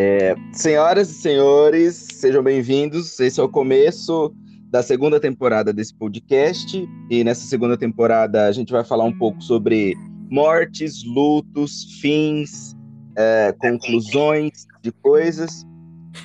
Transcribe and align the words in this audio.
É, 0.00 0.36
senhoras 0.52 1.10
e 1.10 1.14
senhores, 1.14 1.96
sejam 1.96 2.40
bem-vindos. 2.40 3.18
Esse 3.18 3.40
é 3.40 3.42
o 3.42 3.48
começo 3.48 4.32
da 4.70 4.80
segunda 4.80 5.18
temporada 5.18 5.72
desse 5.72 5.92
podcast. 5.92 6.88
E 7.10 7.24
nessa 7.24 7.44
segunda 7.48 7.76
temporada 7.76 8.46
a 8.46 8.52
gente 8.52 8.70
vai 8.70 8.84
falar 8.84 9.02
um 9.02 9.18
pouco 9.18 9.42
sobre 9.42 9.96
mortes, 10.30 11.02
lutos, 11.04 11.98
fins, 12.00 12.76
é, 13.16 13.52
conclusões 13.58 14.68
de 14.84 14.92
coisas. 14.92 15.66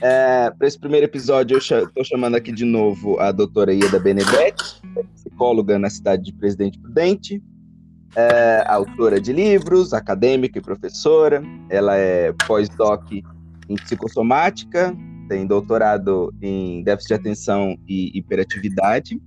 É, 0.02 0.52
Para 0.52 0.68
esse 0.68 0.78
primeiro 0.78 1.08
episódio, 1.08 1.56
eu 1.56 1.58
estou 1.58 2.04
chamando 2.04 2.36
aqui 2.36 2.52
de 2.52 2.66
novo 2.66 3.20
a 3.20 3.32
doutora 3.32 3.74
Ieda 3.74 4.00
Benedetti, 4.00 4.84
psicóloga 5.16 5.80
na 5.80 5.90
cidade 5.90 6.22
de 6.22 6.34
Presidente 6.34 6.78
Prudente, 6.78 7.42
é, 8.16 8.64
autora 8.68 9.20
de 9.20 9.34
livros, 9.34 9.94
acadêmica 9.94 10.60
e 10.60 10.62
professora. 10.62 11.42
Ela 11.72 11.98
é 11.98 12.32
pós-doc 12.46 13.12
em 13.70 13.76
psicossomática, 13.76 14.96
tem 15.28 15.48
doutorado 15.48 16.34
em 16.42 16.84
déficit 16.84 17.10
de 17.10 17.14
atenção 17.14 17.78
e 17.88 18.18
hiperatividade. 18.18 19.20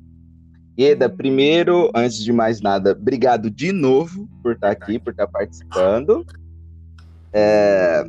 Eda, 0.78 1.08
primeiro, 1.08 1.90
antes 1.94 2.22
de 2.22 2.32
mais 2.32 2.60
nada, 2.60 2.92
obrigado 2.92 3.50
de 3.50 3.72
novo 3.72 4.28
por 4.42 4.52
estar 4.52 4.70
aqui, 4.70 4.98
por 4.98 5.10
estar 5.10 5.26
participando. 5.26 6.24
É, 7.32 8.04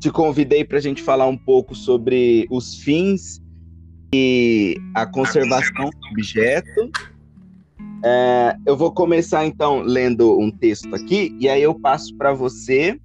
te 0.00 0.10
convidei 0.10 0.64
para 0.64 0.78
a 0.78 0.80
gente 0.80 1.02
falar 1.02 1.26
um 1.26 1.36
pouco 1.36 1.74
sobre 1.74 2.46
os 2.50 2.76
fins 2.76 3.42
e 4.14 4.76
a 4.94 5.04
conservação 5.06 5.90
do 5.90 6.08
objeto. 6.12 6.90
É, 8.04 8.56
eu 8.64 8.76
vou 8.76 8.92
começar 8.92 9.44
então 9.44 9.80
lendo 9.80 10.38
um 10.38 10.50
texto 10.50 10.94
aqui 10.94 11.36
e 11.38 11.48
aí 11.48 11.62
eu 11.62 11.74
passo 11.74 12.16
para 12.16 12.32
você 12.32 12.98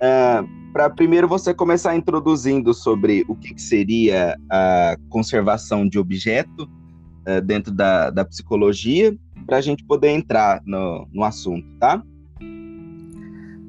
é, 0.00 0.44
para 0.76 0.90
primeiro 0.90 1.26
você 1.26 1.54
começar 1.54 1.96
introduzindo 1.96 2.74
sobre 2.74 3.24
o 3.28 3.34
que, 3.34 3.54
que 3.54 3.62
seria 3.62 4.36
a 4.52 4.94
conservação 5.08 5.88
de 5.88 5.98
objeto 5.98 6.68
é, 7.24 7.40
dentro 7.40 7.72
da, 7.72 8.10
da 8.10 8.26
psicologia, 8.26 9.16
para 9.46 9.56
a 9.56 9.60
gente 9.62 9.82
poder 9.82 10.10
entrar 10.10 10.60
no, 10.66 11.08
no 11.10 11.24
assunto, 11.24 11.66
tá? 11.80 12.04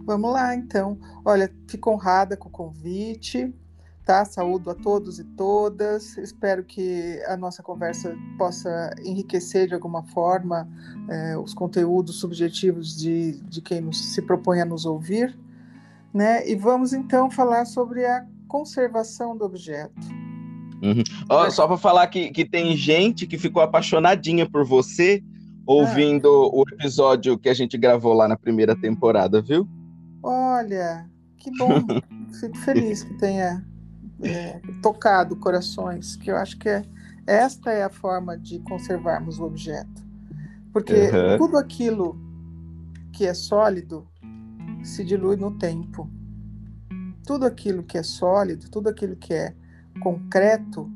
Vamos 0.06 0.34
lá, 0.34 0.54
então. 0.54 1.00
Olha, 1.24 1.50
fico 1.70 1.92
honrada 1.92 2.36
com 2.36 2.50
o 2.50 2.52
convite, 2.52 3.56
tá? 4.04 4.26
Saúdo 4.26 4.70
a 4.70 4.76
todos 4.76 5.18
e 5.18 5.24
todas. 5.24 6.18
Espero 6.18 6.62
que 6.66 7.24
a 7.26 7.38
nossa 7.38 7.64
conversa 7.64 8.18
possa 8.38 8.94
enriquecer 9.02 9.66
de 9.66 9.74
alguma 9.74 10.04
forma 10.04 10.68
é, 11.08 11.38
os 11.38 11.54
conteúdos 11.54 12.20
subjetivos 12.20 12.98
de, 12.98 13.40
de 13.44 13.62
quem 13.62 13.80
nos, 13.80 14.14
se 14.14 14.22
propõe 14.22 14.60
a 14.60 14.66
nos 14.66 14.86
ouvir. 14.86 15.47
Né? 16.18 16.50
E 16.50 16.56
vamos 16.56 16.94
então 16.94 17.30
falar 17.30 17.66
sobre 17.66 18.04
a 18.04 18.26
conservação 18.48 19.38
do 19.38 19.46
objeto. 19.46 19.94
Uhum. 20.82 21.04
Oh, 21.30 21.52
só 21.52 21.68
para 21.68 21.78
falar 21.78 22.08
que, 22.08 22.32
que 22.32 22.44
tem 22.44 22.76
gente 22.76 23.28
que 23.28 23.38
ficou 23.38 23.62
apaixonadinha 23.62 24.50
por 24.50 24.66
você 24.66 25.24
ouvindo 25.64 26.28
ah. 26.28 26.56
o 26.56 26.64
episódio 26.74 27.38
que 27.38 27.48
a 27.48 27.54
gente 27.54 27.78
gravou 27.78 28.14
lá 28.14 28.28
na 28.28 28.36
primeira 28.36 28.76
temporada, 28.76 29.44
viu? 29.44 29.70
Olha, 30.24 31.08
que 31.38 31.56
bom. 31.56 31.86
Fico 32.40 32.58
feliz 32.58 33.04
que 33.04 33.14
tenha 33.20 33.64
é, 34.24 34.60
tocado 34.82 35.36
corações, 35.36 36.16
que 36.16 36.32
eu 36.32 36.36
acho 36.36 36.58
que 36.58 36.68
é, 36.68 36.84
esta 37.28 37.72
é 37.72 37.84
a 37.84 37.92
forma 37.92 38.36
de 38.36 38.58
conservarmos 38.62 39.38
o 39.38 39.44
objeto. 39.44 40.04
Porque 40.74 40.94
uhum. 40.94 41.38
tudo 41.38 41.58
aquilo 41.60 42.20
que 43.14 43.24
é 43.28 43.36
sólido 43.36 44.08
se 44.84 45.04
dilui 45.04 45.36
no 45.36 45.52
tempo. 45.52 46.10
Tudo 47.26 47.46
aquilo 47.46 47.84
que 47.84 47.98
é 47.98 48.04
sólido, 48.04 48.70
tudo 48.70 48.90
aquilo 48.90 49.16
que 49.16 49.34
é 49.34 49.54
concreto, 50.02 50.90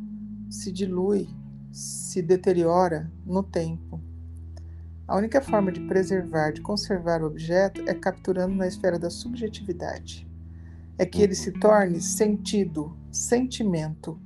se 0.50 0.72
dilui, 0.72 1.30
se 1.72 2.22
deteriora 2.22 3.12
no 3.26 3.44
tempo. 3.44 4.02
A 5.08 5.18
única 5.18 5.42
forma 5.42 5.72
de 5.72 5.82
preservar, 5.82 6.52
de 6.52 6.62
conservar 6.62 7.22
o 7.22 7.28
objeto 7.28 7.82
é 7.88 7.94
capturando 7.94 8.56
na 8.56 8.68
esfera 8.68 8.98
da 8.98 9.09
subjetividade. 9.09 10.28
É 10.98 11.06
que 11.06 11.22
ele 11.22 11.36
se 11.36 11.52
torne 11.52 12.00
sentido, 12.00 12.96
sentimento. 13.12 14.20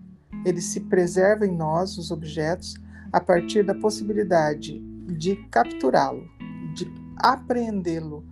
Ele 0.46 0.62
se 0.62 0.82
preserva 0.82 1.48
em 1.48 1.56
nós, 1.56 1.98
os 1.98 2.12
objetos, 2.12 2.76
a 3.12 3.20
partir 3.20 3.64
da 3.64 3.74
possibilidade 3.74 4.80
de 5.18 5.38
capturá-lo, 5.50 6.28
de 6.76 6.86
apreendê-lo, 7.18 8.24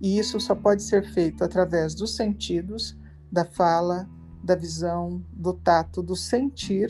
e 0.00 0.18
isso 0.18 0.38
só 0.38 0.54
pode 0.54 0.82
ser 0.82 1.04
feito 1.12 1.42
através 1.42 1.94
dos 1.94 2.14
sentidos, 2.14 2.96
da 3.30 3.44
fala, 3.44 4.08
da 4.42 4.54
visão, 4.54 5.24
do 5.32 5.52
tato, 5.52 6.02
do 6.02 6.14
sentir, 6.14 6.88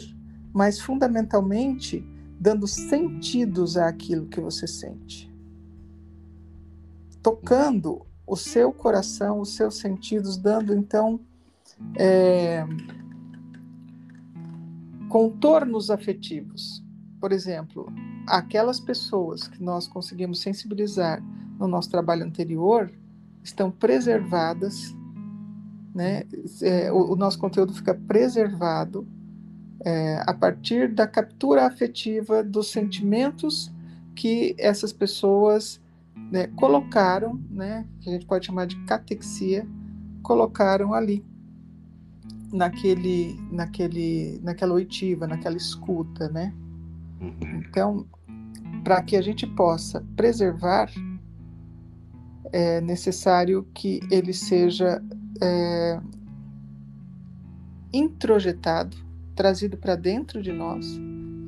mas 0.53 0.81
fundamentalmente 0.81 2.05
dando 2.39 2.67
sentidos 2.67 3.77
àquilo 3.77 4.27
que 4.27 4.41
você 4.41 4.67
sente. 4.67 5.33
Tocando 7.23 8.07
o 8.27 8.37
seu 8.37 8.73
coração, 8.73 9.41
os 9.41 9.55
seus 9.55 9.77
sentidos, 9.77 10.37
dando 10.37 10.75
então 10.75 11.21
é, 11.97 12.65
contornos 15.09 15.91
afetivos. 15.91 16.85
Por 17.21 17.33
exemplo, 17.33 17.87
aquelas 18.27 18.81
pessoas 18.81 19.49
que 19.49 19.63
nós 19.63 19.87
conseguimos 19.87 20.41
sensibilizar 20.41 21.23
no 21.59 21.67
nosso 21.67 21.91
trabalho 21.91 22.25
anterior 22.25 22.91
estão 23.43 23.71
preservadas, 23.71 24.95
né? 25.95 26.25
É, 26.63 26.93
o, 26.93 27.13
o, 27.13 27.17
nosso 27.17 27.39
conteúdo 27.39 27.73
fica 27.73 27.95
preservado 27.95 29.07
é, 29.85 30.23
a 30.27 30.35
partir 30.35 30.93
da 30.93 31.07
captura 31.07 31.67
afetiva 31.67 32.43
dos 32.43 32.71
sentimentos 32.71 33.73
que 34.15 34.55
essas 34.59 34.93
pessoas 34.93 35.81
né, 36.31 36.49
colocaram, 36.49 37.41
né, 37.51 37.87
que 38.01 38.09
a 38.09 38.13
gente 38.13 38.27
pode 38.27 38.47
chamar 38.47 38.67
de 38.67 38.77
catexia, 38.85 39.67
colocaram 40.23 40.93
ali 40.93 41.25
naquele, 42.53 43.39
naquele, 43.51 44.41
naquela 44.43 44.75
oitiva, 44.75 45.27
naquela 45.27 45.57
escuta, 45.57 46.29
né? 46.29 46.53
Uhum. 47.21 47.63
Então, 47.69 48.07
para 48.83 49.03
que 49.03 49.17
a 49.17 49.23
gente 49.23 49.47
possa 49.47 50.05
preservar 50.17 50.91
é 52.53 52.81
necessário 52.81 53.67
que 53.75 54.01
ele 54.11 54.33
seja 54.33 55.03
é, 55.41 56.01
introjetado, 57.93 58.97
trazido 59.35 59.77
para 59.77 59.97
dentro 59.97 60.43
de 60.43 60.53
nós 60.53 60.87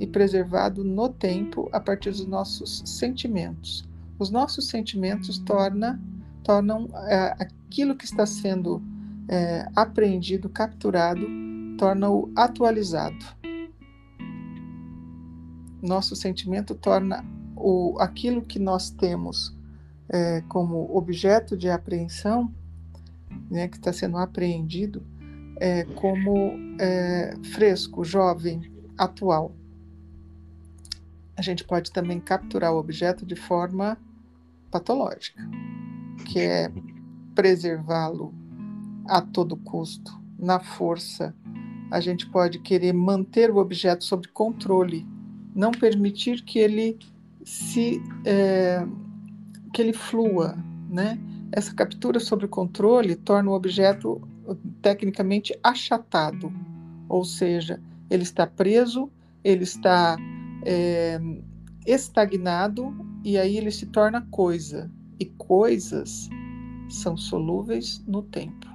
e 0.01 0.07
preservado 0.07 0.85
no 0.85 1.09
tempo 1.09 1.69
a 1.73 1.81
partir 1.81 2.11
dos 2.11 2.27
nossos 2.27 2.83
sentimentos. 2.85 3.89
Os 4.19 4.31
nossos 4.31 4.69
sentimentos 4.69 5.39
torna, 5.39 6.01
tornam 6.43 6.89
é, 7.09 7.37
aquilo 7.39 7.97
que 7.97 8.05
está 8.05 8.27
sendo 8.27 8.83
é, 9.29 9.67
apreendido, 9.75 10.49
capturado, 10.49 11.27
torna-o 11.77 12.31
atualizado. 12.37 13.25
Nosso 15.83 16.17
sentimento 16.17 16.75
torna 16.75 17.25
o, 17.57 17.97
aquilo 18.01 18.43
que 18.43 18.59
nós 18.59 18.91
temos 18.91 19.58
é, 20.09 20.43
como 20.49 20.97
objeto 20.97 21.57
de 21.57 21.69
apreensão, 21.69 22.53
né, 23.51 23.69
que 23.69 23.77
está 23.77 23.93
sendo 23.93 24.17
apreendido, 24.17 25.03
é, 25.57 25.85
como 25.85 26.55
é, 26.81 27.35
fresco, 27.53 28.05
jovem, 28.05 28.71
atual. 28.97 29.53
A 31.37 31.43
gente 31.43 31.65
pode 31.65 31.93
também 31.93 32.21
capturar 32.21 32.73
o 32.73 32.79
objeto 32.79 33.25
de 33.25 33.37
forma 33.37 33.97
patológica, 34.71 35.43
que 36.27 36.41
é 36.41 36.71
preservá-lo 37.35 38.35
a 39.07 39.21
todo 39.21 39.57
custo, 39.57 40.21
na 40.39 40.59
força. 40.59 41.35
A 41.91 42.01
gente 42.01 42.29
pode 42.29 42.59
querer 42.59 42.93
manter 42.93 43.51
o 43.51 43.57
objeto 43.57 44.05
sob 44.05 44.29
controle, 44.29 45.07
não 45.55 45.71
permitir 45.71 46.43
que 46.43 46.59
ele 46.59 46.99
se 47.45 48.03
é, 48.27 48.87
que 49.73 49.83
ele 49.83 49.93
flua, 49.93 50.57
né? 50.89 51.19
Essa 51.53 51.75
captura 51.75 52.21
sob 52.21 52.47
controle 52.49 53.17
torna 53.17 53.51
o 53.51 53.55
objeto 53.55 54.21
tecnicamente 54.83 55.59
achatado, 55.63 56.53
ou 57.09 57.25
seja, 57.25 57.81
ele 58.11 58.23
está 58.23 58.47
preso, 58.47 59.11
ele 59.43 59.65
está 59.65 60.17
é, 60.65 61.21
estagnado 61.87 62.95
e 63.25 63.39
aí 63.39 63.57
ele 63.57 63.71
se 63.71 63.87
torna 63.87 64.27
coisa. 64.31 64.91
E 65.21 65.25
coisas 65.25 66.29
são 66.89 67.17
solúveis 67.17 68.03
no 68.07 68.23
tempo. 68.23 68.67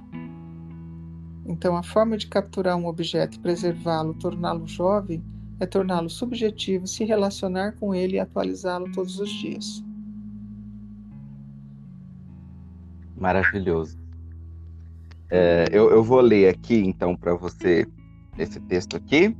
Então, 1.46 1.76
a 1.76 1.82
forma 1.82 2.16
de 2.16 2.26
capturar 2.26 2.76
um 2.76 2.86
objeto 2.86 3.38
preservá-lo, 3.40 4.14
torná-lo 4.14 4.66
jovem, 4.66 5.22
é 5.60 5.66
torná-lo 5.66 6.08
subjetivo, 6.08 6.86
se 6.86 7.04
relacionar 7.04 7.72
com 7.72 7.94
ele 7.94 8.16
e 8.16 8.20
atualizá-lo 8.20 8.90
todos 8.92 9.18
os 9.18 9.30
dias. 9.30 9.84
Maravilhoso. 13.16 13.98
É, 15.30 15.66
eu, 15.72 15.90
eu, 15.90 16.02
vou 16.02 16.20
ler 16.20 16.48
aqui, 16.48 16.76
então, 16.76 17.16
para 17.16 17.34
você 17.34 17.86
esse 18.38 18.60
texto 18.60 18.96
aqui. 18.96 19.36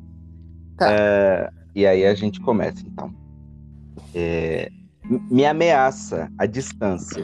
Tá. 0.76 0.92
É, 0.92 1.50
e 1.74 1.86
aí 1.86 2.04
a 2.04 2.14
gente 2.14 2.40
começa, 2.40 2.84
então. 2.86 3.14
É, 4.14 4.70
me 5.30 5.44
ameaça 5.44 6.30
a 6.38 6.46
distância, 6.46 7.22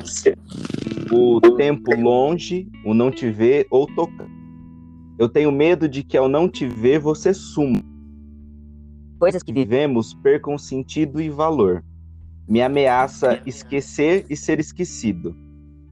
o 1.10 1.40
tempo 1.56 1.94
longe, 1.96 2.68
o 2.84 2.92
não 2.92 3.10
te 3.10 3.30
ver 3.30 3.66
ou 3.70 3.86
tocar. 3.86 4.28
Eu 5.18 5.28
tenho 5.28 5.50
medo 5.50 5.88
de 5.88 6.02
que 6.02 6.16
ao 6.16 6.28
não 6.28 6.48
te 6.48 6.66
ver 6.66 6.98
você 6.98 7.32
suma. 7.32 7.82
Coisas 9.18 9.42
que 9.42 9.52
vivemos 9.52 10.14
percam 10.14 10.56
sentido 10.56 11.20
e 11.20 11.28
valor. 11.28 11.84
Me 12.48 12.62
ameaça 12.62 13.40
esquecer 13.46 14.24
e 14.30 14.36
ser 14.36 14.58
esquecido. 14.58 15.36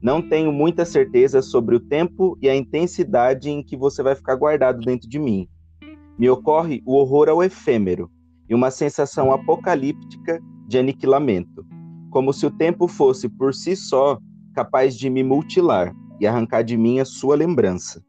Não 0.01 0.21
tenho 0.21 0.51
muita 0.51 0.85
certeza 0.85 1.41
sobre 1.41 1.75
o 1.75 1.79
tempo 1.79 2.37
e 2.41 2.47
a 2.49 2.55
intensidade 2.55 3.49
em 3.49 3.61
que 3.61 3.75
você 3.75 4.01
vai 4.01 4.15
ficar 4.15 4.35
guardado 4.35 4.79
dentro 4.79 5.09
de 5.09 5.19
mim. 5.19 5.47
Me 6.17 6.29
ocorre 6.29 6.81
o 6.85 6.95
horror 6.95 7.27
ao 7.27 7.43
efêmero 7.43 8.09
e 8.49 8.55
uma 8.55 8.71
sensação 8.71 9.31
apocalíptica 9.31 10.41
de 10.67 10.77
aniquilamento, 10.77 11.65
como 12.09 12.31
se 12.31 12.45
o 12.45 12.51
tempo 12.51 12.87
fosse 12.87 13.27
por 13.27 13.53
si 13.53 13.75
só 13.75 14.17
capaz 14.53 14.97
de 14.97 15.09
me 15.09 15.23
mutilar 15.23 15.93
e 16.19 16.25
arrancar 16.25 16.63
de 16.63 16.77
mim 16.77 16.99
a 16.99 17.05
sua 17.05 17.35
lembrança. 17.35 18.03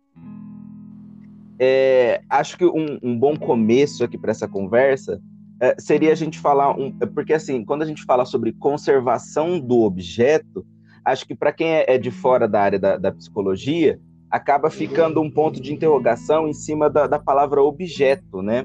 É, 1.59 2.23
acho 2.31 2.57
que 2.57 2.65
um, 2.65 2.99
um, 3.03 3.19
bom 3.19 3.37
começo 3.37 4.03
aqui 4.03 4.17
para 4.17 4.31
essa 4.31 4.49
conversa 4.49 5.21
é, 5.61 5.75
seria 5.79 6.13
a 6.13 6.15
gente 6.15 6.39
falar 6.39 6.71
um, 6.71 6.91
porque 7.15 7.35
assim 7.35 7.63
quando 7.63 7.83
a 7.83 7.87
gente 7.87 8.03
fala 8.05 8.25
sobre 8.25 8.53
conservação 8.53 9.61
do 9.61 9.81
objeto 9.83 10.65
acho 11.05 11.27
que 11.27 11.35
para 11.35 11.53
quem 11.53 11.69
é, 11.69 11.85
é, 11.95 11.99
de 11.99 12.11
fora 12.11 12.49
da 12.49 12.61
área 12.61 12.79
da, 12.79 12.97
da, 12.97 13.13
psicologia 13.13 14.01
acaba 14.31 14.71
ficando 14.71 15.21
um 15.21 15.31
ponto 15.31 15.61
de 15.61 15.73
interrogação 15.73 16.49
em 16.49 16.53
cima 16.53 16.89
da, 16.89 17.07
da 17.07 17.19
palavra 17.19 17.63
objeto 17.63 18.43
né 18.43 18.65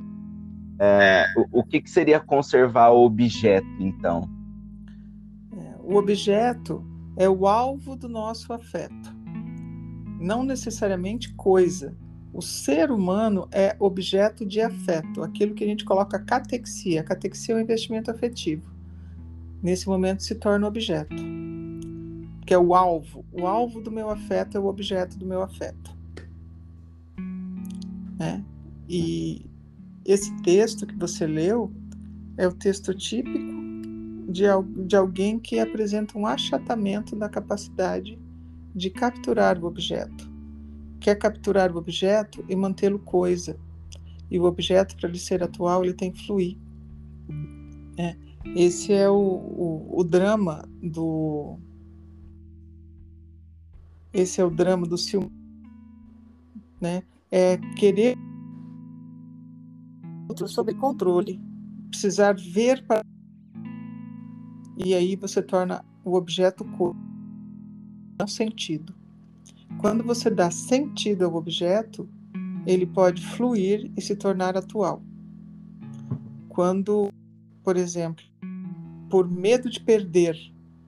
é, 0.79 1.25
o, 1.37 1.59
o 1.59 1.63
que, 1.63 1.81
que, 1.81 1.89
seria 1.89 2.19
conservar 2.19 2.89
o 2.89 3.05
objeto 3.05 3.67
então 3.79 4.29
é, 5.53 5.75
o 5.83 5.95
objeto 5.95 6.85
é 7.17 7.29
o 7.29 7.47
alvo 7.47 7.95
do 7.95 8.09
nosso 8.09 8.51
afeto 8.51 9.15
não 10.19 10.43
necessariamente 10.43 11.33
coisa 11.33 11.95
o 12.35 12.41
ser 12.41 12.91
humano 12.91 13.47
é 13.49 13.77
objeto 13.79 14.45
de 14.45 14.59
afeto, 14.59 15.23
aquilo 15.23 15.55
que 15.55 15.63
a 15.63 15.67
gente 15.67 15.85
coloca 15.85 16.19
catexia. 16.19 17.01
Catexia 17.01 17.55
é 17.55 17.57
o 17.57 17.61
investimento 17.61 18.11
afetivo. 18.11 18.69
Nesse 19.63 19.87
momento 19.87 20.21
se 20.21 20.35
torna 20.35 20.67
objeto, 20.67 21.15
que 22.45 22.53
é 22.53 22.57
o 22.57 22.75
alvo. 22.75 23.25
O 23.31 23.47
alvo 23.47 23.81
do 23.81 23.91
meu 23.91 24.09
afeto 24.09 24.57
é 24.57 24.59
o 24.59 24.65
objeto 24.65 25.17
do 25.17 25.25
meu 25.25 25.41
afeto. 25.41 25.95
Né? 28.17 28.43
E 28.87 29.45
esse 30.05 30.33
texto 30.41 30.85
que 30.85 30.95
você 30.95 31.25
leu 31.25 31.71
é 32.37 32.47
o 32.47 32.53
texto 32.53 32.93
típico 32.93 33.55
de, 34.29 34.43
de 34.85 34.95
alguém 34.95 35.39
que 35.39 35.59
apresenta 35.59 36.17
um 36.17 36.25
achatamento 36.25 37.15
da 37.15 37.29
capacidade 37.29 38.19
de 38.75 38.89
capturar 38.89 39.57
o 39.57 39.65
objeto 39.65 40.35
quer 41.05 41.13
capturar 41.13 41.71
o 41.71 41.77
objeto 41.77 42.43
e 42.49 42.55
mantê-lo 42.55 42.97
coisa. 42.97 43.55
E 44.31 44.39
o 44.39 44.45
objeto, 44.45 44.95
para 44.97 45.07
ele 45.07 45.19
ser 45.19 45.43
atual, 45.43 45.83
ele 45.83 45.93
tem 45.93 46.11
que 46.11 46.25
fluir. 46.25 46.57
É. 47.95 48.15
Esse 48.55 48.91
é 48.91 49.07
o, 49.07 49.13
o, 49.13 49.99
o 49.99 50.03
drama 50.03 50.67
do. 50.81 51.59
Esse 54.15 54.39
é 54.39 54.45
o 54.45 54.49
drama 54.49 54.87
do 54.87 54.97
ciúme. 54.97 55.29
Né? 56.79 57.03
É 57.29 57.57
querer 57.75 58.17
outro 60.29 60.47
sob 60.47 60.73
controle, 60.75 61.41
precisar 61.89 62.33
ver 62.33 62.85
para. 62.87 63.03
E 64.77 64.93
aí 64.93 65.17
você 65.17 65.41
torna 65.41 65.83
o 66.05 66.15
objeto 66.15 66.63
corpo, 66.63 66.99
não 68.17 68.25
sentido. 68.25 68.95
Quando 69.81 70.01
você 70.01 70.29
dá 70.29 70.49
sentido 70.49 71.25
ao 71.25 71.35
objeto, 71.35 72.07
ele 72.65 72.85
pode 72.85 73.21
fluir 73.21 73.91
e 73.97 74.01
se 74.01 74.15
tornar 74.15 74.55
atual. 74.55 75.03
Quando, 76.47 77.11
por 77.61 77.75
exemplo, 77.75 78.23
por 79.09 79.29
medo 79.29 79.69
de 79.69 79.81
perder, 79.81 80.37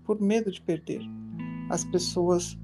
por 0.05 0.21
medo 0.21 0.49
de 0.49 0.61
perder, 0.61 1.01
as 1.69 1.83
pessoas 1.83 2.57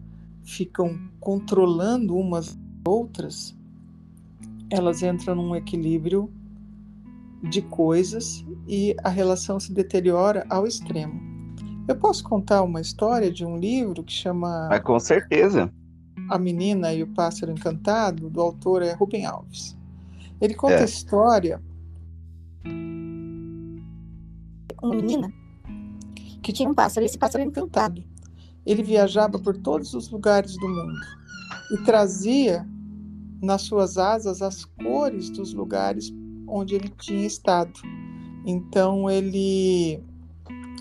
ficam 0.44 1.00
controlando 1.20 2.16
umas 2.16 2.58
outras, 2.86 3.58
elas 4.70 5.02
entram 5.02 5.36
num 5.36 5.56
equilíbrio 5.56 6.32
de 7.44 7.62
coisas 7.62 8.46
e 8.68 8.96
a 9.04 9.10
relação 9.10 9.60
se 9.60 9.74
deteriora 9.74 10.46
ao 10.50 10.66
extremo. 10.66 11.34
Eu 11.88 11.96
posso 11.98 12.24
contar 12.24 12.62
uma 12.64 12.80
história 12.80 13.32
de 13.32 13.46
um 13.46 13.58
livro 13.58 14.04
que 14.04 14.14
chama. 14.14 14.68
Mas 14.70 14.82
com 14.82 15.00
certeza. 15.00 15.72
A 16.30 16.40
Menina 16.40 16.94
e 16.94 17.04
o 17.04 17.08
Pássaro 17.08 17.52
Encantado, 17.52 18.30
do 18.30 18.40
autor 18.40 18.82
é 18.82 18.94
Rubem 18.94 19.26
Alves. 19.26 19.78
Ele 20.40 20.54
conta 20.54 20.76
é. 20.76 20.82
a 20.82 20.86
história. 20.86 21.62
Uma 24.82 24.96
menina 24.96 25.32
que 26.42 26.52
tinha 26.52 26.70
um 26.70 26.74
pássaro, 26.74 27.06
esse 27.06 27.18
pássaro 27.18 27.44
encantado. 27.44 28.04
Ele 28.66 28.84
viajava 28.84 29.38
por 29.40 29.58
todos 29.58 29.94
os 29.94 30.10
lugares 30.10 30.56
do 30.58 30.68
mundo 30.68 31.00
e 31.72 31.78
trazia 31.84 32.68
nas 33.42 33.64
suas 33.64 33.98
asas 33.98 34.42
as 34.42 34.64
cores 34.66 35.30
dos 35.30 35.54
lugares 35.54 36.14
onde 36.48 36.76
ele 36.76 36.90
tinha 36.90 37.26
estado. 37.26 37.80
Então 38.46 39.10
ele 39.10 40.02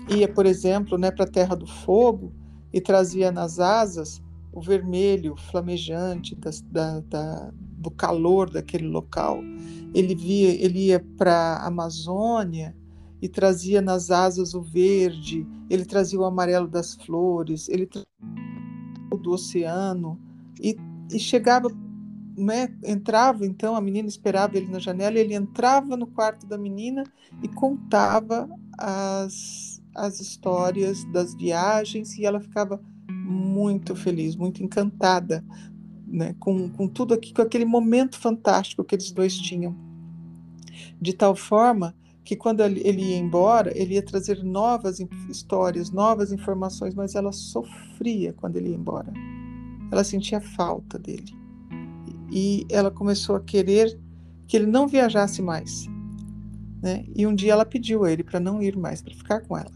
ia, 0.09 0.27
por 0.27 0.45
exemplo, 0.45 0.97
né, 0.97 1.11
para 1.11 1.25
a 1.25 1.29
Terra 1.29 1.55
do 1.55 1.67
Fogo 1.67 2.33
e 2.71 2.79
trazia 2.79 3.31
nas 3.31 3.59
asas 3.59 4.21
o 4.51 4.61
vermelho 4.61 5.35
flamejante 5.35 6.35
das, 6.35 6.61
da, 6.61 6.99
da, 7.01 7.51
do 7.53 7.89
calor 7.91 8.49
daquele 8.49 8.87
local. 8.87 9.39
Ele 9.93 10.15
via, 10.15 10.49
ele 10.63 10.87
ia 10.87 10.99
para 11.17 11.33
a 11.33 11.67
Amazônia 11.67 12.75
e 13.23 13.29
trazia 13.29 13.81
nas 13.81 14.11
asas 14.11 14.53
o 14.53 14.61
verde, 14.61 15.47
ele 15.69 15.85
trazia 15.85 16.19
o 16.19 16.25
amarelo 16.25 16.67
das 16.67 16.93
flores, 16.93 17.69
ele 17.69 17.85
trazia 17.85 18.05
do 19.17 19.31
oceano 19.31 20.19
e, 20.59 20.75
e 21.09 21.17
chegava, 21.17 21.69
né, 22.37 22.67
entrava 22.83 23.45
então 23.45 23.77
a 23.77 23.81
menina 23.81 24.09
esperava 24.09 24.57
ele 24.57 24.67
na 24.67 24.77
janela, 24.77 25.17
ele 25.17 25.33
entrava 25.33 25.95
no 25.95 26.05
quarto 26.05 26.45
da 26.45 26.57
menina 26.57 27.05
e 27.41 27.47
contava 27.47 28.49
as 28.77 29.81
as 29.95 30.19
histórias 30.19 31.05
das 31.05 31.33
viagens 31.33 32.17
e 32.17 32.25
ela 32.25 32.41
ficava 32.41 32.81
muito 33.09 33.95
feliz, 33.95 34.35
muito 34.35 34.61
encantada 34.61 35.45
né, 36.05 36.35
com, 36.39 36.67
com 36.67 36.89
tudo 36.89 37.13
aqui, 37.13 37.33
com 37.33 37.41
aquele 37.41 37.63
momento 37.63 38.19
fantástico 38.19 38.83
que 38.83 38.95
eles 38.95 39.11
dois 39.11 39.37
tinham. 39.37 39.77
De 40.99 41.13
tal 41.13 41.35
forma 41.35 41.95
que 42.23 42.35
quando 42.35 42.61
ele 42.61 43.01
ia 43.01 43.17
embora, 43.17 43.71
ele 43.77 43.95
ia 43.95 44.03
trazer 44.03 44.43
novas 44.43 44.99
histórias, 45.29 45.91
novas 45.91 46.31
informações, 46.31 46.95
mas 46.95 47.15
ela 47.15 47.31
sofria 47.31 48.33
quando 48.33 48.55
ele 48.55 48.69
ia 48.69 48.75
embora. 48.75 49.11
Ela 49.91 50.03
sentia 50.03 50.39
falta 50.39 50.97
dele. 50.97 51.35
E 52.31 52.65
ela 52.69 52.89
começou 52.89 53.35
a 53.35 53.41
querer 53.41 53.99
que 54.47 54.55
ele 54.55 54.65
não 54.65 54.87
viajasse 54.87 55.41
mais. 55.41 55.85
Né? 56.81 57.05
E 57.15 57.27
um 57.27 57.35
dia 57.35 57.53
ela 57.53 57.65
pediu 57.65 58.03
a 58.03 58.11
ele 58.11 58.23
para 58.23 58.39
não 58.39 58.61
ir 58.61 58.77
mais, 58.77 59.01
para 59.01 59.13
ficar 59.13 59.41
com 59.41 59.57
ela. 59.57 59.71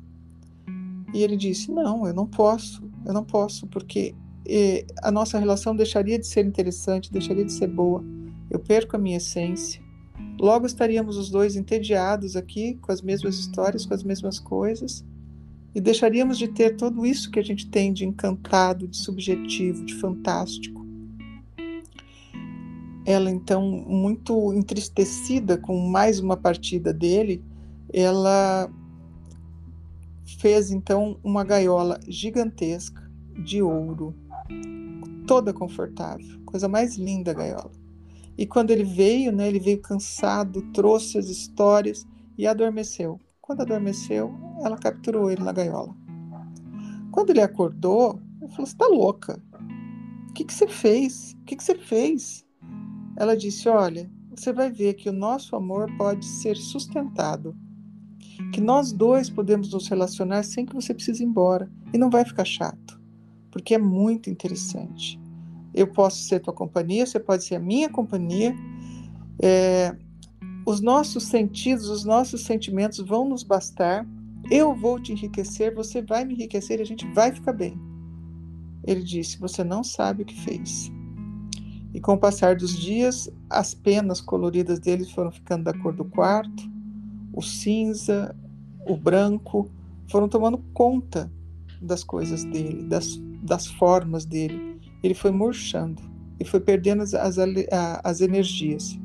E 1.14 1.22
ele 1.22 1.38
disse: 1.38 1.72
Não, 1.72 2.06
eu 2.06 2.14
não 2.14 2.28
posso, 2.28 2.84
eu 3.06 3.14
não 3.14 3.24
posso, 3.24 3.68
porque 3.68 4.16
eh, 4.46 4.86
a 5.02 5.12
nossa 5.12 5.40
relação 5.40 5.76
deixaria 5.76 6.20
de 6.20 6.28
ser 6.28 6.46
interessante, 6.46 7.12
deixaria 7.12 7.46
de 7.46 7.54
ser 7.54 7.68
boa. 7.68 8.04
Eu 8.50 8.60
perco 8.60 8.96
a 8.96 9.00
minha 9.00 9.18
essência. 9.18 9.82
Logo 10.40 10.66
estaríamos 10.66 11.18
os 11.18 11.30
dois 11.30 11.56
entediados 11.56 12.36
aqui, 12.36 12.76
com 12.76 12.92
as 12.92 13.02
mesmas 13.02 13.36
histórias, 13.36 13.86
com 13.86 13.94
as 13.94 14.04
mesmas 14.04 14.40
coisas, 14.40 15.04
e 15.74 15.82
deixaríamos 15.82 16.38
de 16.38 16.48
ter 16.48 16.76
tudo 16.76 17.06
isso 17.06 17.30
que 17.32 17.40
a 17.40 17.44
gente 17.44 17.68
tem 17.70 17.92
de 17.92 18.06
encantado, 18.06 18.88
de 18.88 18.98
subjetivo, 18.98 19.86
de 19.86 19.96
fantástico. 19.96 20.86
Ela, 23.06 23.32
então, 23.32 23.62
muito 23.88 24.54
entristecida 24.54 25.58
com 25.58 25.80
mais 25.88 26.20
uma 26.20 26.36
partida 26.36 26.94
dele, 26.94 27.44
ela 27.94 28.70
fez 30.40 30.72
então 30.72 31.18
uma 31.24 31.44
gaiola 31.44 32.00
gigantesca 32.08 33.10
de 33.44 33.62
ouro, 33.62 34.14
toda 35.26 35.54
confortável, 35.54 36.40
coisa 36.46 36.68
mais 36.68 36.98
linda 36.98 37.32
a 37.32 37.34
gaiola. 37.34 37.77
E 38.38 38.46
quando 38.46 38.72
ele 38.72 38.84
veio, 38.84 39.32
né, 39.32 39.48
ele 39.48 39.60
veio 39.60 39.82
cansado, 39.82 40.62
trouxe 40.74 41.18
as 41.18 41.28
histórias 41.28 42.06
e 42.38 42.46
adormeceu. 42.46 43.20
Quando 43.42 43.62
adormeceu, 43.62 44.34
ela 44.64 44.78
capturou 44.78 45.32
ele 45.32 45.44
na 45.44 45.52
gaiola. 45.52 45.96
Quando 47.12 47.32
ele 47.32 47.42
acordou, 47.42 48.20
ele 48.42 48.52
falou: 48.52 48.66
Você 48.66 48.74
está 48.74 48.88
louca? 48.88 49.42
que, 50.38 50.46
que 50.46 50.54
você 50.54 50.68
fez? 50.68 51.36
O 51.42 51.46
que, 51.46 51.56
que 51.56 51.64
você 51.64 51.74
fez? 51.76 52.46
Ela 53.16 53.36
disse: 53.36 53.68
Olha, 53.68 54.10
você 54.30 54.54
vai 54.54 54.72
ver 54.72 54.94
que 54.94 55.10
o 55.10 55.14
nosso 55.14 55.56
amor 55.56 55.90
pode 55.98 56.26
ser 56.26 56.56
sustentado. 56.56 57.56
Que 58.54 58.62
nós 58.62 58.92
dois 58.92 59.32
podemos 59.32 59.74
nos 59.74 59.88
relacionar 59.88 60.44
sem 60.44 60.64
que 60.64 60.76
você 60.76 60.94
precise 60.94 61.24
ir 61.24 61.26
embora. 61.26 61.72
E 61.92 61.98
não 61.98 62.12
vai 62.12 62.24
ficar 62.24 62.46
chato, 62.46 63.02
porque 63.50 63.74
é 63.74 63.80
muito 63.80 64.30
interessante. 64.30 65.20
Eu 65.78 65.86
posso 65.86 66.24
ser 66.24 66.40
tua 66.40 66.54
companhia, 66.54 67.06
você 67.06 67.20
pode 67.20 67.44
ser 67.44 67.54
a 67.56 67.60
minha 67.60 67.88
companhia. 67.88 68.56
É, 69.40 69.96
os 70.66 70.82
nossos 70.82 71.26
sentidos, 71.26 71.88
os 71.88 72.04
nossos 72.04 72.44
sentimentos 72.44 72.98
vão 72.98 73.30
nos 73.30 73.44
bastar. 73.44 74.04
Eu 74.50 74.76
vou 74.76 75.00
te 75.00 75.12
enriquecer, 75.12 75.76
você 75.76 76.02
vai 76.02 76.26
me 76.26 76.34
enriquecer 76.34 76.80
e 76.80 76.82
a 76.82 76.86
gente 76.86 77.06
vai 77.14 77.32
ficar 77.32 77.54
bem. 77.54 77.80
Ele 78.84 79.04
disse: 79.04 79.38
Você 79.38 79.64
não 79.64 79.84
sabe 79.84 80.24
o 80.24 80.26
que 80.26 80.42
fez. 80.42 80.92
E 81.94 82.02
com 82.02 82.14
o 82.14 82.18
passar 82.18 82.56
dos 82.56 82.76
dias, 82.76 83.30
as 83.48 83.76
penas 83.76 84.20
coloridas 84.20 84.80
dele 84.80 85.06
foram 85.06 85.32
ficando 85.32 85.66
da 85.66 85.74
cor 85.78 85.94
do 85.94 86.06
quarto, 86.06 86.64
o 87.32 87.42
cinza, 87.44 88.36
o 88.88 88.98
branco, 88.98 89.70
foram 90.10 90.28
tomando 90.28 90.58
conta 90.74 91.32
das 91.80 92.04
coisas 92.04 92.44
dele, 92.46 92.82
das, 92.84 93.22
das 93.44 93.68
formas 93.68 94.26
dele. 94.26 94.77
Ele 95.04 95.14
foi 95.14 95.32
murchando 95.32 96.02
e 96.40 96.46
foi 96.46 96.60
perdendo 96.60 97.04
as, 97.04 97.14
as, 97.14 97.38
as 98.04 98.22
energias. 98.22 99.00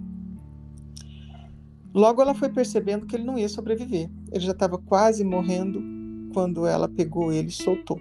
Logo 1.94 2.22
ela 2.22 2.34
foi 2.34 2.48
percebendo 2.48 3.06
que 3.06 3.16
ele 3.16 3.24
não 3.24 3.38
ia 3.38 3.48
sobreviver. 3.48 4.10
Ele 4.30 4.44
já 4.44 4.52
estava 4.52 4.78
quase 4.78 5.22
morrendo 5.24 5.82
quando 6.32 6.66
ela 6.66 6.88
pegou 6.88 7.32
ele 7.32 7.48
e 7.48 7.52
soltou 7.52 8.00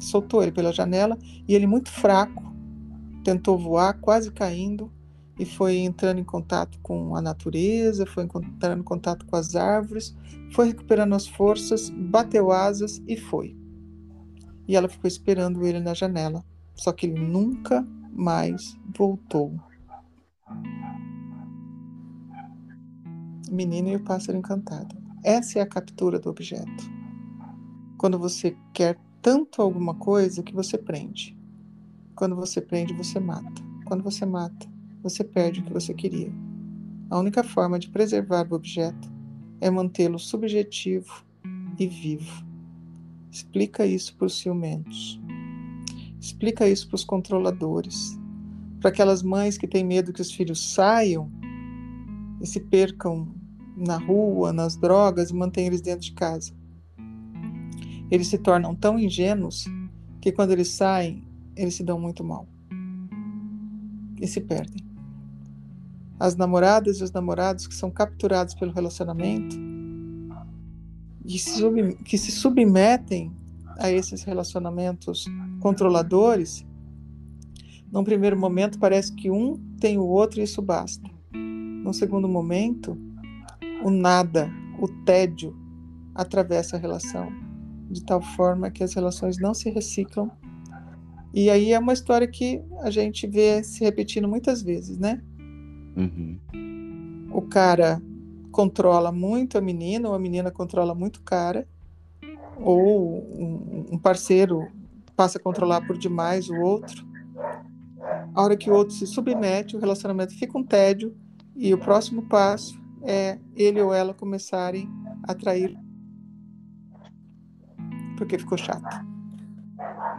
soltou 0.00 0.42
ele 0.42 0.52
pela 0.52 0.72
janela 0.72 1.18
e 1.46 1.54
ele, 1.54 1.66
muito 1.66 1.90
fraco, 1.90 2.42
tentou 3.24 3.58
voar, 3.58 3.94
quase 4.00 4.30
caindo, 4.30 4.90
e 5.38 5.44
foi 5.44 5.76
entrando 5.76 6.18
em 6.18 6.24
contato 6.24 6.78
com 6.82 7.14
a 7.14 7.20
natureza, 7.20 8.06
foi 8.06 8.24
entrando 8.24 8.80
em 8.80 8.84
contato 8.84 9.24
com 9.26 9.36
as 9.36 9.54
árvores, 9.54 10.16
foi 10.52 10.68
recuperando 10.68 11.14
as 11.14 11.28
forças, 11.28 11.90
bateu 11.90 12.50
asas 12.50 13.00
e 13.06 13.16
foi. 13.16 13.56
E 14.66 14.74
ela 14.76 14.88
ficou 14.88 15.06
esperando 15.06 15.64
ele 15.64 15.80
na 15.80 15.94
janela, 15.94 16.44
só 16.78 16.92
que 16.92 17.06
ele 17.06 17.20
nunca 17.20 17.86
mais 18.12 18.78
voltou. 18.96 19.58
Menino 23.50 23.88
e 23.88 23.96
o 23.96 24.04
pássaro 24.04 24.38
encantado. 24.38 24.96
Essa 25.24 25.58
é 25.58 25.62
a 25.62 25.66
captura 25.66 26.18
do 26.18 26.30
objeto. 26.30 26.98
Quando 27.96 28.18
você 28.18 28.56
quer 28.72 28.98
tanto 29.20 29.60
alguma 29.60 29.94
coisa 29.94 30.42
que 30.42 30.54
você 30.54 30.78
prende. 30.78 31.36
Quando 32.14 32.36
você 32.36 32.60
prende, 32.60 32.94
você 32.94 33.18
mata. 33.18 33.62
Quando 33.84 34.04
você 34.04 34.24
mata, 34.24 34.66
você 35.02 35.24
perde 35.24 35.60
o 35.60 35.64
que 35.64 35.72
você 35.72 35.92
queria. 35.92 36.32
A 37.10 37.18
única 37.18 37.42
forma 37.42 37.78
de 37.78 37.88
preservar 37.88 38.46
o 38.50 38.54
objeto 38.54 39.10
é 39.60 39.70
mantê-lo 39.70 40.18
subjetivo 40.18 41.24
e 41.78 41.86
vivo. 41.86 42.46
Explica 43.30 43.86
isso 43.86 44.14
para 44.16 44.26
os 44.26 44.38
ciumentos. 44.38 45.20
Explica 46.20 46.68
isso 46.68 46.88
para 46.88 46.96
os 46.96 47.04
controladores. 47.04 48.18
Para 48.80 48.90
aquelas 48.90 49.22
mães 49.22 49.58
que 49.58 49.66
têm 49.66 49.84
medo 49.84 50.12
que 50.12 50.22
os 50.22 50.32
filhos 50.32 50.72
saiam 50.72 51.30
e 52.40 52.46
se 52.46 52.60
percam 52.60 53.34
na 53.76 53.96
rua, 53.96 54.52
nas 54.52 54.76
drogas 54.76 55.30
e 55.30 55.34
mantenham 55.34 55.68
eles 55.68 55.80
dentro 55.80 56.02
de 56.02 56.12
casa. 56.12 56.52
Eles 58.10 58.28
se 58.28 58.38
tornam 58.38 58.74
tão 58.74 58.98
ingênuos 58.98 59.66
que 60.20 60.32
quando 60.32 60.52
eles 60.52 60.68
saem, 60.68 61.22
eles 61.56 61.74
se 61.74 61.84
dão 61.84 62.00
muito 62.00 62.24
mal 62.24 62.48
e 64.20 64.26
se 64.26 64.40
perdem. 64.40 64.84
As 66.18 66.34
namoradas 66.34 66.98
e 66.98 67.04
os 67.04 67.12
namorados 67.12 67.66
que 67.66 67.74
são 67.74 67.90
capturados 67.90 68.54
pelo 68.54 68.72
relacionamento 68.72 69.56
que 72.04 72.18
se 72.18 72.32
submetem 72.32 73.36
a 73.78 73.90
esses 73.90 74.24
relacionamentos 74.24 75.24
controladores, 75.60 76.66
num 77.90 78.04
primeiro 78.04 78.38
momento 78.38 78.78
parece 78.78 79.14
que 79.14 79.30
um 79.30 79.56
tem 79.80 79.96
o 79.96 80.06
outro 80.06 80.40
e 80.40 80.42
isso 80.42 80.60
basta. 80.60 81.08
Num 81.32 81.92
segundo 81.92 82.28
momento, 82.28 82.98
o 83.82 83.90
nada, 83.90 84.50
o 84.80 84.88
tédio 85.04 85.56
atravessa 86.14 86.76
a 86.76 86.78
relação 86.78 87.32
de 87.90 88.04
tal 88.04 88.20
forma 88.20 88.70
que 88.70 88.84
as 88.84 88.92
relações 88.92 89.38
não 89.38 89.54
se 89.54 89.70
reciclam. 89.70 90.30
E 91.32 91.48
aí 91.48 91.72
é 91.72 91.78
uma 91.78 91.92
história 91.92 92.26
que 92.26 92.60
a 92.80 92.90
gente 92.90 93.26
vê 93.26 93.62
se 93.62 93.84
repetindo 93.84 94.28
muitas 94.28 94.62
vezes, 94.62 94.98
né? 94.98 95.22
Uhum. 95.96 96.38
O 97.32 97.42
cara 97.42 98.02
controla 98.50 99.12
muito 99.12 99.56
a 99.56 99.60
menina, 99.60 100.08
ou 100.08 100.14
a 100.14 100.18
menina 100.18 100.50
controla 100.50 100.94
muito 100.94 101.18
o 101.18 101.22
cara, 101.22 101.66
ou 102.60 103.86
um 103.90 103.98
parceiro 103.98 104.66
passa 105.16 105.38
a 105.38 105.42
controlar 105.42 105.86
por 105.86 105.96
demais 105.96 106.48
o 106.48 106.56
outro. 106.56 107.06
A 108.34 108.42
hora 108.42 108.56
que 108.56 108.70
o 108.70 108.74
outro 108.74 108.94
se 108.94 109.06
submete, 109.06 109.76
o 109.76 109.80
relacionamento 109.80 110.38
fica 110.38 110.56
um 110.56 110.64
tédio, 110.64 111.16
e 111.56 111.74
o 111.74 111.78
próximo 111.78 112.22
passo 112.22 112.80
é 113.02 113.38
ele 113.56 113.80
ou 113.80 113.92
ela 113.92 114.14
começarem 114.14 114.88
a 115.24 115.34
trair 115.34 115.76
porque 118.18 118.36
ficou 118.36 118.58
chato. 118.58 119.06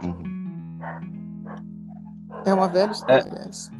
Uhum. 0.02 0.78
É 2.46 2.54
uma 2.54 2.66
velha 2.66 2.90
história, 2.90 3.30
é, 3.30 3.48
essa. 3.48 3.70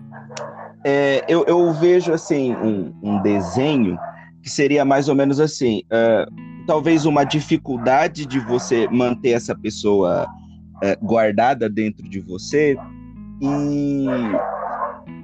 É, 0.85 1.25
eu, 1.29 1.45
eu, 1.47 1.73
vejo 1.73 2.13
assim 2.13 2.55
um, 2.55 2.95
um, 3.03 3.23
desenho 3.23 3.99
que 4.43 4.51
seria 4.51 4.85
mais 4.85 5.09
ou 5.09 5.15
menos 5.15 5.41
assim, 5.41 5.83
uh, 5.87 6.50
talvez 6.67 7.05
uma 7.07 7.25
dificuldade 7.25 8.27
de 8.27 8.39
você 8.39 8.89
manter 8.89 9.31
essa 9.31 9.55
pessoa 9.55 10.27
uh, 10.27 11.07
guardada 11.07 11.69
dentro 11.69 12.09
de 12.09 12.21
você 12.21 12.77
e, 13.41 14.07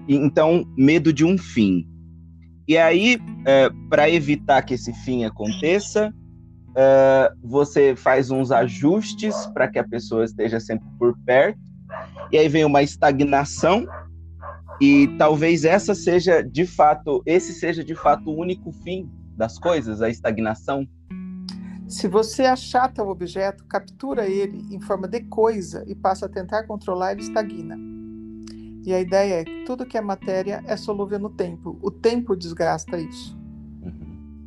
e, 0.08 0.16
então 0.16 0.64
medo 0.76 1.12
de 1.12 1.24
um 1.24 1.36
fim. 1.36 1.86
E 2.68 2.76
aí, 2.76 3.20
é, 3.44 3.70
para 3.88 4.10
evitar 4.10 4.60
que 4.62 4.74
esse 4.74 4.92
fim 5.04 5.24
aconteça, 5.24 6.12
uh, 6.70 7.48
você 7.48 7.94
faz 7.94 8.30
uns 8.30 8.50
ajustes 8.50 9.34
para 9.54 9.68
que 9.68 9.78
a 9.78 9.84
pessoa 9.86 10.24
esteja 10.24 10.58
sempre 10.58 10.86
por 10.98 11.16
perto, 11.24 11.60
e 12.32 12.38
aí 12.38 12.48
vem 12.48 12.64
uma 12.64 12.82
estagnação, 12.82 13.86
e 14.80 15.08
talvez 15.16 15.64
essa 15.64 15.94
seja 15.94 16.42
de 16.42 16.66
fato, 16.66 17.22
esse 17.24 17.52
seja 17.52 17.84
de 17.84 17.94
fato 17.94 18.30
o 18.30 18.36
único 18.36 18.72
fim 18.72 19.08
das 19.36 19.58
coisas, 19.58 20.02
a 20.02 20.10
estagnação. 20.10 20.86
Se 21.88 22.08
você 22.08 22.44
achata 22.44 23.02
o 23.02 23.08
objeto, 23.08 23.64
captura 23.64 24.26
ele 24.26 24.74
em 24.74 24.80
forma 24.80 25.06
de 25.06 25.20
coisa 25.20 25.84
e 25.86 25.94
passa 25.94 26.26
a 26.26 26.28
tentar 26.28 26.64
controlar, 26.64 27.12
ele 27.12 27.22
estagna. 27.22 27.78
E 28.84 28.92
a 28.92 29.00
ideia 29.00 29.40
é 29.40 29.44
que 29.44 29.64
tudo 29.64 29.86
que 29.86 29.96
é 29.96 30.00
matéria 30.00 30.64
é 30.66 30.76
solúvel 30.76 31.18
no 31.18 31.30
tempo. 31.30 31.78
O 31.80 31.90
tempo 31.90 32.36
desgasta 32.36 32.98
isso. 32.98 33.38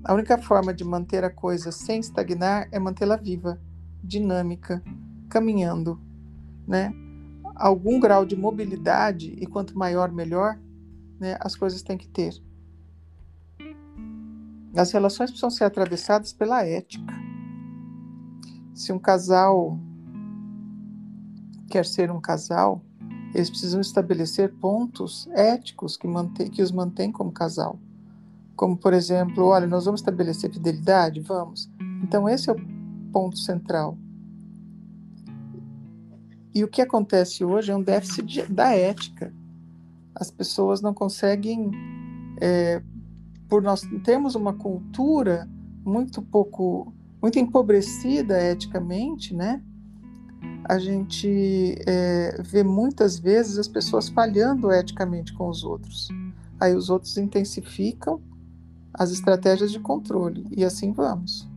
A 0.04 0.14
única 0.14 0.38
forma 0.38 0.74
de 0.74 0.84
manter 0.84 1.24
a 1.24 1.30
coisa 1.30 1.72
sem 1.72 2.00
estagnar 2.00 2.68
é 2.72 2.80
mantê-la 2.80 3.16
viva, 3.16 3.60
dinâmica, 4.04 4.84
caminhando, 5.30 6.00
né? 6.68 6.94
Algum 7.56 8.00
grau 8.00 8.26
de 8.26 8.36
mobilidade 8.36 9.34
e 9.40 9.46
quanto 9.46 9.78
maior 9.78 10.12
melhor, 10.12 10.60
né? 11.20 11.38
As 11.40 11.56
coisas 11.56 11.82
têm 11.82 11.98
que 11.98 12.08
ter. 12.08 12.34
As 14.76 14.92
relações 14.92 15.30
precisam 15.30 15.50
ser 15.50 15.64
atravessadas 15.64 16.32
pela 16.32 16.66
ética. 16.66 17.29
Se 18.80 18.94
um 18.94 19.00
casal 19.00 19.78
quer 21.70 21.86
ser 21.86 22.10
um 22.10 22.20
casal, 22.20 22.82
eles 23.36 23.50
precisam 23.50 23.82
estabelecer 23.82 24.54
pontos 24.56 25.28
éticos 25.34 25.98
que, 25.98 26.08
mantém, 26.08 26.50
que 26.50 26.62
os 26.62 26.72
mantêm 26.72 27.12
como 27.12 27.32
casal 27.32 27.78
como 28.60 28.76
por 28.76 28.92
exemplo, 28.92 29.46
olha, 29.46 29.66
nós 29.66 29.86
vamos 29.86 30.02
estabelecer 30.02 30.52
fidelidade? 30.52 31.22
Vamos. 31.22 31.72
Então, 32.04 32.28
esse 32.28 32.50
é 32.50 32.52
o 32.52 32.58
ponto 33.10 33.38
central. 33.38 33.98
E 36.54 36.62
o 36.62 36.68
que 36.68 36.82
acontece 36.82 37.46
hoje 37.46 37.72
é 37.72 37.76
um 37.78 37.82
déficit 37.82 38.26
de, 38.26 38.46
da 38.48 38.76
ética. 38.76 39.34
As 40.14 40.30
pessoas 40.30 40.82
não 40.82 40.94
conseguem, 40.94 41.72
é, 42.42 42.84
por 43.48 43.62
nós 43.62 43.80
termos 44.04 44.36
uma 44.36 44.52
cultura 44.52 45.50
muito 45.86 46.22
pouco, 46.22 46.94
muito 47.22 47.38
empobrecida 47.40 48.42
eticamente, 48.42 49.34
né? 49.34 49.62
A 50.64 50.78
gente 50.78 51.76
é, 51.86 52.42
vê 52.42 52.64
muitas 52.64 53.20
vezes 53.20 53.58
as 53.58 53.68
pessoas 53.68 54.08
falhando 54.08 54.72
eticamente 54.72 55.34
com 55.34 55.50
os 55.50 55.64
outros. 55.64 56.10
Aí 56.60 56.76
os 56.76 56.90
outros 56.90 57.18
intensificam 57.18 58.22
as 58.94 59.12
estratégias 59.12 59.72
de 59.72 59.80
controle 59.80 60.46
e 60.52 60.64
assim 60.64 60.92
vamos. 60.92 61.50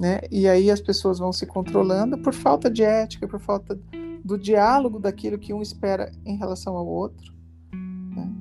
Né? 0.00 0.20
E 0.30 0.48
aí 0.48 0.70
as 0.70 0.80
pessoas 0.80 1.18
vão 1.18 1.32
se 1.32 1.46
controlando 1.46 2.18
por 2.18 2.32
falta 2.32 2.70
de 2.70 2.82
ética, 2.82 3.28
por 3.28 3.38
falta 3.38 3.78
do 4.24 4.38
diálogo 4.38 4.98
daquilo 4.98 5.38
que 5.38 5.52
um 5.52 5.60
espera 5.60 6.10
em 6.24 6.36
relação 6.36 6.76
ao 6.76 6.86
outro. 6.86 7.32
Né? 7.72 8.32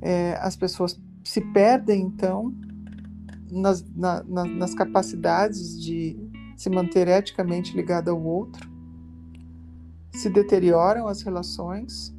É, 0.00 0.38
as 0.40 0.56
pessoas 0.56 1.00
se 1.22 1.40
perdem, 1.40 2.02
então, 2.02 2.54
nas, 3.50 3.84
na, 3.94 4.22
na, 4.24 4.44
nas 4.44 4.74
capacidades 4.74 5.80
de 5.80 6.16
se 6.56 6.70
manter 6.70 7.08
eticamente 7.08 7.76
ligada 7.76 8.10
ao 8.10 8.22
outro, 8.22 8.70
se 10.12 10.30
deterioram 10.30 11.06
as 11.06 11.22
relações, 11.22 12.14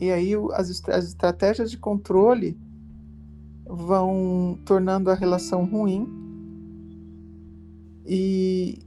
e 0.00 0.10
aí 0.10 0.32
as, 0.52 0.82
as 0.88 1.04
estratégias 1.04 1.70
de 1.70 1.78
controle 1.78 2.58
vão 3.66 4.58
tornando 4.64 5.10
a 5.10 5.14
relação 5.14 5.64
ruim 5.64 6.08
e 8.06 8.84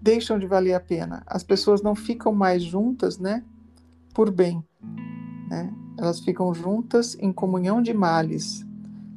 deixam 0.00 0.38
de 0.38 0.46
valer 0.46 0.74
a 0.74 0.80
pena. 0.80 1.22
As 1.26 1.42
pessoas 1.42 1.82
não 1.82 1.94
ficam 1.94 2.32
mais 2.32 2.62
juntas, 2.62 3.18
né, 3.18 3.44
por 4.14 4.30
bem, 4.30 4.62
né? 5.48 5.74
Elas 5.98 6.20
ficam 6.20 6.52
juntas 6.54 7.16
em 7.20 7.32
comunhão 7.32 7.82
de 7.82 7.92
males. 7.92 8.64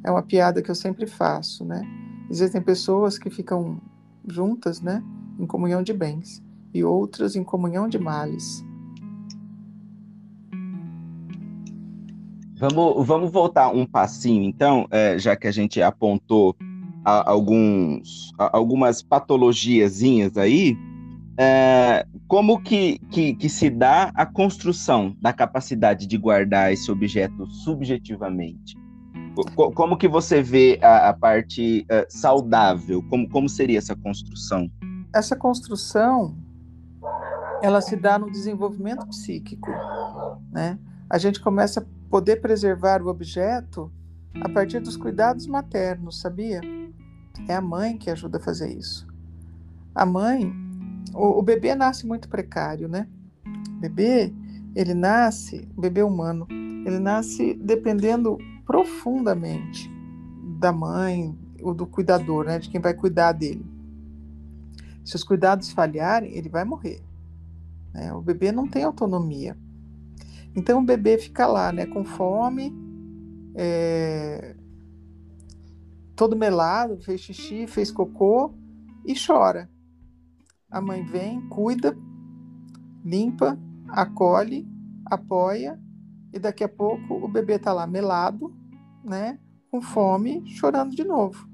É 0.05 0.11
uma 0.11 0.21
piada 0.21 0.61
que 0.61 0.69
eu 0.69 0.75
sempre 0.75 1.07
faço, 1.07 1.65
né? 1.65 1.81
Existem 2.29 2.61
pessoas 2.61 3.17
que 3.17 3.27
ficam 3.27 3.81
juntas, 4.27 4.79
né, 4.79 5.03
em 5.39 5.47
comunhão 5.47 5.81
de 5.81 5.93
bens 5.93 6.43
e 6.71 6.83
outras 6.83 7.35
em 7.35 7.43
comunhão 7.43 7.89
de 7.89 7.97
males. 7.97 8.63
Vamos, 12.57 13.07
vamos 13.07 13.31
voltar 13.31 13.69
um 13.69 13.83
passinho, 13.83 14.43
então, 14.43 14.87
é, 14.91 15.17
já 15.17 15.35
que 15.35 15.47
a 15.47 15.51
gente 15.51 15.81
apontou 15.81 16.55
a, 17.03 17.27
alguns, 17.31 18.31
a, 18.37 18.55
algumas 18.55 19.01
patologiazinhas 19.01 20.37
aí, 20.37 20.77
é, 21.35 22.05
como 22.27 22.61
que, 22.61 22.99
que, 23.09 23.33
que, 23.33 23.49
se 23.49 23.71
dá 23.71 24.11
a 24.13 24.25
construção 24.25 25.15
da 25.19 25.33
capacidade 25.33 26.05
de 26.05 26.17
guardar 26.17 26.71
esse 26.71 26.91
objeto 26.91 27.47
subjetivamente? 27.47 28.84
Como 29.73 29.97
que 29.97 30.07
você 30.07 30.41
vê 30.41 30.79
a, 30.81 31.09
a 31.09 31.13
parte 31.13 31.85
uh, 31.91 32.05
saudável? 32.09 33.03
Como, 33.09 33.29
como 33.29 33.49
seria 33.49 33.77
essa 33.77 33.95
construção? 33.95 34.69
Essa 35.13 35.35
construção, 35.35 36.37
ela 37.61 37.81
se 37.81 37.95
dá 37.95 38.17
no 38.17 38.31
desenvolvimento 38.31 39.05
psíquico, 39.07 39.69
né? 40.51 40.79
A 41.09 41.17
gente 41.17 41.39
começa 41.39 41.81
a 41.81 41.83
poder 42.09 42.37
preservar 42.37 43.01
o 43.01 43.07
objeto 43.07 43.91
a 44.41 44.49
partir 44.49 44.79
dos 44.79 44.97
cuidados 44.97 45.47
maternos, 45.47 46.19
sabia? 46.19 46.61
É 47.47 47.55
a 47.55 47.61
mãe 47.61 47.97
que 47.97 48.09
ajuda 48.09 48.37
a 48.37 48.41
fazer 48.41 48.73
isso. 48.73 49.07
A 49.93 50.05
mãe, 50.05 50.53
o, 51.13 51.39
o 51.39 51.41
bebê 51.41 51.75
nasce 51.75 52.05
muito 52.05 52.27
precário, 52.27 52.87
né? 52.87 53.07
O 53.77 53.79
bebê, 53.79 54.33
ele 54.75 54.93
nasce, 54.93 55.67
o 55.75 55.81
bebê 55.81 56.01
humano, 56.01 56.47
ele 56.49 56.99
nasce 56.99 57.53
dependendo 57.55 58.37
profundamente 58.65 59.89
da 60.59 60.71
mãe 60.71 61.37
ou 61.61 61.73
do 61.73 61.85
cuidador, 61.85 62.45
né, 62.45 62.59
de 62.59 62.69
quem 62.69 62.81
vai 62.81 62.93
cuidar 62.93 63.31
dele. 63.31 63.65
Se 65.03 65.15
os 65.15 65.23
cuidados 65.23 65.71
falharem, 65.71 66.35
ele 66.35 66.49
vai 66.49 66.65
morrer. 66.65 67.01
Né? 67.93 68.11
O 68.13 68.21
bebê 68.21 68.51
não 68.51 68.67
tem 68.67 68.83
autonomia. 68.83 69.55
Então 70.55 70.79
o 70.79 70.85
bebê 70.85 71.17
fica 71.17 71.45
lá, 71.45 71.71
né, 71.71 71.85
com 71.85 72.03
fome, 72.03 72.73
é, 73.53 74.55
todo 76.15 76.35
melado, 76.35 76.97
fez 76.97 77.21
xixi, 77.21 77.67
fez 77.67 77.91
cocô 77.91 78.53
e 79.05 79.13
chora. 79.15 79.69
A 80.69 80.81
mãe 80.81 81.03
vem, 81.05 81.41
cuida, 81.49 81.95
limpa, 83.03 83.57
acolhe, 83.87 84.67
apoia 85.05 85.79
e 86.35 86.39
daqui 86.39 86.65
a 86.65 86.69
pouco 86.69 87.13
o 87.15 87.29
bebê 87.29 87.53
está 87.55 87.71
lá 87.71 87.87
melado, 87.87 88.53
né, 89.01 89.39
com 89.71 89.81
fome, 89.81 90.43
chorando 90.45 90.93
de 90.93 91.05
novo. 91.05 91.47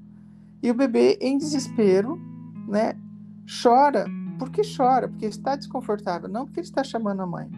E 0.60 0.68
o 0.70 0.74
bebê 0.74 1.16
em 1.20 1.38
desespero, 1.38 2.20
né, 2.68 2.94
chora. 3.62 4.04
Por 4.40 4.50
que 4.50 4.62
chora? 4.76 5.08
Porque 5.08 5.26
está 5.26 5.54
desconfortável, 5.54 6.28
não 6.28 6.44
porque 6.44 6.58
ele 6.58 6.66
está 6.66 6.82
chamando 6.82 7.22
a 7.22 7.26
mãe. 7.26 7.48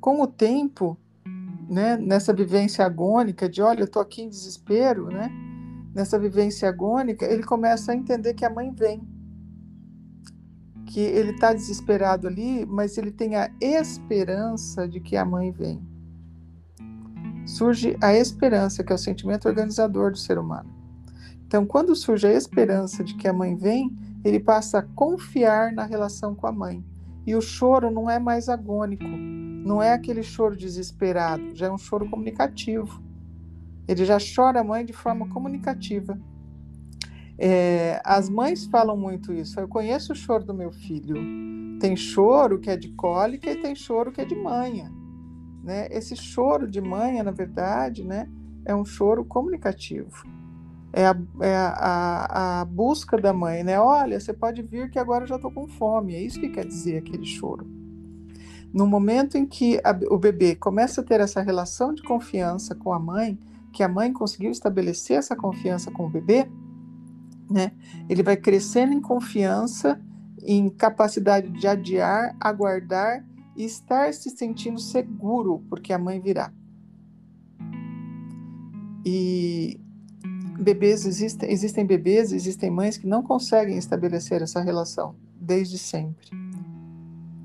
Com 0.00 0.20
o 0.20 0.26
tempo, 0.26 0.98
né, 1.70 1.96
nessa 1.96 2.32
vivência 2.32 2.84
agônica 2.84 3.48
de, 3.48 3.62
olha, 3.62 3.82
eu 3.82 3.84
estou 3.84 4.02
aqui 4.02 4.22
em 4.22 4.28
desespero, 4.28 5.06
né, 5.06 5.30
nessa 5.94 6.18
vivência 6.18 6.68
agônica, 6.68 7.24
ele 7.24 7.44
começa 7.44 7.92
a 7.92 7.94
entender 7.94 8.34
que 8.34 8.44
a 8.44 8.50
mãe 8.50 8.72
vem 8.72 9.00
que 10.86 11.00
ele 11.00 11.30
está 11.32 11.52
desesperado 11.52 12.26
ali, 12.28 12.66
mas 12.66 12.96
ele 12.98 13.10
tem 13.10 13.36
a 13.36 13.50
esperança 13.60 14.88
de 14.88 15.00
que 15.00 15.16
a 15.16 15.24
mãe 15.24 15.50
vem. 15.50 15.80
Surge 17.46 17.96
a 18.00 18.14
esperança, 18.14 18.82
que 18.82 18.92
é 18.92 18.94
o 18.94 18.98
sentimento 18.98 19.48
organizador 19.48 20.10
do 20.10 20.18
ser 20.18 20.38
humano. 20.38 20.70
Então, 21.46 21.66
quando 21.66 21.94
surge 21.94 22.26
a 22.26 22.32
esperança 22.32 23.04
de 23.04 23.14
que 23.14 23.28
a 23.28 23.32
mãe 23.32 23.54
vem, 23.54 23.96
ele 24.24 24.40
passa 24.40 24.78
a 24.78 24.82
confiar 24.82 25.72
na 25.72 25.84
relação 25.84 26.34
com 26.34 26.46
a 26.46 26.52
mãe. 26.52 26.84
E 27.26 27.34
o 27.34 27.40
choro 27.40 27.90
não 27.90 28.10
é 28.10 28.18
mais 28.18 28.48
agônico, 28.48 29.04
não 29.04 29.82
é 29.82 29.92
aquele 29.92 30.22
choro 30.22 30.56
desesperado, 30.56 31.54
já 31.54 31.66
é 31.66 31.70
um 31.70 31.78
choro 31.78 32.08
comunicativo. 32.08 33.02
Ele 33.86 34.04
já 34.04 34.18
chora 34.18 34.60
a 34.60 34.64
mãe 34.64 34.84
de 34.84 34.92
forma 34.92 35.28
comunicativa. 35.28 36.18
É, 37.38 38.00
as 38.04 38.28
mães 38.28 38.66
falam 38.66 38.96
muito 38.96 39.32
isso. 39.32 39.58
Eu 39.58 39.68
conheço 39.68 40.12
o 40.12 40.16
choro 40.16 40.44
do 40.44 40.54
meu 40.54 40.70
filho. 40.70 41.16
Tem 41.80 41.96
choro 41.96 42.58
que 42.58 42.70
é 42.70 42.76
de 42.76 42.90
cólica 42.90 43.50
e 43.50 43.56
tem 43.56 43.74
choro 43.74 44.12
que 44.12 44.20
é 44.20 44.24
de 44.24 44.36
manha. 44.36 44.92
Né? 45.62 45.88
Esse 45.90 46.14
choro 46.14 46.68
de 46.68 46.80
manha, 46.80 47.22
na 47.22 47.30
verdade, 47.30 48.04
né, 48.04 48.28
é 48.64 48.74
um 48.74 48.84
choro 48.84 49.24
comunicativo. 49.24 50.24
É, 50.92 51.06
a, 51.06 51.16
é 51.40 51.56
a, 51.56 52.60
a, 52.60 52.64
busca 52.64 53.16
da 53.16 53.32
mãe, 53.32 53.64
né? 53.64 53.80
Olha, 53.80 54.20
você 54.20 54.32
pode 54.32 54.62
vir 54.62 54.88
que 54.90 54.98
agora 54.98 55.24
eu 55.24 55.28
já 55.28 55.36
estou 55.36 55.50
com 55.50 55.66
fome. 55.66 56.14
É 56.14 56.22
isso 56.22 56.38
que 56.38 56.48
quer 56.48 56.64
dizer 56.64 56.98
aquele 56.98 57.24
choro. 57.24 57.66
No 58.72 58.86
momento 58.86 59.36
em 59.36 59.44
que 59.44 59.80
a, 59.82 59.90
o 60.08 60.18
bebê 60.18 60.54
começa 60.54 61.00
a 61.00 61.04
ter 61.04 61.20
essa 61.20 61.40
relação 61.40 61.92
de 61.92 62.02
confiança 62.02 62.76
com 62.76 62.92
a 62.92 62.98
mãe, 62.98 63.36
que 63.72 63.82
a 63.82 63.88
mãe 63.88 64.12
conseguiu 64.12 64.52
estabelecer 64.52 65.16
essa 65.16 65.34
confiança 65.34 65.90
com 65.90 66.06
o 66.06 66.10
bebê, 66.10 66.48
né? 67.54 67.70
Ele 68.08 68.20
vai 68.20 68.36
crescendo 68.36 68.92
em 68.92 69.00
confiança, 69.00 70.00
em 70.42 70.68
capacidade 70.68 71.48
de 71.48 71.68
adiar, 71.68 72.36
aguardar 72.40 73.24
e 73.56 73.64
estar 73.64 74.12
se 74.12 74.28
sentindo 74.30 74.80
seguro, 74.80 75.62
porque 75.70 75.92
a 75.92 75.98
mãe 75.98 76.20
virá. 76.20 76.52
E 79.06 79.80
bebês 80.58 81.06
existem, 81.06 81.48
existem 81.48 81.86
bebês, 81.86 82.32
existem 82.32 82.70
mães 82.72 82.96
que 82.96 83.06
não 83.06 83.22
conseguem 83.22 83.78
estabelecer 83.78 84.42
essa 84.42 84.60
relação 84.60 85.14
desde 85.40 85.78
sempre, 85.78 86.30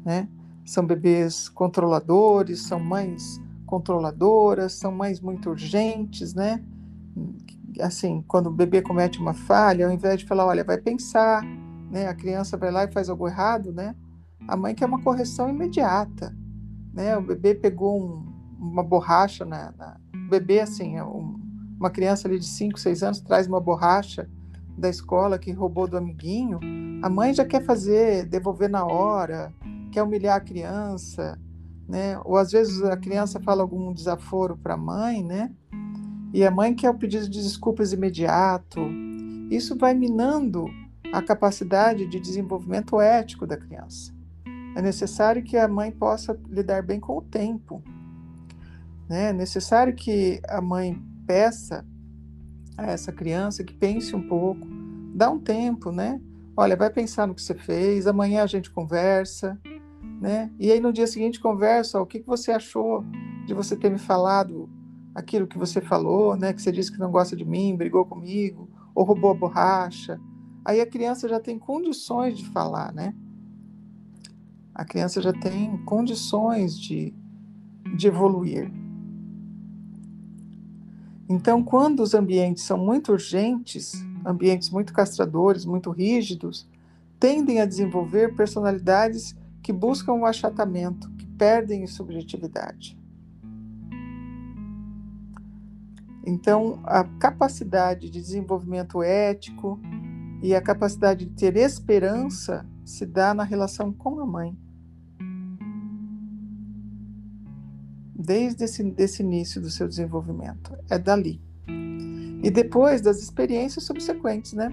né? 0.04 0.28
São 0.66 0.86
bebês 0.86 1.50
controladores, 1.50 2.64
são 2.64 2.80
mães 2.80 3.40
controladoras, 3.68 4.74
são 4.74 4.92
mães 4.92 5.22
muito 5.22 5.52
urgentes, 5.52 6.34
né? 6.34 6.64
Assim, 7.80 8.24
quando 8.28 8.48
o 8.48 8.54
bebê 8.54 8.82
comete 8.82 9.20
uma 9.20 9.34
falha, 9.34 9.86
ao 9.86 9.92
invés 9.92 10.20
de 10.20 10.26
falar, 10.26 10.46
olha, 10.46 10.64
vai 10.64 10.78
pensar, 10.78 11.44
né, 11.92 12.08
a 12.08 12.14
criança 12.14 12.58
vai 12.58 12.72
lá 12.72 12.84
e 12.84 12.92
faz 12.92 13.10
algo 13.10 13.28
errado, 13.28 13.72
né, 13.72 13.96
a 14.48 14.56
mãe 14.56 14.74
quer 14.74 14.86
uma 14.86 15.02
correção 15.02 15.50
imediata, 15.50 16.36
né, 16.94 17.18
o 17.18 17.22
bebê 17.22 17.54
pegou 17.56 18.00
um, 18.00 18.26
uma 18.60 18.84
borracha 18.84 19.46
na, 19.46 19.74
na, 19.78 19.98
bebê, 20.30 20.62
assim, 20.62 20.98
é 20.98 21.04
um, 21.04 21.40
uma 21.80 21.90
criança 21.90 22.28
ali 22.28 22.40
de 22.40 22.46
5, 22.46 22.80
6 22.80 23.04
anos 23.04 23.22
traz 23.22 23.48
uma 23.48 23.60
borracha 23.60 24.30
da 24.78 24.90
escola 24.90 25.40
que 25.40 25.52
roubou 25.52 25.88
do 25.88 25.98
amiguinho, 25.98 26.60
a 27.02 27.10
mãe 27.10 27.34
já 27.34 27.46
quer 27.46 27.64
fazer, 27.64 28.26
devolver 28.26 28.70
na 28.70 28.86
hora, 28.86 29.54
quer 29.92 30.04
humilhar 30.04 30.38
a 30.38 30.42
criança, 30.42 31.40
né, 31.88 32.20
ou 32.24 32.38
às 32.38 32.52
vezes 32.52 32.82
a 32.84 32.96
criança 32.96 33.40
fala 33.40 33.62
algum 33.62 33.92
desaforo 33.94 34.56
para 34.56 34.76
a 34.76 34.78
mãe, 34.78 35.24
né, 35.24 35.52
e 36.34 36.46
a 36.46 36.52
mãe 36.52 36.74
quer 36.74 36.90
o 36.90 36.98
pedido 36.98 37.30
de 37.30 37.42
desculpas 37.42 37.94
imediato. 37.94 38.80
Isso 39.50 39.76
vai 39.76 39.94
minando 39.94 40.66
a 41.12 41.22
capacidade 41.22 42.06
de 42.06 42.20
desenvolvimento 42.20 43.02
ético 43.02 43.48
da 43.48 43.58
criança. 43.58 44.14
É 44.76 44.82
necessário 44.82 45.44
que 45.44 45.58
a 45.58 45.68
mãe 45.68 45.92
possa 45.92 46.40
lidar 46.48 46.84
bem 46.84 47.00
com 47.00 47.18
o 47.18 47.22
tempo. 47.22 47.84
Né? 49.10 49.30
É 49.30 49.34
necessário 49.34 49.96
que 49.96 50.40
a 50.48 50.62
mãe 50.62 51.02
peça 51.26 51.86
a 52.78 52.92
essa 52.92 53.12
criança 53.12 53.64
que 53.64 53.74
pense 53.74 54.16
um 54.16 54.28
pouco, 54.28 54.68
dá 55.14 55.30
um 55.30 55.40
tempo, 55.40 55.92
né? 55.92 56.22
Olha, 56.56 56.76
vai 56.76 56.90
pensar 56.90 57.28
no 57.28 57.34
que 57.34 57.42
você 57.42 57.54
fez, 57.56 58.08
amanhã 58.08 58.44
a 58.44 58.48
gente 58.48 58.70
conversa, 58.70 59.60
né? 60.22 60.52
E 60.60 60.72
aí 60.72 60.80
no 60.80 60.94
dia 60.94 61.08
seguinte 61.08 61.40
conversa, 61.40 62.00
o 62.00 62.06
que 62.06 62.22
você 62.22 62.52
achou 62.52 63.04
de 63.46 63.54
você 63.54 63.76
ter 63.76 63.90
me 63.90 63.98
falado 63.98 64.70
aquilo 65.14 65.48
que 65.48 65.58
você 65.58 65.82
falou, 65.82 66.36
né? 66.36 66.54
Que 66.54 66.62
você 66.62 66.72
disse 66.72 66.92
que 66.92 67.00
não 67.00 67.12
gosta 67.12 67.36
de 67.36 67.46
mim, 67.46 67.76
brigou 67.76 68.06
comigo, 68.06 68.70
ou 68.94 69.04
roubou 69.04 69.32
a 69.32 69.36
borracha. 69.36 70.20
Aí 70.64 70.82
a 70.82 70.86
criança 70.86 71.28
já 71.28 71.40
tem 71.40 71.58
condições 71.58 72.38
de 72.38 72.46
falar, 72.48 72.94
né? 72.94 73.14
A 74.74 74.86
criança 74.86 75.22
já 75.22 75.34
tem 75.34 75.78
condições 75.86 76.80
de, 76.80 77.14
de 77.96 78.08
evoluir. 78.08 78.72
Então, 81.28 81.64
quando 81.64 82.02
os 82.02 82.14
ambientes 82.14 82.64
são 82.64 82.78
muito 82.78 83.12
urgentes, 83.12 83.94
ambientes 84.26 84.70
muito 84.70 84.92
castradores, 84.92 85.64
muito 85.64 85.92
rígidos, 85.92 86.68
tendem 87.20 87.62
a 87.62 87.66
desenvolver 87.66 88.36
personalidades 88.36 89.36
que 89.62 89.72
buscam 89.72 90.14
o 90.14 90.26
achatamento, 90.26 91.10
que 91.12 91.26
perdem 91.26 91.86
subjetividade. 91.86 92.99
Então, 96.26 96.80
a 96.84 97.04
capacidade 97.04 98.10
de 98.10 98.20
desenvolvimento 98.20 99.02
ético 99.02 99.80
e 100.42 100.54
a 100.54 100.62
capacidade 100.62 101.26
de 101.26 101.32
ter 101.32 101.56
esperança 101.56 102.66
se 102.86 103.06
dá 103.06 103.34
na 103.34 103.44
relação 103.44 103.92
com 103.92 104.20
a 104.20 104.26
mãe. 104.26 104.58
Desde 108.16 108.66
esse 108.66 108.84
desse 108.84 109.24
início 109.24 109.62
do 109.62 109.70
seu 109.70 109.88
desenvolvimento. 109.88 110.78
É 110.90 111.00
dali. 111.00 111.42
E 112.44 112.50
depois 112.50 113.02
das 113.02 113.22
experiências 113.22 113.86
subsequentes, 113.86 114.54
né? 114.54 114.72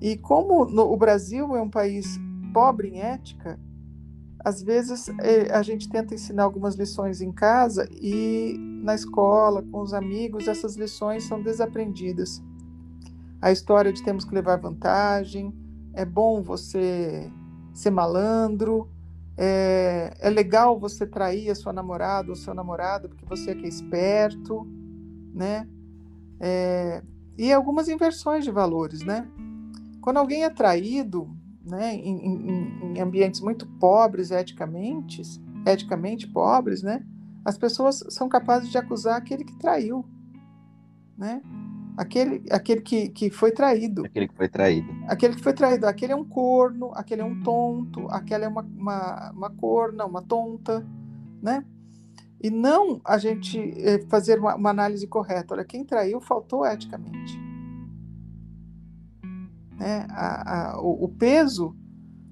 E 0.00 0.16
como 0.16 0.64
no, 0.66 0.92
o 0.92 0.96
Brasil 0.96 1.56
é 1.56 1.62
um 1.62 1.70
país 1.70 2.18
pobre 2.52 2.88
em 2.88 3.00
ética, 3.00 3.58
às 4.44 4.62
vezes 4.62 5.08
é, 5.20 5.52
a 5.52 5.62
gente 5.62 5.88
tenta 5.88 6.14
ensinar 6.14 6.44
algumas 6.44 6.74
lições 6.76 7.20
em 7.20 7.32
casa 7.32 7.88
e 7.92 8.56
na 8.82 8.94
escola, 8.94 9.62
com 9.62 9.80
os 9.80 9.92
amigos, 9.92 10.46
essas 10.46 10.76
lições 10.76 11.24
são 11.24 11.42
desaprendidas. 11.42 12.42
A 13.40 13.50
história 13.50 13.92
de 13.92 14.02
temos 14.02 14.24
que 14.24 14.34
levar 14.34 14.56
vantagem, 14.56 15.52
é 15.92 16.04
bom 16.04 16.42
você 16.42 17.30
ser 17.72 17.90
malandro, 17.90 18.88
é, 19.36 20.16
é 20.18 20.30
legal 20.30 20.78
você 20.78 21.06
trair 21.06 21.50
a 21.50 21.54
sua 21.54 21.72
namorada 21.72 22.30
ou 22.30 22.36
seu 22.36 22.52
namorado 22.54 23.08
porque 23.08 23.24
você 23.24 23.52
é 23.52 23.54
que 23.54 23.64
é 23.64 23.68
esperto, 23.68 24.66
né? 25.32 25.68
É, 26.40 27.02
e 27.36 27.52
algumas 27.52 27.88
inversões 27.88 28.44
de 28.44 28.50
valores, 28.50 29.02
né? 29.02 29.28
Quando 30.00 30.16
alguém 30.16 30.42
é 30.42 30.50
traído, 30.50 31.28
né, 31.68 31.94
em, 31.94 32.26
em, 32.26 32.92
em 32.96 33.00
ambientes 33.00 33.40
muito 33.40 33.66
pobres 33.78 34.30
eticamente, 34.30 35.22
eticamente 35.66 36.26
pobres, 36.26 36.82
né, 36.82 37.04
as 37.44 37.56
pessoas 37.56 38.04
são 38.10 38.28
capazes 38.28 38.70
de 38.70 38.76
acusar 38.76 39.16
aquele 39.16 39.44
que 39.44 39.58
traiu, 39.58 40.04
né? 41.16 41.40
Aquele, 41.96 42.44
aquele 42.50 42.80
que, 42.80 43.08
que 43.08 43.30
foi 43.30 43.50
traído. 43.50 44.04
Aquele 44.04 44.28
que 44.28 44.36
foi 44.36 44.48
traído. 44.48 44.88
Aquele 45.08 45.34
que 45.34 45.42
foi 45.42 45.52
traído. 45.52 45.86
Aquele 45.86 46.12
é 46.12 46.16
um 46.16 46.24
corno, 46.24 46.92
aquele 46.94 47.22
é 47.22 47.24
um 47.24 47.42
tonto, 47.42 48.06
aquela 48.08 48.44
é 48.44 48.48
uma, 48.48 48.62
uma, 48.62 49.32
uma 49.32 49.50
corna, 49.50 50.04
uma 50.04 50.22
tonta, 50.22 50.86
né? 51.42 51.64
E 52.40 52.50
não 52.50 53.00
a 53.04 53.18
gente 53.18 53.58
eh, 53.78 54.04
fazer 54.08 54.38
uma, 54.38 54.54
uma 54.54 54.70
análise 54.70 55.06
correta. 55.08 55.54
Olha, 55.54 55.64
quem 55.64 55.84
traiu 55.84 56.20
faltou 56.20 56.64
eticamente. 56.64 57.47
Né? 59.78 60.06
A, 60.10 60.72
a, 60.72 60.80
o, 60.80 61.04
o, 61.04 61.08
peso 61.08 61.74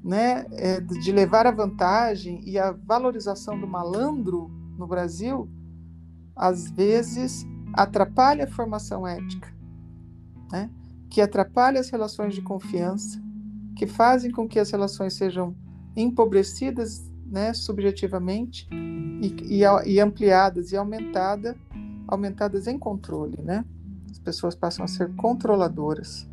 né, 0.03 0.47
é 0.53 0.81
de 0.81 1.13
levar 1.13 1.47
a 1.47 1.51
vantagem 1.51 2.41
e 2.45 2.59
a 2.59 2.73
valorização 2.73 3.59
do 3.59 3.67
malandro 3.67 4.51
no 4.77 4.87
Brasil, 4.87 5.49
às 6.35 6.71
vezes, 6.71 7.47
atrapalha 7.73 8.45
a 8.45 8.51
formação 8.51 9.07
ética, 9.07 9.55
né? 10.51 10.71
que 11.09 11.21
atrapalha 11.21 11.81
as 11.81 11.89
relações 11.89 12.35
de 12.35 12.43
confiança, 12.43 13.23
que 13.77 13.87
fazem 13.87 14.31
com 14.31 14.49
que 14.49 14.59
as 14.59 14.71
relações 14.71 15.15
sejam 15.15 15.55
empobrecidas 15.95 17.11
né, 17.27 17.53
subjetivamente 17.53 18.69
e, 19.21 19.61
e, 19.61 19.93
e 19.93 20.01
ampliadas 20.01 20.73
e 20.73 20.77
aumentada, 20.77 21.57
aumentadas 22.07 22.67
em 22.67 22.79
controle. 22.79 23.39
Né? 23.43 23.65
As 24.11 24.19
pessoas 24.19 24.55
passam 24.55 24.85
a 24.85 24.89
ser 24.89 25.15
controladoras. 25.15 26.29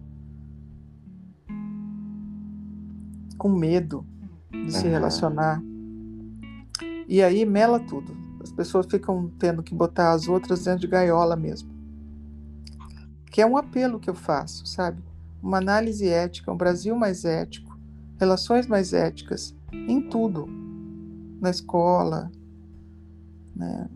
Com 3.44 3.50
medo 3.50 4.06
de 4.50 4.72
se 4.72 4.88
relacionar. 4.88 5.62
E 7.10 7.22
aí 7.22 7.46
mela 7.46 7.78
tudo. 7.78 8.16
As 8.42 8.54
pessoas 8.54 8.86
ficam 8.86 9.30
tendo 9.38 9.62
que 9.62 9.76
botar 9.76 10.14
as 10.14 10.30
outras 10.30 10.64
dentro 10.64 10.80
de 10.80 10.88
gaiola 10.88 11.36
mesmo. 11.36 11.70
Que 13.26 13.42
é 13.42 13.46
um 13.46 13.58
apelo 13.58 14.00
que 14.00 14.10
eu 14.10 14.16
faço, 14.16 14.66
sabe? 14.66 15.04
Uma 15.42 15.58
análise 15.58 16.08
ética, 16.08 16.54
um 16.54 16.56
Brasil 16.56 16.96
mais 16.96 17.26
ético, 17.26 17.78
relações 18.18 18.66
mais 18.66 18.94
éticas, 18.94 19.54
em 19.74 20.08
tudo. 20.08 20.48
Na 21.42 21.50
escola, 21.50 22.32
né? 23.54 23.90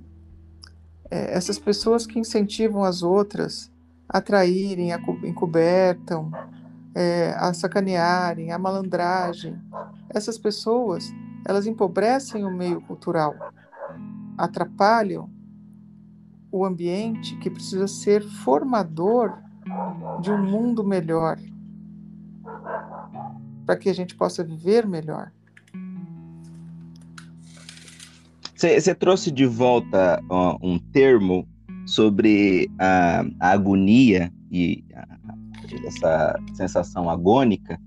É, 1.10 1.34
essas 1.34 1.58
pessoas 1.58 2.06
que 2.06 2.20
incentivam 2.20 2.84
as 2.84 3.02
outras 3.02 3.72
a 4.10 4.20
traírem, 4.20 4.92
a 4.92 5.00
encobertam, 5.24 6.32
é, 6.98 7.36
a 7.38 7.54
sacanearem, 7.54 8.52
a 8.52 8.58
malandragem. 8.58 9.56
Essas 10.10 10.40
pessoas, 10.40 11.14
elas 11.46 11.68
empobrecem 11.68 12.44
o 12.44 12.52
meio 12.52 12.82
cultural, 12.82 13.36
atrapalham 14.36 15.30
o 16.52 16.66
ambiente 16.66 17.38
que 17.38 17.52
precisa 17.52 17.88
ser 17.88 18.24
formador 18.24 19.38
de 20.22 20.32
um 20.32 20.44
mundo 20.44 20.84
melhor, 20.84 21.38
para 23.64 23.78
que 23.78 23.90
a 23.90 23.94
gente 23.94 24.16
possa 24.16 24.44
viver 24.44 24.88
melhor. 24.88 25.32
Você 28.56 28.96
trouxe 28.96 29.30
de 29.30 29.46
volta 29.46 30.20
ó, 30.28 30.58
um 30.64 30.80
termo 30.80 31.48
sobre 31.86 32.72
a, 32.80 33.24
a 33.40 33.52
agonia 33.52 34.34
e 34.50 34.84
a, 34.96 35.18
essa 35.86 36.40
sensação 36.54 37.10
agônica, 37.10 37.80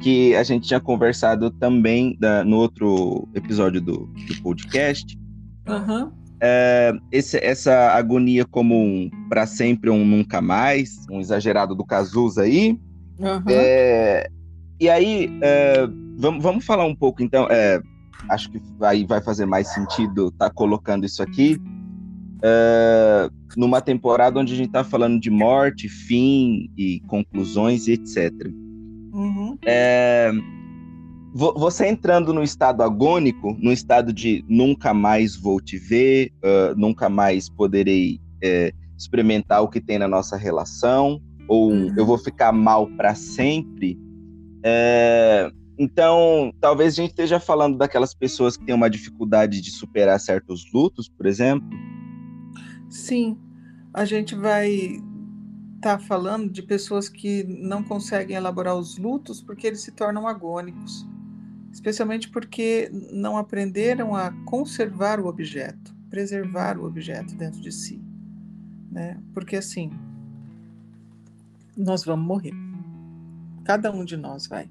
que 0.00 0.34
a 0.36 0.42
gente 0.42 0.68
tinha 0.68 0.80
conversado 0.80 1.50
também 1.50 2.16
da, 2.18 2.44
no 2.44 2.56
outro 2.56 3.28
episódio 3.34 3.80
do, 3.80 4.06
do 4.06 4.42
podcast. 4.42 5.18
Uhum. 5.66 6.10
É, 6.40 6.92
esse, 7.10 7.36
essa 7.38 7.90
agonia 7.92 8.44
como 8.44 8.80
um 8.80 9.10
para 9.28 9.44
sempre 9.46 9.90
um 9.90 10.04
nunca 10.04 10.40
mais, 10.40 11.04
um 11.10 11.20
exagerado 11.20 11.74
do 11.74 11.84
Cazuza 11.84 12.42
aí. 12.42 12.78
Uhum. 13.18 13.42
É, 13.48 14.28
e 14.80 14.88
aí, 14.88 15.28
é, 15.42 15.88
vamos, 16.16 16.42
vamos 16.42 16.64
falar 16.64 16.84
um 16.84 16.94
pouco, 16.94 17.22
então. 17.22 17.48
É, 17.50 17.80
acho 18.28 18.50
que 18.50 18.60
aí 18.82 19.04
vai 19.04 19.20
fazer 19.20 19.46
mais 19.46 19.68
sentido 19.72 20.28
estar 20.28 20.48
tá 20.48 20.54
colocando 20.54 21.04
isso 21.04 21.22
aqui 21.22 21.60
uh, 22.38 23.32
numa 23.56 23.80
temporada 23.80 24.38
onde 24.40 24.52
a 24.52 24.56
gente 24.56 24.68
está 24.68 24.84
falando 24.84 25.20
de 25.20 25.30
morte, 25.30 25.88
fim 25.88 26.70
e 26.76 27.00
conclusões 27.06 27.86
e 27.86 27.92
etc. 27.92 28.32
Uhum. 29.12 29.56
É, 29.64 30.30
você 31.34 31.86
entrando 31.86 32.32
no 32.32 32.42
estado 32.42 32.82
agônico, 32.82 33.56
no 33.60 33.72
estado 33.72 34.12
de 34.12 34.44
nunca 34.48 34.94
mais 34.94 35.36
vou 35.36 35.60
te 35.60 35.76
ver, 35.76 36.32
uh, 36.38 36.78
nunca 36.78 37.08
mais 37.08 37.48
poderei 37.48 38.20
é, 38.42 38.72
experimentar 38.96 39.62
o 39.62 39.68
que 39.68 39.80
tem 39.80 39.98
na 39.98 40.08
nossa 40.08 40.36
relação, 40.36 41.20
ou 41.46 41.70
uhum. 41.70 41.94
eu 41.96 42.04
vou 42.04 42.18
ficar 42.18 42.52
mal 42.52 42.86
para 42.96 43.14
sempre. 43.14 43.98
É, 44.64 45.50
então, 45.78 46.52
talvez 46.60 46.94
a 46.94 46.96
gente 46.96 47.10
esteja 47.10 47.38
falando 47.38 47.78
daquelas 47.78 48.12
pessoas 48.12 48.56
que 48.56 48.64
têm 48.64 48.74
uma 48.74 48.90
dificuldade 48.90 49.60
de 49.60 49.70
superar 49.70 50.18
certos 50.18 50.64
lutos, 50.72 51.08
por 51.08 51.26
exemplo, 51.26 51.68
Sim, 52.88 53.38
a 53.92 54.04
gente 54.04 54.34
vai 54.34 54.70
estar 55.76 55.96
tá 55.96 55.98
falando 55.98 56.50
de 56.50 56.62
pessoas 56.62 57.08
que 57.08 57.44
não 57.44 57.82
conseguem 57.82 58.36
elaborar 58.36 58.76
os 58.76 58.98
lutos 58.98 59.40
porque 59.40 59.66
eles 59.66 59.80
se 59.80 59.92
tornam 59.92 60.26
agônicos, 60.26 61.06
especialmente 61.72 62.28
porque 62.28 62.90
não 63.12 63.36
aprenderam 63.36 64.14
a 64.14 64.32
conservar 64.44 65.20
o 65.20 65.26
objeto, 65.26 65.94
preservar 66.10 66.78
o 66.78 66.84
objeto 66.84 67.34
dentro 67.34 67.60
de 67.60 67.70
si, 67.70 68.02
né? 68.90 69.20
Porque 69.32 69.56
assim, 69.56 69.90
nós 71.76 72.04
vamos 72.04 72.26
morrer. 72.26 72.52
Cada 73.64 73.92
um 73.92 74.04
de 74.04 74.16
nós 74.16 74.46
vai. 74.46 74.68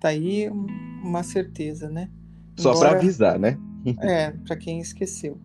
Tá 0.00 0.08
aí 0.08 0.48
uma 0.48 1.22
certeza, 1.22 1.88
né? 1.88 2.10
Só 2.56 2.78
para 2.78 2.92
avisar, 2.92 3.38
né? 3.38 3.58
é, 4.00 4.30
para 4.30 4.56
quem 4.56 4.80
esqueceu. 4.80 5.38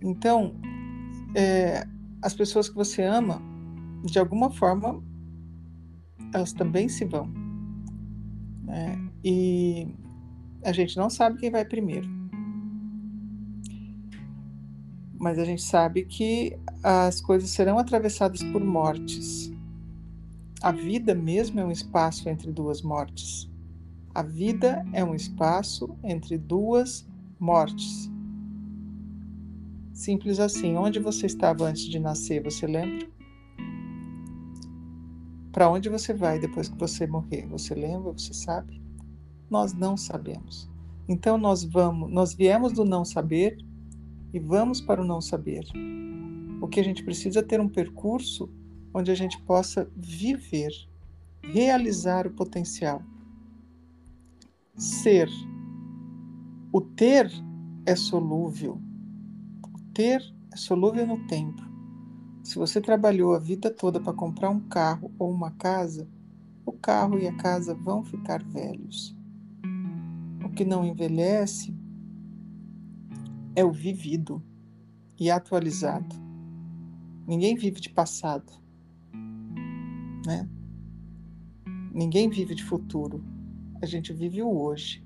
Então, 0.00 0.54
é, 1.34 1.86
as 2.20 2.34
pessoas 2.34 2.68
que 2.68 2.74
você 2.74 3.02
ama, 3.02 3.40
de 4.04 4.18
alguma 4.18 4.50
forma, 4.50 5.02
elas 6.32 6.52
também 6.52 6.88
se 6.88 7.04
vão. 7.04 7.26
Né? 8.64 8.98
E 9.24 9.88
a 10.64 10.72
gente 10.72 10.96
não 10.96 11.10
sabe 11.10 11.38
quem 11.38 11.50
vai 11.50 11.64
primeiro. 11.64 12.08
Mas 15.18 15.38
a 15.38 15.44
gente 15.44 15.62
sabe 15.62 16.04
que 16.04 16.58
as 16.82 17.20
coisas 17.20 17.50
serão 17.50 17.78
atravessadas 17.78 18.42
por 18.42 18.62
mortes. 18.62 19.52
A 20.60 20.72
vida 20.72 21.14
mesmo 21.14 21.60
é 21.60 21.64
um 21.64 21.70
espaço 21.70 22.28
entre 22.28 22.50
duas 22.50 22.82
mortes. 22.82 23.50
A 24.14 24.22
vida 24.22 24.84
é 24.92 25.04
um 25.04 25.14
espaço 25.14 25.96
entre 26.04 26.36
duas 26.36 27.08
mortes. 27.38 28.11
Simples 30.02 30.40
assim. 30.40 30.76
Onde 30.76 30.98
você 30.98 31.26
estava 31.26 31.64
antes 31.64 31.84
de 31.84 31.96
nascer, 32.00 32.42
você 32.42 32.66
lembra? 32.66 33.06
Para 35.52 35.70
onde 35.70 35.88
você 35.88 36.12
vai 36.12 36.40
depois 36.40 36.68
que 36.68 36.76
você 36.76 37.06
morrer? 37.06 37.46
Você 37.46 37.72
lembra? 37.72 38.10
Você 38.10 38.34
sabe? 38.34 38.82
Nós 39.48 39.72
não 39.72 39.96
sabemos. 39.96 40.68
Então 41.08 41.38
nós 41.38 41.62
vamos, 41.62 42.10
nós 42.10 42.34
viemos 42.34 42.72
do 42.72 42.84
não 42.84 43.04
saber 43.04 43.56
e 44.34 44.40
vamos 44.40 44.80
para 44.80 45.00
o 45.00 45.04
não 45.04 45.20
saber. 45.20 45.64
O 46.60 46.66
que 46.66 46.80
a 46.80 46.84
gente 46.84 47.04
precisa 47.04 47.38
é 47.38 47.42
ter 47.44 47.60
um 47.60 47.68
percurso 47.68 48.50
onde 48.92 49.08
a 49.12 49.14
gente 49.14 49.40
possa 49.42 49.88
viver, 49.94 50.72
realizar 51.44 52.26
o 52.26 52.32
potencial. 52.32 53.04
Ser. 54.74 55.28
O 56.72 56.80
ter 56.80 57.30
é 57.86 57.94
solúvel. 57.94 58.82
Ter 59.94 60.22
é 60.50 60.56
solúvel 60.56 61.06
no 61.06 61.26
tempo. 61.26 61.62
Se 62.42 62.56
você 62.56 62.80
trabalhou 62.80 63.34
a 63.34 63.38
vida 63.38 63.70
toda 63.70 64.00
para 64.00 64.14
comprar 64.14 64.48
um 64.48 64.60
carro 64.60 65.12
ou 65.18 65.30
uma 65.30 65.50
casa, 65.50 66.08
o 66.64 66.72
carro 66.72 67.18
e 67.18 67.28
a 67.28 67.36
casa 67.36 67.74
vão 67.74 68.02
ficar 68.02 68.42
velhos. 68.42 69.14
O 70.42 70.48
que 70.48 70.64
não 70.64 70.84
envelhece 70.84 71.76
é 73.54 73.62
o 73.62 73.70
vivido 73.70 74.42
e 75.20 75.30
atualizado. 75.30 76.16
Ninguém 77.26 77.54
vive 77.54 77.80
de 77.80 77.90
passado, 77.90 78.50
né? 80.26 80.48
Ninguém 81.92 82.30
vive 82.30 82.54
de 82.54 82.64
futuro. 82.64 83.22
A 83.82 83.86
gente 83.86 84.12
vive 84.12 84.42
o 84.42 84.50
hoje. 84.50 85.04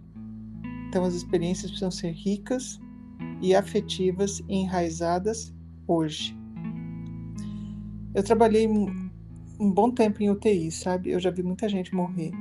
Então 0.88 1.04
as 1.04 1.14
experiências 1.14 1.70
precisam 1.70 1.90
ser 1.90 2.12
ricas 2.12 2.80
e 3.40 3.54
afetivas 3.54 4.42
enraizadas 4.48 5.54
hoje. 5.86 6.36
Eu 8.14 8.22
trabalhei 8.22 8.66
um 8.66 9.70
bom 9.70 9.90
tempo 9.90 10.22
em 10.22 10.30
UTI, 10.30 10.70
sabe? 10.70 11.10
Eu 11.10 11.20
já 11.20 11.30
vi 11.30 11.42
muita 11.42 11.68
gente 11.68 11.94
morrer. 11.94 12.32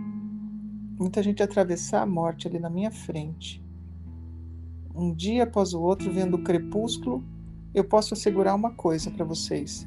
Muita 0.97 1.21
gente 1.21 1.43
atravessar 1.43 2.01
a 2.01 2.05
morte 2.05 2.47
ali 2.47 2.59
na 2.59 2.69
minha 2.69 2.91
frente. 2.91 3.63
Um 4.93 5.13
dia 5.13 5.43
após 5.43 5.73
o 5.73 5.81
outro, 5.81 6.11
vendo 6.11 6.35
o 6.35 6.43
crepúsculo, 6.43 7.23
eu 7.73 7.83
posso 7.83 8.13
assegurar 8.13 8.55
uma 8.55 8.71
coisa 8.71 9.11
para 9.11 9.25
vocês. 9.25 9.85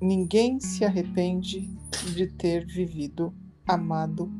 Ninguém 0.00 0.58
se 0.58 0.84
arrepende 0.84 1.70
de 2.14 2.26
ter 2.26 2.66
vivido, 2.66 3.34
amado, 3.66 4.32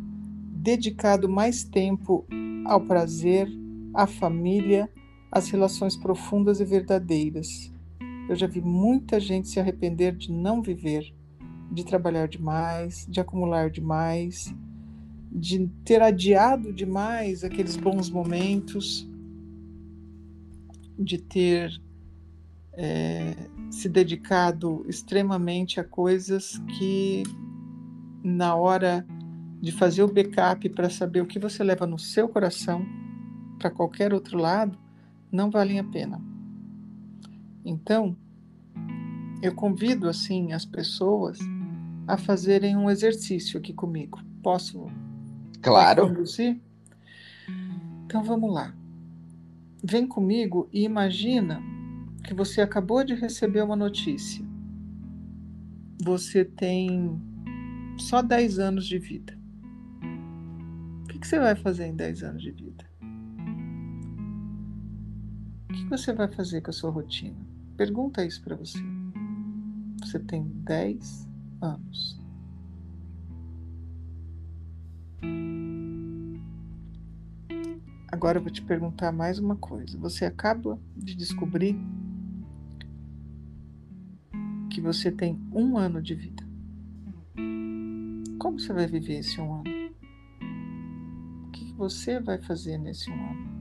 dedicado 0.51 1.29
mais 1.29 1.63
tempo 1.63 2.27
ao 2.65 2.81
prazer, 2.81 3.49
à 3.95 4.07
família, 4.07 4.91
às 5.31 5.49
relações 5.49 5.97
profundas 5.97 6.61
e 6.61 6.65
verdadeiras. 6.65 7.73
Eu 8.29 8.37
já 8.37 8.47
vi 8.47 8.61
muita 8.61 9.19
gente 9.19 9.49
se 9.49 9.59
arrepender 9.59 10.17
de 10.17 10.31
não 10.31 10.63
viver, 10.63 11.15
de 11.71 11.85
trabalhar 11.85 12.29
demais, 12.29 13.07
de 13.09 13.21
acumular 13.21 13.71
demais, 13.71 14.55
de 15.31 15.67
ter 15.85 16.03
adiado 16.03 16.73
demais 16.73 17.43
aqueles 17.43 17.77
bons 17.77 18.11
momentos, 18.11 19.09
de 20.99 21.19
ter 21.19 21.81
é, 22.75 23.35
se 23.71 23.89
dedicado 23.89 24.85
extremamente 24.89 25.81
a 25.81 25.85
coisas 25.85 26.59
que, 26.79 27.23
na 28.23 28.55
hora 28.55 29.07
de 29.61 29.73
fazer 29.73 30.03
o 30.03 30.13
backup 30.13 30.69
para 30.71 30.91
saber 30.91 31.23
o 31.23 31.27
que 31.27 31.39
você 31.39 31.65
leva 31.65 31.87
no 31.87 31.99
seu 31.99 32.29
coração 32.29 32.85
para 33.63 33.71
qualquer 33.71 34.13
outro 34.13 34.37
lado, 34.37 34.77
não 35.31 35.49
valem 35.49 35.79
a 35.79 35.85
pena. 35.85 36.21
Então, 37.65 38.17
eu 39.41 39.55
convido 39.55 40.09
assim 40.09 40.53
as 40.53 40.65
pessoas 40.65 41.39
a 42.09 42.19
fazerem 42.19 42.77
um 42.77 42.91
exercício 42.91 43.61
aqui 43.61 43.73
comigo. 43.73 44.19
Posso? 44.43 44.87
Claro. 45.61 46.09
Conduzir? 46.09 46.61
Então 48.05 48.25
vamos 48.25 48.53
lá. 48.53 48.75
Vem 49.85 50.09
comigo 50.09 50.69
e 50.73 50.83
imagina 50.83 51.63
que 52.25 52.35
você 52.35 52.61
acabou 52.61 53.05
de 53.05 53.15
receber 53.15 53.63
uma 53.63 53.77
notícia. 53.77 54.45
Você 56.03 56.45
tem 56.45 57.17
só 57.97 58.23
10 58.23 58.59
anos 58.59 58.87
de 58.87 58.99
vida. 58.99 59.39
O 61.05 61.07
que, 61.07 61.27
você 61.27 61.39
vai 61.39 61.55
fazer 61.55 61.87
em 61.87 61.95
10 61.95 62.25
anos 62.25 62.43
de 62.43 62.51
vida? 62.51 62.92
O 65.73 65.75
que 65.75 65.85
você 65.87 66.13
vai 66.13 66.29
fazer 66.29 66.61
com 66.61 66.69
a 66.69 66.73
sua 66.75 66.91
rotina? 66.91 67.35
Pergunta 67.79 68.23
isso 68.23 68.43
para 68.43 68.55
você. 68.55 68.79
Você 70.03 70.19
tem 70.19 70.45
10 70.45 71.27
anos. 71.63 72.21
Agora 78.09 78.37
eu 78.37 78.43
vou 78.43 78.53
te 78.53 78.61
perguntar 78.61 79.13
mais 79.13 79.39
uma 79.39 79.57
coisa. 79.57 79.97
Você 79.97 80.27
acaba 80.27 80.79
de 80.95 81.15
descobrir 81.15 81.75
que 84.69 84.83
você 84.83 85.11
tem 85.11 85.41
um 85.55 85.79
ano 85.79 86.03
de 86.03 86.15
vida. 86.15 86.45
Como 88.39 88.61
você 88.61 88.75
vai 88.75 88.87
viver 88.87 89.21
esse 89.21 89.41
um 89.41 89.55
ano? 89.55 89.71
O 91.47 91.51
que 91.51 91.73
você 91.73 92.21
vai 92.21 92.37
fazer 92.37 92.77
nesse 92.77 93.11
um 93.11 93.15
ano? 93.15 93.52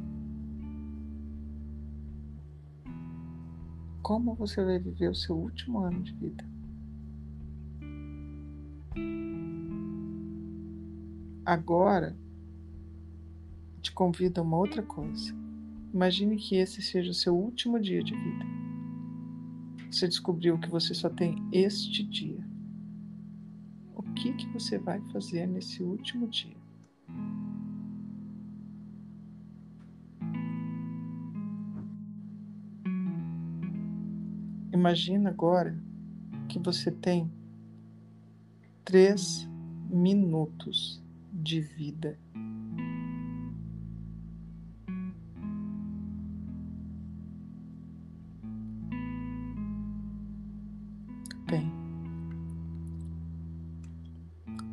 Como 4.01 4.33
você 4.33 4.63
vai 4.63 4.79
viver 4.79 5.09
o 5.09 5.15
seu 5.15 5.37
último 5.37 5.79
ano 5.79 6.01
de 6.01 6.13
vida? 6.13 6.43
Agora, 11.45 12.17
te 13.81 13.91
convido 13.91 14.41
a 14.41 14.43
uma 14.43 14.57
outra 14.57 14.81
coisa. 14.81 15.35
Imagine 15.93 16.35
que 16.37 16.55
esse 16.55 16.81
seja 16.81 17.11
o 17.11 17.13
seu 17.13 17.35
último 17.35 17.79
dia 17.79 18.03
de 18.03 18.15
vida. 18.15 18.45
Você 19.91 20.07
descobriu 20.07 20.57
que 20.57 20.69
você 20.69 20.93
só 20.93 21.09
tem 21.09 21.35
este 21.51 22.03
dia. 22.03 22.43
O 23.95 24.01
que 24.13 24.33
que 24.33 24.47
você 24.47 24.79
vai 24.79 25.01
fazer 25.11 25.45
nesse 25.45 25.83
último 25.83 26.27
dia? 26.27 26.60
Imagina 34.81 35.29
agora 35.29 35.77
que 36.49 36.57
você 36.57 36.89
tem 36.89 37.31
três 38.83 39.47
minutos 39.87 40.99
de 41.31 41.61
vida 41.61 42.17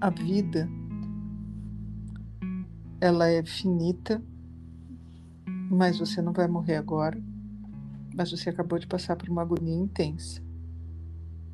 a 0.00 0.08
vida 0.10 0.66
ela 2.98 3.28
é 3.28 3.44
finita, 3.44 4.22
mas 5.70 5.98
você 5.98 6.22
não 6.22 6.32
vai 6.32 6.48
morrer 6.48 6.76
agora. 6.76 7.22
Mas 8.18 8.32
você 8.32 8.50
acabou 8.50 8.80
de 8.80 8.86
passar 8.88 9.14
por 9.14 9.28
uma 9.28 9.42
agonia 9.42 9.76
intensa. 9.76 10.42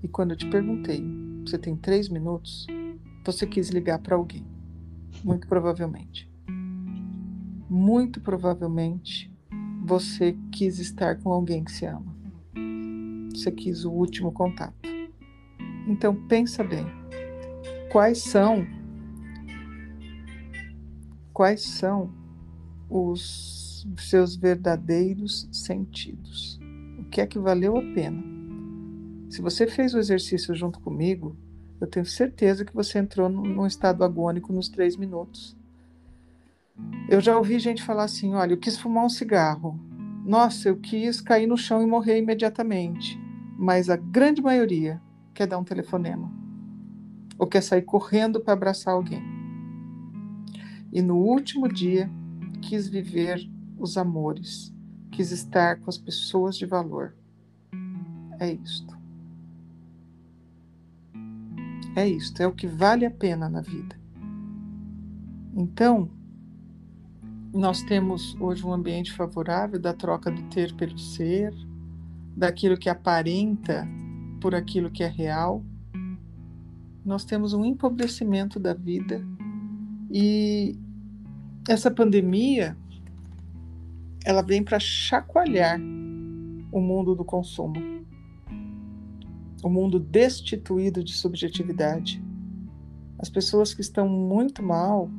E 0.03 0.09
quando 0.09 0.31
eu 0.31 0.37
te 0.39 0.49
perguntei, 0.49 1.05
você 1.47 1.59
tem 1.59 1.77
três 1.77 2.09
minutos, 2.09 2.67
você 3.23 3.47
quis 3.47 3.69
ligar 3.69 3.99
para 3.99 4.17
alguém. 4.17 4.47
Muito 5.23 5.47
provavelmente. 5.47 6.27
Muito 7.69 8.19
provavelmente 8.19 9.31
você 9.85 10.35
quis 10.51 10.79
estar 10.79 11.19
com 11.19 11.31
alguém 11.31 11.63
que 11.63 11.71
se 11.71 11.85
ama. 11.85 12.17
Você 13.35 13.53
quis 13.53 13.85
o 13.85 13.93
último 13.93 14.33
contato. 14.33 14.89
Então 15.87 16.17
pensa 16.29 16.65
bem 16.65 16.87
quais 17.93 18.23
são 18.23 18.67
quais 21.31 21.63
são 21.63 22.11
os 22.89 23.64
seus 23.99 24.37
verdadeiros 24.37 25.49
sentidos. 25.53 26.59
O 26.99 27.05
que 27.05 27.21
é 27.21 27.27
que 27.27 27.39
valeu 27.39 27.77
a 27.77 27.83
pena? 27.83 28.23
Se 29.31 29.43
você 29.43 29.67
fez 29.67 29.95
o 29.95 29.99
exercício 29.99 30.55
junto 30.55 30.81
comigo, 30.81 31.37
eu 31.81 31.87
tenho 31.87 32.07
certeza 32.07 32.65
que 32.65 32.75
você 32.75 32.99
entrou 32.99 33.29
num 33.29 33.67
estado 33.67 34.05
agônico 34.05 34.53
nos 34.53 34.69
três 34.69 34.97
minutos. 34.97 35.57
Eu 37.09 37.21
já 37.21 37.37
ouvi 37.37 37.59
gente 37.59 37.83
falar 37.83 38.05
assim: 38.05 38.35
olha, 38.35 38.53
eu 38.53 38.59
quis 38.59 38.79
fumar 38.79 39.05
um 39.05 39.09
cigarro. 39.09 39.79
Nossa, 40.25 40.69
eu 40.69 40.77
quis 40.77 41.21
cair 41.21 41.47
no 41.47 41.57
chão 41.57 41.83
e 41.83 41.87
morrer 41.87 42.19
imediatamente. 42.19 43.19
Mas 43.59 43.91
a 43.91 43.97
grande 43.97 44.41
maioria 44.41 45.01
quer 45.33 45.47
dar 45.47 45.59
um 45.59 45.65
telefonema 45.65 46.33
ou 47.39 47.47
quer 47.47 47.63
sair 47.63 47.83
correndo 47.83 48.41
para 48.41 48.53
abraçar 48.53 48.95
alguém. 48.95 49.23
e 50.93 51.03
no 51.03 51.17
último 51.17 51.69
dia 51.69 52.09
quis 52.63 52.89
viver 52.89 53.41
os 53.79 53.97
amores, 53.97 54.73
quis 55.11 55.31
estar 55.31 55.81
com 55.81 55.89
as 55.91 55.99
pessoas 55.99 56.57
de 56.57 56.67
valor. 56.67 57.15
É 58.39 58.53
isto. 58.53 58.95
É 61.97 62.09
isto, 62.09 62.41
é 62.41 62.47
o 62.47 62.53
que 62.53 62.67
vale 62.67 63.07
a 63.07 63.11
pena 63.11 63.49
na 63.49 63.61
vida. 63.61 63.97
Então, 65.55 66.11
nós 67.53 67.83
temos 67.83 68.35
hoje 68.41 68.67
um 68.67 68.73
ambiente 68.73 69.13
favorável 69.13 69.79
da 69.79 69.93
troca 69.93 70.29
do 70.29 70.43
ter 70.49 70.75
pelo 70.75 70.99
ser, 70.99 71.55
daquilo 72.37 72.77
que 72.77 72.89
aparenta 72.89 73.87
por 74.41 74.57
aquilo 74.57 74.91
que 74.91 75.05
é 75.05 75.09
real. 75.09 75.65
Nós 77.05 77.25
temos 77.25 77.53
um 77.53 77.65
empobrecimento 77.65 78.59
da 78.59 78.75
vida 78.75 79.25
e 80.11 80.77
essa 81.69 81.91
pandemia 81.91 82.77
ela 84.25 84.43
vem 84.43 84.65
para 84.65 84.81
chacoalhar 84.81 85.79
o 86.73 86.81
mundo 86.81 87.15
do 87.15 87.25
consumo, 87.25 87.75
o 89.63 89.69
mundo 89.69 90.01
destituído 90.01 91.05
de 91.05 91.13
subjetividade. 91.13 92.25
As 93.19 93.29
pessoas 93.29 93.75
que 93.75 93.83
estão 93.83 94.09
muito 94.09 94.63
mal 94.63 95.11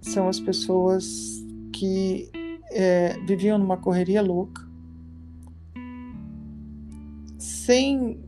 são 0.00 0.28
as 0.28 0.38
pessoas 0.38 1.44
que 1.72 2.30
é, 2.70 3.18
viviam 3.26 3.58
numa 3.58 3.78
correria 3.78 4.22
louca, 4.22 4.68
sem 7.38 8.20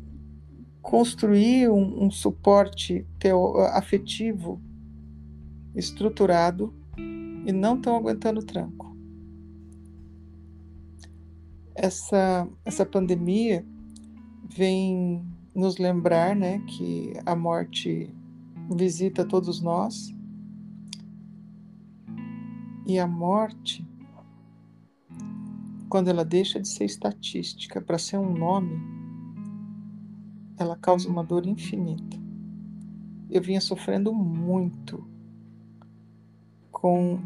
construir 0.81 1.71
um, 1.71 2.05
um 2.05 2.11
suporte 2.11 3.07
afetivo 3.73 4.61
estruturado 5.75 6.80
e 7.47 7.53
não 7.53 7.77
estão 7.77 7.97
aguentando 7.97 8.41
o 8.41 8.45
tranco. 8.45 8.97
Essa, 11.75 12.49
essa 12.65 12.85
pandemia 12.85 13.65
vem 14.49 15.25
nos 15.55 15.79
lembrar 15.79 16.37
né, 16.37 16.59
que 16.61 17.13
a 17.25 17.35
morte 17.35 18.15
visita 18.71 19.25
todos 19.25 19.61
nós 19.61 20.15
e 22.87 22.99
a 22.99 23.07
morte, 23.07 23.87
quando 25.89 26.09
ela 26.09 26.25
deixa 26.25 26.61
de 26.61 26.69
ser 26.69 26.85
estatística 26.85 27.81
para 27.81 27.99
ser 27.99 28.19
um 28.19 28.33
nome, 28.33 28.77
ela 30.59 30.77
causa 30.77 31.09
uma 31.09 31.23
dor 31.23 31.47
infinita. 31.47 32.19
Eu 33.31 33.41
vinha 33.41 33.61
sofrendo 33.61 34.13
muito 34.13 35.09
com 36.81 37.21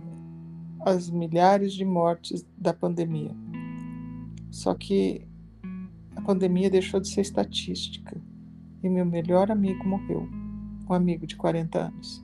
as 0.84 1.08
milhares 1.08 1.72
de 1.72 1.84
mortes 1.84 2.44
da 2.58 2.74
pandemia. 2.74 3.34
Só 4.50 4.74
que 4.74 5.26
a 6.16 6.20
pandemia 6.20 6.68
deixou 6.68 7.00
de 7.00 7.08
ser 7.08 7.20
estatística 7.20 8.20
e 8.82 8.88
meu 8.88 9.06
melhor 9.06 9.50
amigo 9.50 9.86
morreu, 9.86 10.28
um 10.88 10.92
amigo 10.92 11.26
de 11.26 11.36
40 11.36 11.86
anos. 11.86 12.20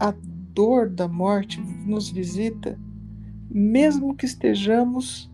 A 0.00 0.14
dor 0.54 0.88
da 0.88 1.06
morte 1.06 1.60
nos 1.60 2.08
visita, 2.08 2.78
mesmo 3.50 4.16
que 4.16 4.24
estejamos 4.24 5.30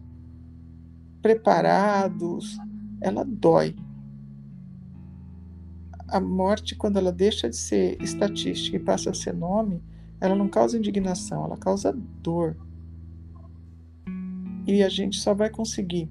preparados, 1.23 2.59
ela 3.01 3.25
dói. 3.25 3.77
A 6.09 6.21
morte, 6.21 6.75
quando 6.75 6.99
ela 6.99 7.13
deixa 7.13 7.49
de 7.49 7.57
ser 7.57 8.01
estatística 8.03 8.77
e 8.77 8.81
passa 8.81 9.11
a 9.11 9.15
ser 9.15 9.33
nome, 9.33 9.81
ela 10.21 10.35
não 10.35 10.49
causa 10.49 10.77
indignação, 10.77 11.45
ela 11.45 11.57
causa 11.57 11.93
dor. 12.23 12.57
E 14.67 14.83
a 14.83 14.89
gente 14.89 15.19
só 15.19 15.33
vai 15.33 15.49
conseguir 15.49 16.09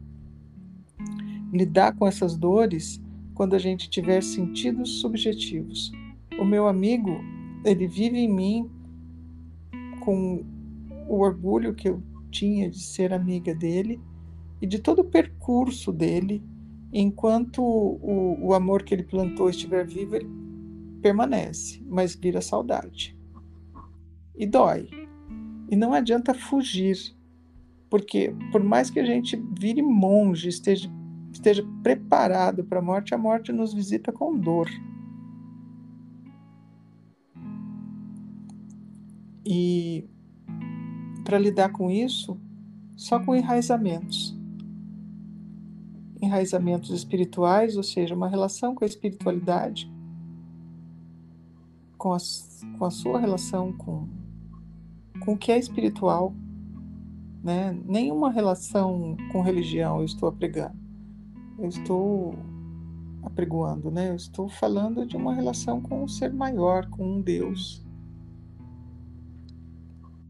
lidar 1.53 1.95
com 1.95 2.07
essas 2.07 2.35
dores 2.35 3.01
quando 3.35 3.55
a 3.55 3.59
gente 3.59 3.89
tiver 3.89 4.21
sentidos 4.21 4.99
subjetivos. 4.99 5.91
O 6.39 6.43
meu 6.43 6.67
amigo, 6.67 7.11
ele 7.63 7.87
vive 7.87 8.17
em 8.17 8.27
mim 8.27 8.69
com 10.01 10.43
o 11.07 11.19
orgulho 11.19 11.73
que 11.73 11.89
eu 11.89 12.01
tinha 12.31 12.69
de 12.69 12.79
ser 12.79 13.13
amiga 13.13 13.53
dele 13.53 13.99
e 14.61 14.67
de 14.67 14.79
todo 14.79 14.99
o 14.99 15.05
percurso 15.05 15.91
dele, 15.91 16.43
enquanto 16.91 17.61
o, 17.61 18.47
o 18.47 18.53
amor 18.53 18.83
que 18.83 18.93
ele 18.93 19.03
plantou 19.03 19.49
estiver 19.49 19.85
vivo, 19.85 20.15
ele 20.15 20.29
permanece, 21.01 21.81
mas 21.87 22.15
vira 22.15 22.41
saudade. 22.41 23.18
E 24.39 24.47
dói. 24.47 24.89
E 25.69 25.75
não 25.75 25.93
adianta 25.93 26.33
fugir, 26.33 26.97
porque 27.89 28.33
por 28.51 28.63
mais 28.63 28.89
que 28.89 28.99
a 28.99 29.05
gente 29.05 29.35
vire 29.59 29.81
monge, 29.81 30.47
esteja, 30.47 30.89
esteja 31.31 31.63
preparado 31.83 32.63
para 32.63 32.79
a 32.79 32.81
morte, 32.81 33.13
a 33.13 33.17
morte 33.17 33.51
nos 33.51 33.73
visita 33.73 34.13
com 34.13 34.35
dor. 34.35 34.69
E 39.45 40.07
para 41.23 41.37
lidar 41.37 41.69
com 41.73 41.91
isso, 41.91 42.39
só 42.95 43.19
com 43.19 43.35
enraizamentos. 43.35 44.37
Enraizamentos 46.21 46.91
espirituais, 46.91 47.75
ou 47.75 47.83
seja, 47.83 48.15
uma 48.15 48.29
relação 48.29 48.73
com 48.73 48.83
a 48.83 48.87
espiritualidade, 48.87 49.91
com 51.97 52.13
a, 52.13 52.17
com 52.77 52.85
a 52.85 52.91
sua 52.91 53.19
relação 53.19 53.73
com, 53.73 54.07
com 55.19 55.33
o 55.33 55.37
que 55.37 55.51
é 55.51 55.57
espiritual. 55.57 56.33
Né? 57.43 57.77
Nenhuma 57.85 58.31
relação 58.31 59.15
com 59.31 59.41
religião 59.41 59.99
eu 59.99 60.05
estou 60.05 60.29
apregando. 60.29 60.77
Eu 61.57 61.67
estou 61.67 62.35
apregoando, 63.23 63.91
né? 63.91 64.09
Eu 64.09 64.15
estou 64.15 64.47
falando 64.47 65.05
de 65.05 65.17
uma 65.17 65.33
relação 65.33 65.81
com 65.81 66.03
um 66.03 66.07
ser 66.07 66.33
maior, 66.33 66.89
com 66.89 67.17
um 67.17 67.21
Deus 67.21 67.85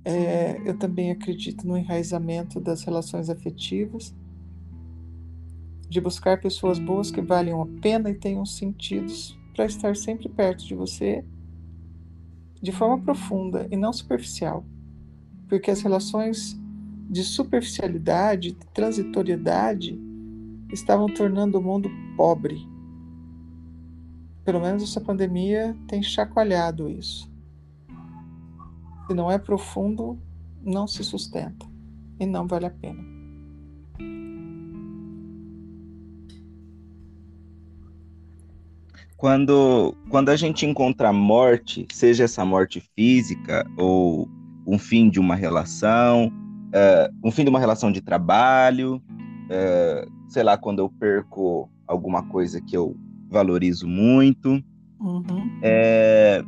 é, 0.10 0.60
eu 0.65 0.75
também 0.75 1.12
acredito 1.12 1.67
no 1.67 1.78
enraizamento 1.78 2.60
das 2.60 2.84
relações 2.84 3.30
afetivas, 3.30 4.15
de 5.88 6.02
buscar 6.02 6.39
pessoas 6.39 6.80
boas 6.80 7.12
que 7.12 7.21
valham 7.21 7.62
a 7.62 7.67
pena 7.82 8.10
e 8.10 8.15
tenham 8.15 8.45
sentidos 8.45 9.38
para 9.56 9.65
estar 9.65 9.95
sempre 9.95 10.28
perto 10.30 10.65
de 10.65 10.73
você 10.73 11.23
de 12.62 12.71
forma 12.71 12.99
profunda 12.99 13.67
e 13.71 13.78
não 13.78 13.93
superficial, 13.93 14.65
porque 15.49 15.71
as 15.71 15.81
relações 15.81 16.57
de 17.09 17.23
superficialidade, 17.23 18.51
de 18.51 18.67
transitoriedade, 18.67 19.99
estavam 20.71 21.07
tornando 21.07 21.57
o 21.57 21.62
mundo 21.62 21.89
pobre. 22.15 22.69
Pelo 24.45 24.62
menos 24.62 24.83
essa 24.83 25.01
pandemia 25.01 25.75
tem 25.88 26.03
chacoalhado 26.03 26.88
isso. 26.88 27.29
Se 29.07 29.13
não 29.15 29.31
é 29.31 29.39
profundo, 29.39 30.19
não 30.62 30.88
se 30.88 31.03
sustenta 31.03 31.65
e 32.19 32.27
não 32.27 32.47
vale 32.47 32.67
a 32.67 32.69
pena. 32.69 33.03
Quando, 39.17 39.93
quando 40.09 40.29
a 40.29 40.35
gente 40.35 40.65
encontra 40.65 41.09
a 41.09 41.13
morte, 41.13 41.85
seja 41.91 42.23
essa 42.23 42.45
morte 42.45 42.82
física 42.95 43.69
ou 43.76 44.30
um 44.70 44.78
fim 44.78 45.09
de 45.09 45.20
uma 45.20 45.36
relação, 45.36 46.28
uh, 46.28 47.28
um 47.28 47.32
fim 47.32 47.43
de 47.43 47.49
uma 47.49 47.59
relação 47.59 47.91
de 47.91 48.01
trabalho, 48.01 49.01
uh, 49.45 50.11
sei 50.28 50.43
lá, 50.43 50.57
quando 50.57 50.80
eu 50.80 50.89
perco 50.89 51.67
alguma 51.88 52.22
coisa 52.24 52.61
que 52.61 52.78
eu 52.78 52.95
valorizo 53.30 53.88
muito, 53.88 54.63
uhum. 54.99 55.59
é, 55.63 56.43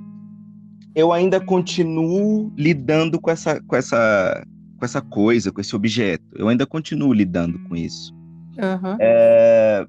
eu 0.94 1.12
ainda 1.12 1.40
continuo 1.40 2.52
lidando 2.56 3.20
com 3.20 3.32
essa, 3.32 3.60
com 3.62 3.76
essa, 3.76 4.46
com 4.78 4.86
essa 4.86 5.02
coisa, 5.02 5.52
com 5.52 5.60
esse 5.60 5.76
objeto. 5.76 6.24
Eu 6.36 6.48
ainda 6.48 6.66
continuo 6.66 7.14
lidando 7.14 7.58
com 7.68 7.76
isso. 7.76 8.14
Uhum. 8.58 8.98
É, 9.00 9.88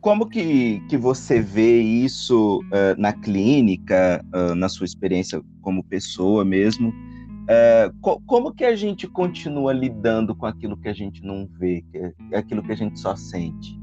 como 0.00 0.26
que, 0.26 0.80
que 0.88 0.96
você 0.96 1.40
vê 1.40 1.80
isso 1.80 2.60
uh, 2.64 3.00
na 3.00 3.12
clínica, 3.12 4.24
uh, 4.34 4.54
na 4.54 4.68
sua 4.68 4.84
experiência 4.84 5.40
como 5.60 5.84
pessoa 5.84 6.44
mesmo? 6.44 6.92
Uh, 7.48 7.90
co 8.02 8.20
como 8.26 8.52
que 8.52 8.62
a 8.62 8.76
gente 8.76 9.08
continua 9.08 9.72
lidando 9.72 10.34
com 10.34 10.44
aquilo 10.44 10.76
que 10.76 10.86
a 10.86 10.92
gente 10.92 11.24
não 11.24 11.46
vê, 11.46 11.82
que 11.90 11.96
é 12.30 12.38
aquilo 12.38 12.62
que 12.62 12.72
a 12.72 12.76
gente 12.76 13.00
só 13.00 13.16
sente? 13.16 13.80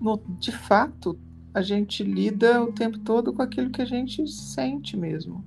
No, 0.00 0.18
de 0.38 0.50
fato, 0.50 1.18
a 1.52 1.60
gente 1.60 2.02
lida 2.02 2.62
o 2.62 2.72
tempo 2.72 2.98
todo 3.00 3.34
com 3.34 3.42
aquilo 3.42 3.68
que 3.68 3.82
a 3.82 3.84
gente 3.84 4.26
sente 4.26 4.96
mesmo, 4.96 5.44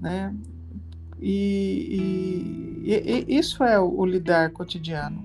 né? 0.00 0.34
E, 1.20 2.82
e, 2.84 3.26
e 3.28 3.38
isso 3.38 3.62
é 3.62 3.78
o, 3.78 4.00
o, 4.00 4.04
lidar 4.04 4.50
cotidiano. 4.50 5.24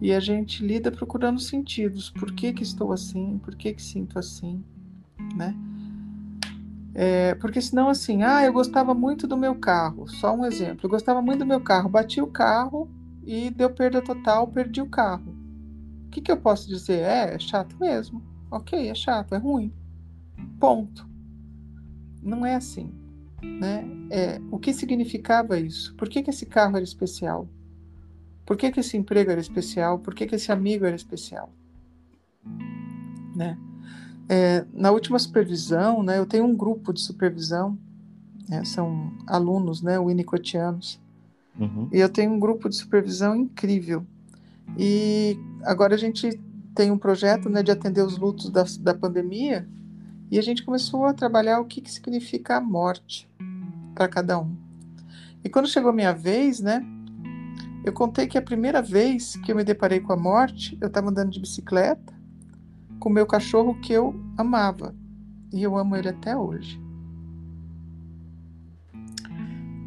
E 0.00 0.12
a 0.12 0.20
gente 0.20 0.64
lida 0.64 0.92
procurando 0.92 1.40
sentidos. 1.40 2.10
Por 2.10 2.32
que, 2.32 2.52
que 2.52 2.62
estou 2.62 2.92
assim? 2.92 3.38
Por 3.38 3.54
que, 3.56 3.72
que 3.72 3.82
sinto 3.82 4.18
assim? 4.18 4.62
Né? 5.34 5.54
É, 6.98 7.34
porque 7.34 7.60
senão, 7.60 7.90
assim, 7.90 8.22
ah, 8.22 8.42
eu 8.42 8.54
gostava 8.54 8.94
muito 8.94 9.26
do 9.26 9.36
meu 9.36 9.54
carro. 9.54 10.08
Só 10.08 10.34
um 10.34 10.46
exemplo. 10.46 10.86
Eu 10.86 10.90
gostava 10.90 11.20
muito 11.20 11.40
do 11.40 11.46
meu 11.46 11.60
carro. 11.60 11.90
Bati 11.90 12.22
o 12.22 12.26
carro 12.26 12.88
e 13.22 13.50
deu 13.50 13.68
perda 13.68 14.00
total, 14.00 14.48
perdi 14.48 14.80
o 14.80 14.88
carro. 14.88 15.36
O 16.06 16.10
que, 16.10 16.22
que 16.22 16.32
eu 16.32 16.38
posso 16.38 16.66
dizer? 16.66 17.00
É, 17.00 17.34
é 17.34 17.38
chato 17.38 17.76
mesmo. 17.78 18.22
Ok, 18.50 18.88
é 18.88 18.94
chato, 18.94 19.34
é 19.34 19.38
ruim. 19.38 19.70
Ponto. 20.58 21.06
Não 22.22 22.46
é 22.46 22.54
assim. 22.54 22.90
Né? 23.42 23.84
É, 24.10 24.40
o 24.50 24.58
que 24.58 24.72
significava 24.72 25.60
isso? 25.60 25.94
Por 25.96 26.08
que, 26.08 26.22
que 26.22 26.30
esse 26.30 26.46
carro 26.46 26.76
era 26.76 26.84
especial? 26.84 27.46
Por 28.46 28.56
que, 28.56 28.72
que 28.72 28.80
esse 28.80 28.96
emprego 28.96 29.30
era 29.30 29.40
especial? 29.40 29.98
Por 29.98 30.14
que, 30.14 30.26
que 30.26 30.36
esse 30.36 30.50
amigo 30.50 30.86
era 30.86 30.96
especial? 30.96 31.52
Né? 33.34 33.58
É, 34.28 34.64
na 34.72 34.90
última 34.90 35.18
supervisão, 35.18 36.02
né, 36.02 36.18
eu 36.18 36.26
tenho 36.26 36.44
um 36.44 36.54
grupo 36.54 36.92
de 36.92 37.00
supervisão, 37.00 37.78
né, 38.48 38.64
são 38.64 39.12
alunos, 39.26 39.82
né, 39.82 39.98
winnicottianos, 39.98 41.00
uhum. 41.58 41.88
e 41.92 41.98
eu 41.98 42.08
tenho 42.08 42.32
um 42.32 42.40
grupo 42.40 42.68
de 42.68 42.76
supervisão 42.76 43.36
incrível. 43.36 44.04
E 44.76 45.38
agora 45.62 45.94
a 45.94 45.98
gente 45.98 46.40
tem 46.74 46.90
um 46.90 46.98
projeto 46.98 47.48
né, 47.48 47.62
de 47.62 47.70
atender 47.70 48.02
os 48.02 48.18
lutos 48.18 48.50
da, 48.50 48.64
da 48.80 48.94
pandemia, 48.94 49.68
e 50.28 50.38
a 50.38 50.42
gente 50.42 50.64
começou 50.64 51.04
a 51.04 51.14
trabalhar 51.14 51.60
o 51.60 51.64
que, 51.64 51.80
que 51.80 51.90
significa 51.90 52.56
a 52.56 52.60
morte 52.60 53.28
para 53.94 54.08
cada 54.08 54.40
um. 54.40 54.56
E 55.44 55.48
quando 55.48 55.68
chegou 55.68 55.90
a 55.90 55.94
minha 55.94 56.12
vez, 56.12 56.60
né, 56.60 56.84
eu 57.84 57.92
contei 57.92 58.26
que 58.26 58.36
a 58.36 58.42
primeira 58.42 58.82
vez 58.82 59.36
que 59.36 59.52
eu 59.52 59.56
me 59.56 59.62
deparei 59.62 60.00
com 60.00 60.12
a 60.12 60.16
morte, 60.16 60.76
eu 60.80 60.88
estava 60.88 61.08
andando 61.08 61.30
de 61.30 61.38
bicicleta, 61.38 62.15
com 63.06 63.10
o 63.10 63.12
meu 63.12 63.24
cachorro 63.24 63.78
que 63.78 63.92
eu 63.92 64.20
amava. 64.36 64.92
E 65.52 65.62
eu 65.62 65.78
amo 65.78 65.94
ele 65.94 66.08
até 66.08 66.36
hoje. 66.36 66.82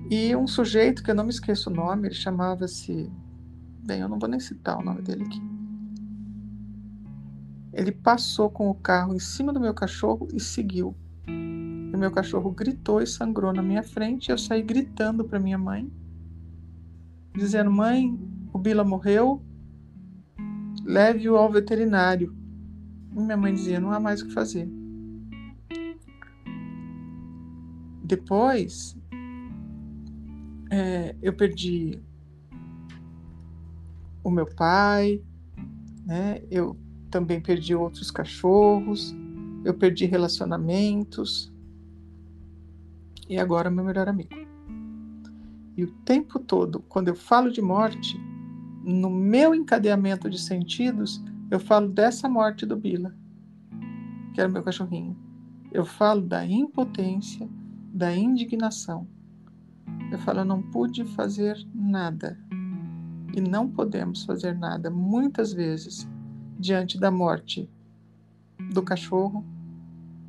E 0.10 0.34
um 0.38 0.48
sujeito 0.48 1.04
que 1.04 1.12
eu 1.12 1.16
não 1.16 1.26
me 1.26 1.30
esqueço 1.30 1.70
o 1.70 1.74
nome, 1.74 2.08
ele 2.08 2.16
chamava-se. 2.16 3.12
Bem, 3.86 4.00
eu 4.00 4.08
não 4.08 4.18
vou 4.18 4.30
nem 4.30 4.40
citar 4.40 4.78
o 4.78 4.82
nome 4.82 5.02
dele 5.02 5.26
aqui. 5.26 5.42
Ele 7.74 7.92
passou 7.92 8.50
com 8.50 8.70
o 8.70 8.74
carro 8.74 9.14
em 9.14 9.20
cima 9.20 9.52
do 9.52 9.60
meu 9.60 9.74
cachorro 9.74 10.30
e 10.34 10.40
seguiu. 10.40 10.96
O 11.28 11.98
meu 11.98 12.12
cachorro 12.12 12.52
gritou 12.52 13.02
e 13.02 13.06
sangrou 13.06 13.52
na 13.52 13.62
minha 13.62 13.84
frente. 13.84 14.30
E 14.30 14.32
eu 14.32 14.38
saí 14.38 14.64
gritando 14.64 15.26
para 15.26 15.42
minha 15.42 15.58
mãe, 15.58 15.92
dizendo: 17.36 17.70
Mãe, 17.70 18.18
o 18.54 18.58
Bila 18.58 18.86
morreu, 18.86 19.44
leve-o 20.86 21.36
ao 21.36 21.52
veterinário. 21.52 22.39
Minha 23.12 23.38
mãe 23.38 23.54
dizia: 23.54 23.80
não 23.80 23.92
há 23.92 24.00
mais 24.00 24.22
o 24.22 24.28
que 24.28 24.34
fazer. 24.34 24.70
Depois, 28.04 28.98
é, 30.72 31.16
eu 31.22 31.34
perdi 31.34 32.00
o 34.24 34.32
meu 34.32 34.46
pai, 34.46 35.22
né? 36.06 36.42
eu 36.50 36.78
também 37.10 37.42
perdi 37.42 37.76
outros 37.76 38.12
cachorros, 38.12 39.16
eu 39.64 39.74
perdi 39.74 40.06
relacionamentos 40.06 41.52
e 43.28 43.38
agora 43.38 43.70
meu 43.70 43.84
melhor 43.84 44.08
amigo. 44.08 44.36
E 45.78 45.84
o 45.84 45.92
tempo 46.04 46.40
todo, 46.40 46.80
quando 46.90 47.08
eu 47.08 47.16
falo 47.16 47.52
de 47.52 47.62
morte, 47.62 48.20
no 48.84 49.10
meu 49.10 49.54
encadeamento 49.54 50.30
de 50.30 50.40
sentidos, 50.40 51.24
eu 51.52 51.60
falo 51.60 51.90
dessa 51.90 52.30
morte 52.30 52.66
do 52.66 52.78
Bila, 52.78 53.16
que 54.34 54.42
era 54.42 54.50
meu 54.50 54.64
cachorrinho. 54.64 55.18
Eu 55.72 55.86
falo 55.86 56.22
da 56.22 56.46
impotência, 56.46 57.50
da 57.94 58.16
indignação. 58.16 59.08
Eu 60.12 60.20
falo, 60.20 60.40
eu 60.40 60.46
não 60.46 60.62
pude 60.62 61.06
fazer 61.06 61.58
nada. 61.74 62.40
E 63.36 63.42
não 63.42 63.70
podemos 63.70 64.24
fazer 64.26 64.56
nada, 64.58 64.90
muitas 64.90 65.54
vezes, 65.54 66.08
diante 66.60 67.00
da 67.00 67.12
morte 67.12 67.70
do 68.72 68.82
cachorro, 68.82 69.46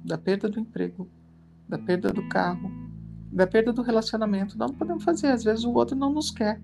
da 0.04 0.16
perda 0.16 0.48
do 0.48 0.60
emprego, 0.60 1.08
da 1.68 1.78
perda 1.78 2.12
do 2.12 2.26
carro, 2.28 2.70
da 3.32 3.46
perda 3.46 3.72
do 3.72 3.82
relacionamento. 3.82 4.56
Não 4.58 4.68
podemos 4.68 5.04
fazer, 5.04 5.28
às 5.28 5.44
vezes 5.44 5.64
o 5.64 5.72
outro 5.72 5.96
não 5.96 6.12
nos 6.12 6.30
quer. 6.30 6.60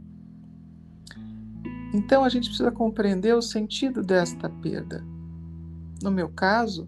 Então 1.97 2.23
a 2.23 2.29
gente 2.29 2.49
precisa 2.51 2.71
compreender 2.71 3.35
o 3.35 3.41
sentido 3.41 4.03
desta 4.03 4.51
perda. 4.51 5.03
No 6.03 6.11
meu 6.11 6.29
caso, 6.29 6.87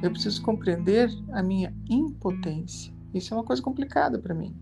eu 0.00 0.12
preciso 0.12 0.40
compreender 0.42 1.10
a 1.32 1.42
minha 1.42 1.74
impotência. 1.90 2.94
Isso 3.12 3.34
é 3.34 3.36
uma 3.36 3.42
coisa 3.42 3.60
complicada 3.60 4.16
para 4.16 4.32
mim, 4.32 4.54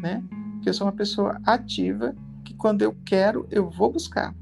né? 0.00 0.22
Porque 0.52 0.68
eu 0.68 0.74
sou 0.74 0.86
uma 0.86 0.92
pessoa 0.92 1.40
ativa 1.44 2.14
que 2.44 2.54
quando 2.54 2.82
eu 2.82 2.96
quero, 3.04 3.48
eu 3.50 3.68
vou 3.68 3.90
buscar. 3.90 4.32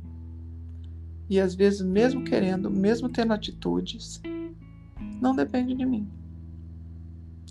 E 1.31 1.41
às 1.41 1.55
vezes, 1.55 1.81
mesmo 1.81 2.23
querendo, 2.23 2.71
mesmo 2.71 3.09
tendo 3.09 3.33
atitudes, 3.33 4.21
não 5.19 5.35
depende 5.35 5.75
de 5.75 5.87
mim. 5.87 6.07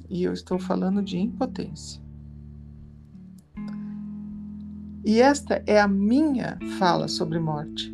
E 0.08 0.22
eu 0.22 0.34
estou 0.34 0.60
falando 0.60 1.02
de 1.02 1.18
impotência. 1.18 2.00
E 5.04 5.20
esta 5.20 5.64
é 5.66 5.80
a 5.80 5.88
minha 5.88 6.60
fala 6.78 7.08
sobre 7.08 7.40
morte. 7.40 7.92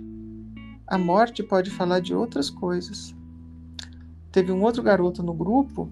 A 0.85 0.97
morte 0.97 1.41
pode 1.41 1.69
falar 1.69 2.01
de 2.01 2.13
outras 2.13 2.49
coisas. 2.49 3.15
Teve 4.31 4.51
um 4.51 4.61
outro 4.61 4.83
garoto 4.83 5.23
no 5.23 5.33
grupo, 5.33 5.89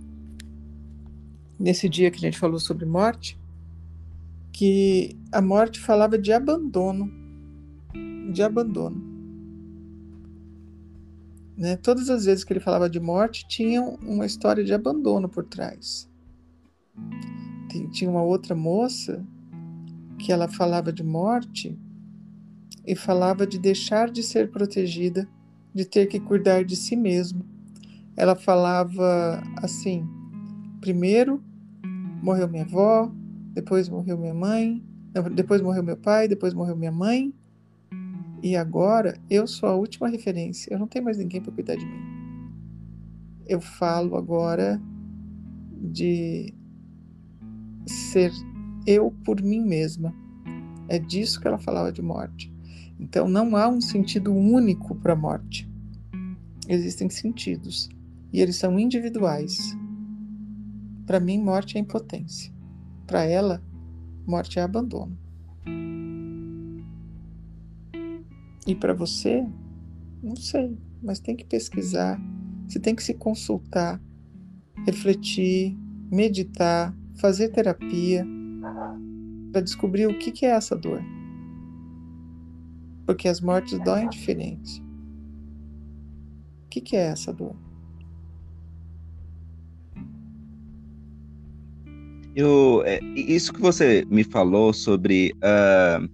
nesse 1.58 1.88
dia 1.88 2.12
que 2.12 2.18
a 2.18 2.22
gente 2.22 2.38
falou 2.38 2.60
sobre 2.60 2.86
morte, 2.86 3.40
que 4.52 5.18
a 5.32 5.42
morte 5.42 5.80
falava 5.80 6.18
de 6.18 6.34
abandono. 6.34 7.10
De 8.34 8.44
abandono. 8.44 9.02
Né? 11.58 11.78
Todas 11.78 12.10
as 12.10 12.26
vezes 12.26 12.44
que 12.44 12.52
ele 12.52 12.60
falava 12.60 12.90
de 12.90 13.00
morte, 13.00 13.48
tinha 13.48 13.82
uma 13.82 14.26
história 14.26 14.66
de 14.66 14.74
abandono 14.74 15.30
por 15.30 15.46
trás. 15.46 16.10
Tinha 17.92 18.10
uma 18.10 18.24
outra 18.24 18.54
moça 18.54 19.26
que 20.26 20.32
ela 20.32 20.48
falava 20.48 20.92
de 20.92 21.04
morte 21.04 21.78
e 22.84 22.96
falava 22.96 23.46
de 23.46 23.60
deixar 23.60 24.10
de 24.10 24.24
ser 24.24 24.50
protegida, 24.50 25.30
de 25.72 25.86
ter 25.86 26.08
que 26.08 26.20
cuidar 26.20 26.66
de 26.66 26.76
si 26.76 26.96
mesmo. 26.96 27.46
Ela 28.18 28.36
falava 28.36 29.44
assim: 29.58 30.04
primeiro 30.82 31.44
morreu 32.24 32.48
minha 32.48 32.64
avó, 32.64 33.12
depois 33.54 33.88
morreu 33.88 34.18
minha 34.18 34.34
mãe, 34.34 34.84
depois 35.36 35.62
morreu 35.62 35.84
meu 35.84 35.96
pai, 35.96 36.28
depois 36.28 36.56
morreu 36.56 36.76
minha 36.76 36.92
mãe, 36.92 37.32
e 38.42 38.56
agora 38.56 39.20
eu 39.30 39.46
sou 39.46 39.70
a 39.70 39.76
última 39.76 40.08
referência. 40.08 40.74
Eu 40.74 40.80
não 40.80 40.88
tenho 40.88 41.06
mais 41.06 41.20
ninguém 41.20 41.40
para 41.40 41.54
cuidar 41.54 41.76
de 41.76 41.86
mim. 41.86 42.02
Eu 43.46 43.62
falo 43.62 44.16
agora 44.16 44.82
de 45.72 46.52
ser 47.86 48.32
eu 48.86 49.12
por 49.24 49.42
mim 49.42 49.62
mesma. 49.62 50.14
É 50.88 51.00
disso 51.00 51.42
que 51.42 51.48
ela 51.48 51.58
falava 51.58 51.92
de 51.92 52.02
morte. 52.02 52.54
Então 53.00 53.28
não 53.28 53.56
há 53.56 53.68
um 53.68 53.82
sentido 53.82 54.34
único 54.34 54.96
para 54.96 55.14
a 55.14 55.16
morte. 55.16 55.70
Existem 56.68 57.10
sentidos 57.10 57.90
e 58.32 58.42
eles 58.42 58.56
são 58.56 58.80
individuais. 58.80 59.76
Para 61.06 61.20
mim, 61.20 61.40
morte 61.40 61.78
é 61.78 61.80
impotência. 61.80 62.52
Para 63.06 63.24
ela, 63.24 63.64
morte 64.26 64.58
é 64.58 64.62
abandono. 64.64 65.18
E 68.68 68.74
para 68.74 68.94
você, 68.94 69.46
não 70.24 70.36
sei, 70.36 70.76
mas 71.04 71.20
tem 71.20 71.36
que 71.36 71.46
pesquisar, 71.46 72.20
você 72.68 72.80
tem 72.80 72.96
que 72.96 73.04
se 73.04 73.14
consultar, 73.14 74.02
refletir, 74.88 75.78
meditar, 76.12 76.96
fazer 77.14 77.50
terapia 77.50 78.26
para 79.52 79.62
descobrir 79.62 80.08
o 80.08 80.18
que, 80.18 80.32
que 80.32 80.46
é 80.46 80.50
essa 80.50 80.76
dor. 80.76 81.02
Porque 83.06 83.28
as 83.28 83.40
mortes 83.40 83.80
doem 83.80 84.10
diferente. 84.10 84.82
O 86.66 86.70
que, 86.70 86.82
que 86.82 86.96
é 86.96 87.08
essa 87.08 87.32
dor? 87.32 87.56
Eu, 92.36 92.84
é, 92.86 93.00
isso 93.16 93.54
que 93.54 93.62
você 93.62 94.06
me 94.10 94.26
falou 94.26 94.74
sobre 94.74 95.34
uh, 95.38 96.06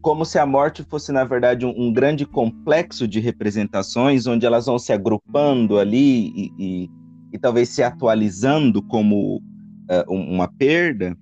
como 0.00 0.24
se 0.24 0.38
a 0.38 0.46
morte 0.46 0.82
fosse, 0.82 1.12
na 1.12 1.24
verdade, 1.24 1.66
um, 1.66 1.74
um, 1.76 1.92
grande 1.92 2.24
complexo 2.24 3.06
de 3.06 3.20
representações, 3.20 4.26
onde 4.26 4.46
elas 4.46 4.66
vão 4.66 4.78
se 4.78 4.92
agrupando 4.92 5.78
ali 5.78 6.28
e, 6.28 6.52
e, 6.58 6.90
e 7.32 7.38
talvez 7.38 7.68
se 7.68 7.82
atualizando 7.82 8.82
como 8.82 9.36
uh, 9.36 10.10
uma 10.10 10.48
perda, 10.48 11.14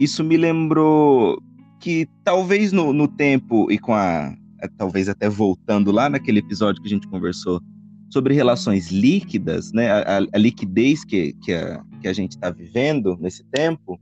isso 0.00 0.24
me 0.24 0.38
lembrou 0.38 1.40
que 1.78 2.08
talvez 2.24 2.72
no, 2.72 2.92
no 2.92 3.06
tempo 3.06 3.70
e 3.70 3.78
com 3.78 3.94
a. 3.94 4.34
Talvez 4.76 5.08
até 5.08 5.28
voltando 5.28 5.90
lá 5.90 6.10
naquele 6.10 6.40
episódio 6.40 6.82
que 6.82 6.88
a 6.88 6.90
gente 6.90 7.08
conversou 7.08 7.62
sobre 8.10 8.34
relações 8.34 8.90
líquidas, 8.90 9.72
né, 9.72 9.90
a, 9.90 10.18
a 10.18 10.38
liquidez 10.38 11.02
que, 11.02 11.32
que, 11.42 11.54
a, 11.54 11.82
que 12.02 12.08
a 12.08 12.12
gente 12.12 12.32
está 12.32 12.50
vivendo 12.50 13.16
nesse 13.18 13.42
tempo, 13.44 13.98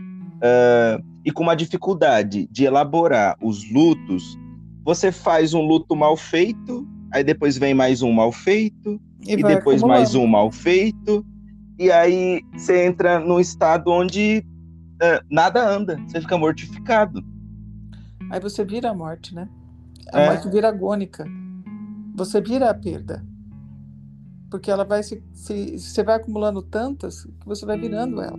uh, 0.00 1.02
e 1.24 1.32
com 1.32 1.42
uma 1.42 1.56
dificuldade 1.56 2.46
de 2.52 2.64
elaborar 2.64 3.36
os 3.42 3.68
lutos, 3.72 4.38
você 4.84 5.10
faz 5.10 5.54
um 5.54 5.62
luto 5.62 5.96
mal 5.96 6.16
feito, 6.16 6.86
aí 7.10 7.24
depois 7.24 7.56
vem 7.58 7.74
mais 7.74 8.00
um 8.00 8.12
mal 8.12 8.30
feito, 8.30 9.00
e, 9.26 9.32
e 9.32 9.36
depois 9.36 9.78
acumulando. 9.78 9.86
mais 9.88 10.14
um 10.14 10.26
mal 10.26 10.52
feito, 10.52 11.26
e 11.78 11.90
aí 11.90 12.42
você 12.52 12.86
entra 12.86 13.18
num 13.18 13.40
estado 13.40 13.90
onde 13.90 14.44
nada 15.30 15.68
anda, 15.68 15.96
você 16.06 16.20
fica 16.20 16.38
mortificado. 16.38 17.24
Aí 18.30 18.40
você 18.40 18.64
vira 18.64 18.90
a 18.90 18.94
morte, 18.94 19.34
né? 19.34 19.48
A 20.12 20.20
é. 20.20 20.30
morte 20.30 20.48
vira 20.48 20.68
agônica. 20.68 21.24
Você 22.14 22.40
vira 22.40 22.70
a 22.70 22.74
perda. 22.74 23.24
Porque 24.50 24.70
ela 24.70 24.84
vai 24.84 25.02
se, 25.02 25.22
se. 25.32 25.78
Você 25.78 26.02
vai 26.02 26.16
acumulando 26.16 26.62
tantas 26.62 27.24
que 27.24 27.46
você 27.46 27.66
vai 27.66 27.78
virando 27.78 28.20
ela. 28.20 28.38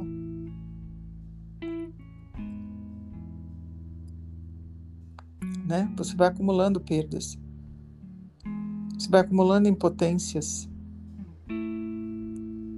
Né? 5.65 5.91
Você 5.97 6.15
vai 6.15 6.29
acumulando 6.29 6.79
perdas. 6.79 7.37
Você 8.97 9.09
vai 9.09 9.21
acumulando 9.21 9.67
impotências. 9.67 10.69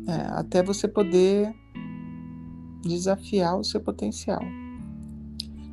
É, 0.08 0.40
até 0.40 0.64
você 0.64 0.88
poder 0.88 1.54
desafiar 2.82 3.58
o 3.58 3.64
seu 3.64 3.80
potencial. 3.80 4.42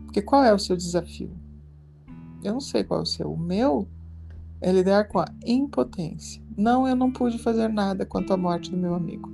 Porque 0.04 0.22
qual 0.22 0.44
é 0.44 0.52
o 0.52 0.59
seu 0.59 0.76
desafio? 0.76 1.30
Eu 2.42 2.54
não 2.54 2.61
sei 2.61 2.84
qual 2.84 3.00
é 3.00 3.02
o 3.02 3.07
seu. 3.07 3.32
O 3.32 3.38
meu 3.38 3.88
é 4.61 4.72
lidar 4.72 5.09
com 5.09 5.18
a 5.18 5.26
impotência. 5.44 6.42
Não, 6.57 6.88
eu 6.88 6.96
não 6.96 7.12
pude 7.12 7.38
fazer 7.38 7.68
nada 7.68 8.07
quanto 8.07 8.32
à 8.32 8.36
morte 8.36 8.70
do 8.70 8.76
meu 8.76 8.94
amigo. 8.94 9.30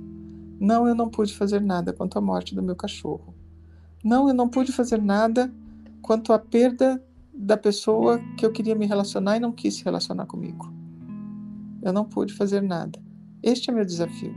Não, 0.59 0.87
eu 0.87 0.95
não 0.95 1.09
pude 1.09 1.33
fazer 1.33 1.61
nada 1.61 1.93
quanto 1.93 2.17
à 2.17 2.21
morte 2.21 2.55
do 2.55 2.61
meu 2.61 2.75
cachorro. 2.75 3.33
Não, 4.03 4.27
eu 4.27 4.33
não 4.33 4.49
pude 4.49 4.71
fazer 4.71 5.01
nada 5.01 5.53
quanto 6.01 6.33
à 6.33 6.39
perda 6.39 7.01
da 7.33 7.57
pessoa 7.57 8.19
que 8.37 8.45
eu 8.45 8.51
queria 8.51 8.75
me 8.75 8.85
relacionar 8.85 9.37
e 9.37 9.39
não 9.39 9.51
quis 9.51 9.75
se 9.75 9.83
relacionar 9.83 10.25
comigo. 10.25 10.71
Eu 11.81 11.91
não 11.93 12.05
pude 12.05 12.33
fazer 12.33 12.61
nada. 12.61 13.01
Este 13.41 13.69
é 13.69 13.73
meu 13.73 13.85
desafio. 13.85 14.35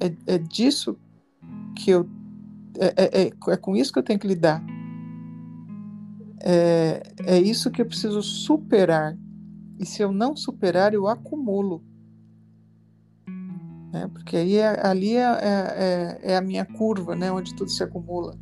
É, 0.00 0.34
é 0.34 0.38
disso 0.38 0.98
que 1.78 1.90
eu. 1.90 2.08
É, 2.78 2.86
é, 2.96 3.22
é, 3.22 3.32
é 3.48 3.56
com 3.56 3.74
isso 3.74 3.92
que 3.92 3.98
eu 3.98 4.02
tenho 4.02 4.18
que 4.18 4.26
lidar. 4.26 4.62
É, 6.40 7.02
é 7.24 7.38
isso 7.38 7.70
que 7.70 7.80
eu 7.80 7.86
preciso 7.86 8.22
superar 8.22 9.16
e 9.78 9.86
se 9.86 10.02
eu 10.02 10.12
não 10.12 10.36
superar, 10.36 10.92
eu 10.92 11.06
acumulo. 11.06 11.82
Né? 13.92 14.08
Porque 14.08 14.36
aí 14.36 14.56
é, 14.56 14.86
ali 14.86 15.16
é, 15.16 15.22
é, 15.22 16.18
é, 16.22 16.32
é 16.32 16.36
a 16.36 16.40
minha 16.40 16.64
curva, 16.64 17.14
né? 17.14 17.30
onde 17.30 17.54
tudo 17.54 17.70
se 17.70 17.82
acumula. 17.82 18.36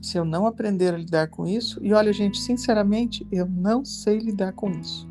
Se 0.00 0.16
eu 0.16 0.24
não 0.24 0.46
aprender 0.46 0.94
a 0.94 0.98
lidar 0.98 1.28
com 1.28 1.46
isso, 1.46 1.78
e 1.82 1.92
olha, 1.92 2.12
gente, 2.12 2.40
sinceramente, 2.40 3.26
eu 3.30 3.46
não 3.46 3.84
sei 3.84 4.18
lidar 4.18 4.52
com 4.52 4.70
isso. 4.70 5.08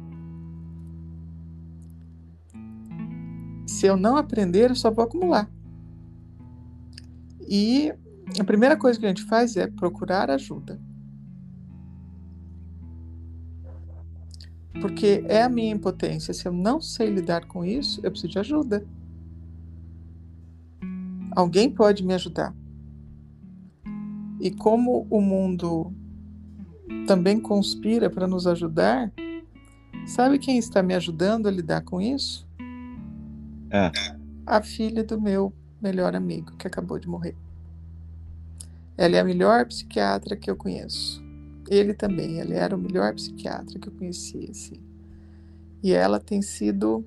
Se 3.82 3.88
eu 3.88 3.98
não 3.98 4.16
aprender, 4.16 4.70
eu 4.70 4.76
só 4.76 4.92
vou 4.92 5.04
acumular. 5.04 5.50
E 7.50 7.92
a 8.40 8.44
primeira 8.44 8.78
coisa 8.78 9.00
que 9.00 9.08
a 9.08 9.10
gente 9.10 9.24
faz 9.24 9.58
é 9.58 9.66
procurar 9.66 10.30
ajuda. 10.30 10.80
Porque 14.80 15.26
é 15.28 15.42
a 15.42 15.50
minha 15.50 15.74
impotência. 15.74 16.32
Se 16.32 16.48
eu 16.48 16.54
não 16.54 16.80
sei 16.80 17.10
lidar 17.10 17.48
com 17.48 17.66
isso, 17.66 18.00
eu 18.04 18.12
preciso 18.12 18.34
de 18.34 18.38
ajuda. 18.38 18.86
Alguém 21.36 21.68
pode 21.68 22.06
me 22.06 22.14
ajudar. 22.14 22.56
E 24.40 24.52
como 24.52 25.08
o 25.10 25.20
mundo 25.20 25.92
também 27.08 27.40
conspira 27.40 28.12
para 28.12 28.28
nos 28.28 28.46
ajudar, 28.46 29.12
sabe 30.06 30.38
quem 30.38 30.60
está 30.60 30.84
me 30.84 30.94
ajudando 30.94 31.48
a 31.48 31.52
lidar 31.52 31.82
com 31.82 32.00
isso? 32.00 32.48
É. 33.72 33.92
A 34.46 34.62
filha 34.62 35.04
do 35.04 35.20
meu 35.20 35.54
melhor 35.82 36.16
amigo, 36.16 36.56
que 36.58 36.68
acabou 36.68 37.00
de 37.00 37.08
morrer. 37.08 37.36
Ela 38.98 39.16
é 39.16 39.20
a 39.20 39.24
melhor 39.24 39.66
psiquiatra 39.66 40.36
que 40.36 40.52
eu 40.52 40.56
conheço. 40.56 41.24
Ele 41.70 41.94
também, 41.94 42.40
ele 42.40 42.54
era 42.54 42.76
o 42.76 42.80
melhor 42.80 43.16
psiquiatra 43.16 43.80
que 43.80 43.88
eu 43.88 43.94
conhecia, 43.94 44.52
assim. 44.52 44.76
E 45.82 45.94
ela 45.94 46.20
tem 46.20 46.42
sido 46.42 47.06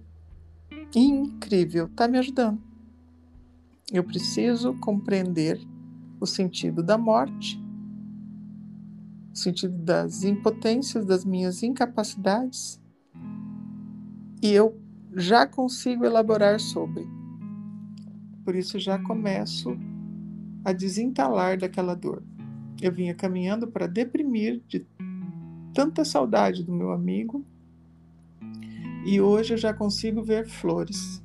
incrível, 0.95 1.89
tá 1.95 2.09
me 2.09 2.19
ajudando. 2.19 2.61
Eu 3.93 4.03
preciso 4.03 4.75
compreender 4.81 5.61
o 6.19 6.27
sentido 6.27 6.83
da 6.83 6.97
morte, 6.97 7.62
o 9.33 9.37
sentido 9.37 9.77
das 9.77 10.25
impotências, 10.25 11.05
das 11.05 11.25
minhas 11.25 11.62
incapacidades, 11.62 12.81
e 14.43 14.51
eu 14.51 14.84
já 15.17 15.47
consigo 15.47 16.05
elaborar 16.05 16.59
sobre. 16.61 17.07
Por 18.45 18.55
isso 18.55 18.79
já 18.79 18.99
começo 18.99 19.77
a 20.65 20.73
desentalar 20.73 21.59
daquela 21.59 21.95
dor. 21.95 22.23
Eu 22.81 22.93
vinha 22.93 23.15
caminhando 23.15 23.69
para 23.69 23.87
deprimir 23.87 24.62
de 24.69 24.87
tanta 25.73 26.05
saudade 26.05 26.62
do 26.62 26.73
meu 26.73 26.93
amigo 26.93 27.45
e 29.05 29.21
hoje 29.21 29.55
eu 29.55 29.59
já 29.59 29.73
consigo 29.73 30.23
ver 30.23 30.49
flores. 30.49 31.23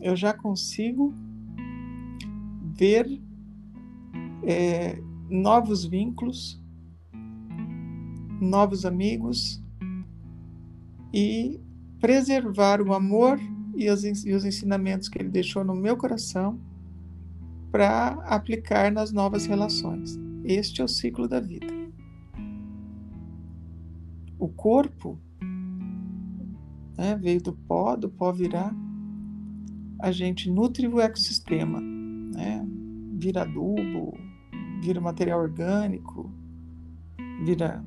Eu 0.00 0.14
já 0.14 0.32
consigo 0.34 1.14
ver 2.76 3.20
é, 4.42 5.00
novos 5.30 5.84
vínculos, 5.84 6.62
novos 8.40 8.84
amigos 8.84 9.62
e 11.12 11.63
preservar 12.04 12.82
o 12.82 12.92
amor 12.92 13.40
e 13.74 13.88
os, 13.88 14.04
e 14.04 14.34
os 14.34 14.44
ensinamentos 14.44 15.08
que 15.08 15.16
ele 15.16 15.30
deixou 15.30 15.64
no 15.64 15.74
meu 15.74 15.96
coração 15.96 16.60
para 17.72 18.08
aplicar 18.26 18.92
nas 18.92 19.10
novas 19.10 19.46
relações. 19.46 20.20
Este 20.44 20.82
é 20.82 20.84
o 20.84 20.88
ciclo 20.88 21.26
da 21.26 21.40
vida. 21.40 21.66
O 24.38 24.48
corpo 24.48 25.18
né, 26.98 27.16
veio 27.18 27.40
do 27.40 27.54
pó, 27.54 27.96
do 27.96 28.10
pó 28.10 28.30
virá. 28.32 28.70
A 29.98 30.12
gente 30.12 30.50
nutre 30.50 30.86
o 30.86 31.00
ecossistema, 31.00 31.80
né, 31.80 32.62
vira 33.14 33.44
adubo, 33.44 34.12
vira 34.82 35.00
material 35.00 35.40
orgânico, 35.40 36.30
vira 37.46 37.82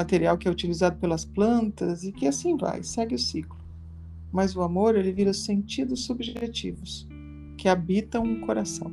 material 0.00 0.38
que 0.38 0.48
é 0.48 0.50
utilizado 0.50 0.96
pelas 0.96 1.24
plantas 1.24 2.04
e 2.04 2.12
que 2.12 2.26
assim 2.26 2.56
vai, 2.56 2.82
segue 2.82 3.14
o 3.14 3.18
ciclo. 3.18 3.58
Mas 4.32 4.56
o 4.56 4.62
amor 4.62 4.96
ele 4.96 5.12
vira 5.12 5.34
sentidos 5.34 6.06
subjetivos 6.06 7.06
que 7.58 7.68
habitam 7.68 8.22
o 8.22 8.40
coração. 8.40 8.90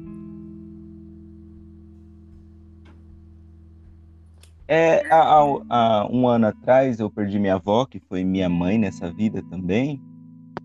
É, 4.67 5.07
há, 5.09 5.39
há, 5.69 6.07
um 6.11 6.27
ano 6.27 6.47
atrás 6.47 6.99
eu 6.99 7.09
perdi 7.09 7.39
minha 7.39 7.55
avó, 7.55 7.85
que 7.85 8.01
foi 8.01 8.25
minha 8.25 8.49
mãe 8.49 8.77
nessa 8.77 9.09
vida 9.09 9.41
também, 9.49 10.01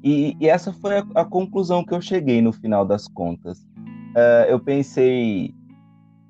e, 0.03 0.37
e 0.41 0.49
essa 0.49 0.73
foi 0.73 0.99
a, 0.99 1.07
a, 1.15 1.25
conclusão 1.25 1.85
que 1.85 1.95
eu 1.95 2.01
cheguei 2.01 2.43
no 2.43 2.53
final 2.53 2.85
das 2.85 3.07
contas. 3.07 3.61
Uh, 3.61 4.45
eu 4.49 4.59
pensei, 4.59 5.55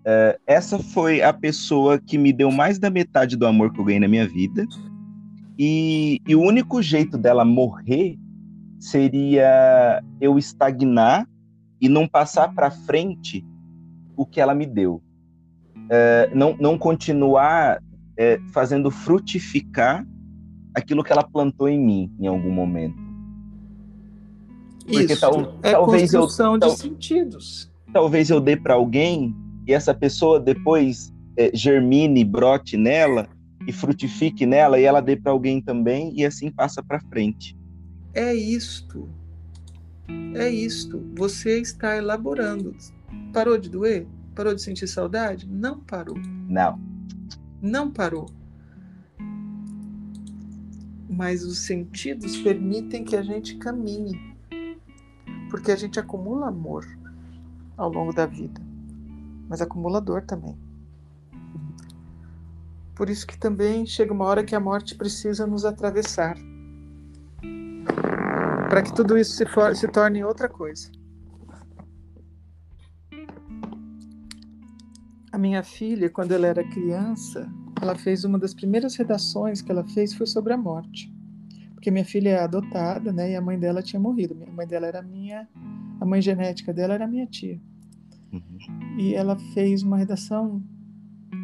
uh, 0.07 0.41
essa 0.47 0.79
foi 0.79 1.23
a 1.23 1.33
pessoa 1.33 1.99
que 1.99 2.19
me 2.19 2.33
deu 2.33 2.51
mais 2.51 2.79
da 2.79 2.91
metade 2.91 3.37
do 3.37 3.47
amor 3.47 3.73
que 3.73 3.81
eu 3.81 3.85
ganhei 3.85 4.01
na 4.01 4.09
minha 4.09 4.27
vida, 4.27 4.67
e, 5.59 6.21
e 6.27 6.35
o 6.35 6.41
único 6.41 6.83
jeito 6.83 7.19
dela 7.19 7.45
morrer 7.45 8.19
seria 8.79 10.03
eu 10.21 10.39
estagnar 10.39 11.27
e 11.81 11.89
não 11.89 12.09
passar 12.09 12.53
para 12.55 12.71
frente 12.71 13.45
o 14.17 14.27
que 14.27 14.41
ela 14.41 14.55
me 14.55 14.67
deu 14.67 15.03
é, 15.89 16.31
não, 16.35 16.57
não 16.59 16.79
continuar 16.79 17.83
é, 18.17 18.41
fazendo 18.53 18.91
frutificar 18.91 20.07
aquilo 20.75 21.05
que 21.05 21.13
ela 21.13 21.23
plantou 21.23 21.69
em 21.69 21.79
mim 21.79 22.11
em 22.19 22.27
algum 22.27 22.51
momento. 22.51 22.97
Porque 24.87 25.13
Isso, 25.13 25.21
tal, 25.21 25.59
é 25.63 25.73
talvez 25.73 26.13
eu 26.13 26.27
tal, 26.27 26.59
de 26.59 26.71
sentidos. 26.77 27.71
Talvez 27.93 28.31
eu 28.31 28.41
dê 28.41 28.57
para 28.57 28.75
alguém 28.75 29.37
e 29.73 29.75
essa 29.75 29.95
pessoa 29.95 30.39
depois 30.39 31.11
é, 31.35 31.51
germine, 31.55 32.25
brote 32.25 32.77
nela 32.77 33.27
e 33.67 33.73
frutifique 33.73 34.45
nela 34.45 34.79
e 34.79 34.85
ela 34.85 35.01
dê 35.01 35.17
para 35.17 35.33
alguém 35.33 35.63
também 35.63 36.13
e 36.15 36.27
assim 36.27 36.51
passa 36.51 36.83
para 36.83 37.01
frente. 37.01 37.57
É 38.13 38.35
isto. 38.35 39.09
É 40.35 40.51
isto. 40.51 41.03
Você 41.17 41.59
está 41.59 41.97
elaborando. 41.97 42.77
Parou 43.33 43.57
de 43.57 43.71
doer? 43.71 44.07
Parou 44.35 44.55
de 44.55 44.61
sentir 44.61 44.87
saudade? 44.87 45.49
Não 45.49 45.81
parou. 45.81 46.19
Não. 46.49 46.79
Não 47.63 47.91
parou. 47.91 48.27
mas 51.09 51.45
os 51.45 51.59
sentidos 51.59 52.39
permitem 52.39 53.05
que 53.05 53.15
a 53.15 53.23
gente 53.23 53.57
caminhe, 53.57 54.19
porque 55.51 55.71
a 55.71 55.77
gente 55.77 56.01
acumula 56.01 56.49
amor 56.49 56.87
ao 57.77 57.93
longo 57.93 58.15
da 58.15 58.25
vida, 58.25 58.61
mas 59.53 59.61
acumula 59.61 60.01
dor 60.01 60.23
também. 60.23 60.59
Por 62.95 63.11
isso 63.11 63.27
que 63.27 63.39
também 63.39 63.85
chega 63.85 64.11
uma 64.11 64.25
hora 64.25 64.43
que 64.43 64.55
a 64.55 64.61
morte 64.61 64.95
precisa 64.95 65.47
nos 65.47 65.67
atravessar, 65.67 66.39
para 68.71 68.81
que 68.81 68.95
tudo 68.95 69.19
isso 69.19 69.33
se, 69.33 69.45
for, 69.45 69.77
se 69.77 69.87
torne 69.89 70.25
outra 70.25 70.49
coisa. 70.49 70.91
A 75.31 75.37
minha 75.37 75.63
filha, 75.63 76.09
quando 76.09 76.33
ela 76.33 76.47
era 76.47 76.65
criança, 76.71 77.47
ela 77.83 77.95
fez 77.95 78.25
uma 78.25 78.39
das 78.39 78.55
primeiras 78.55 78.97
redações 78.97 79.61
que 79.61 79.71
ela 79.71 79.85
fez 79.85 80.15
foi 80.15 80.27
sobre 80.27 80.55
a 80.55 80.57
morte. 80.57 81.15
Porque 81.75 81.91
minha 81.91 82.07
filha 82.07 82.31
é 82.31 82.39
adotada, 82.39 83.13
né? 83.13 83.33
E 83.33 83.37
a 83.37 83.41
mãe 83.43 83.59
dela 83.59 83.83
tinha 83.83 84.01
morrido. 84.01 84.35
A 84.49 84.51
mãe 84.51 84.67
dela 84.67 84.87
era 84.87 85.03
minha, 85.03 85.47
a 86.01 86.07
mãe 86.07 86.23
genética 86.23 86.73
dela 86.73 86.95
era 86.95 87.07
minha 87.07 87.27
tia. 87.27 87.61
Uhum. 88.33 88.99
E 88.99 89.15
ela 89.15 89.37
fez 89.37 89.83
uma 89.83 89.97
redação, 89.97 90.63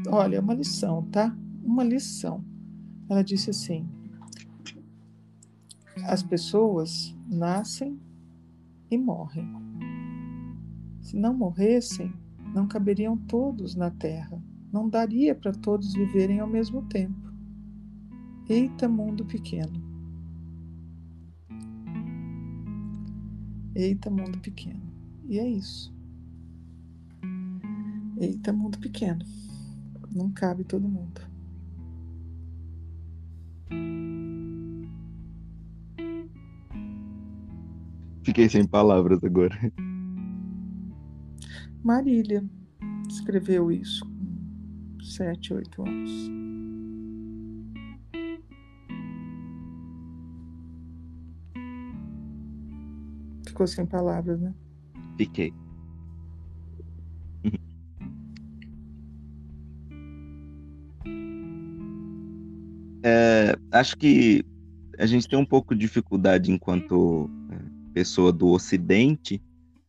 olha, 0.08 0.40
uma 0.40 0.54
lição, 0.54 1.02
tá? 1.10 1.36
Uma 1.62 1.84
lição. 1.84 2.44
Ela 3.08 3.22
disse 3.22 3.50
assim: 3.50 3.86
as 6.04 6.22
pessoas 6.22 7.14
nascem 7.28 7.98
e 8.90 8.96
morrem. 8.96 9.46
Se 11.02 11.16
não 11.16 11.34
morressem, 11.34 12.12
não 12.54 12.66
caberiam 12.66 13.16
todos 13.16 13.74
na 13.74 13.90
Terra 13.90 14.42
não 14.72 14.88
daria 14.88 15.34
para 15.34 15.52
todos 15.52 15.94
viverem 15.94 16.40
ao 16.40 16.48
mesmo 16.48 16.82
tempo. 16.82 17.32
Eita, 18.48 18.88
mundo 18.88 19.24
pequeno. 19.24 19.82
Eita, 23.74 24.10
mundo 24.10 24.38
pequeno. 24.40 24.82
E 25.26 25.38
é 25.38 25.48
isso. 25.48 25.94
Eita, 28.20 28.52
mundo 28.52 28.78
pequeno. 28.78 29.24
Não 30.12 30.30
cabe 30.32 30.64
todo 30.64 30.88
mundo. 30.88 31.20
Fiquei 38.24 38.48
sem 38.48 38.66
palavras 38.66 39.22
agora. 39.22 39.56
Marília 41.82 42.44
escreveu 43.08 43.70
isso 43.70 44.04
sete, 45.00 45.54
oito 45.54 45.82
anos. 45.82 46.10
Ficou 53.46 53.66
sem 53.66 53.86
palavras, 53.86 54.40
né? 54.40 54.54
Fiquei. 55.16 55.52
Acho 63.78 63.96
que 63.96 64.44
a 64.98 65.06
gente 65.06 65.28
tem 65.28 65.38
um 65.38 65.44
pouco 65.44 65.74
de 65.74 65.80
dificuldade 65.80 66.50
enquanto 66.50 67.30
é, 67.50 67.56
pessoa 67.94 68.32
do 68.32 68.48
Ocidente, 68.48 69.40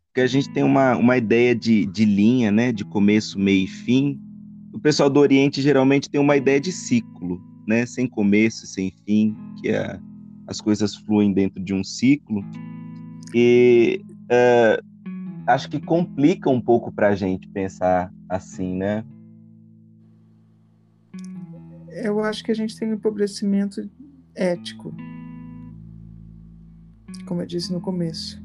porque 0.07 0.21
a 0.21 0.27
gente 0.27 0.49
tem 0.51 0.63
uma, 0.63 0.95
uma 0.95 1.17
ideia 1.17 1.55
de, 1.55 1.85
de 1.85 2.05
linha, 2.05 2.51
né, 2.51 2.71
de 2.71 2.83
começo, 2.85 3.39
meio 3.39 3.65
e 3.65 3.67
fim, 3.67 4.19
o 4.73 4.79
pessoal 4.79 5.09
do 5.09 5.19
Oriente 5.19 5.61
geralmente 5.61 6.09
tem 6.09 6.21
uma 6.21 6.37
ideia 6.37 6.59
de 6.59 6.71
ciclo, 6.71 7.41
né? 7.67 7.85
Sem 7.85 8.07
começo, 8.07 8.67
sem 8.67 8.93
fim, 9.05 9.35
que 9.59 9.69
é, 9.69 9.99
as 10.47 10.61
coisas 10.61 10.95
fluem 10.95 11.33
dentro 11.33 11.61
de 11.63 11.73
um 11.73 11.83
ciclo. 11.83 12.43
E 13.33 14.01
uh, 14.31 14.83
acho 15.47 15.69
que 15.69 15.79
complica 15.79 16.49
um 16.49 16.61
pouco 16.61 16.91
para 16.91 17.09
a 17.09 17.15
gente 17.15 17.47
pensar 17.49 18.11
assim, 18.27 18.75
né? 18.75 19.03
Eu 22.03 22.23
acho 22.23 22.43
que 22.43 22.51
a 22.51 22.55
gente 22.55 22.77
tem 22.77 22.89
um 22.89 22.93
empobrecimento 22.93 23.89
ético, 24.35 24.93
como 27.25 27.41
eu 27.41 27.45
disse 27.45 27.71
no 27.71 27.81
começo. 27.81 28.41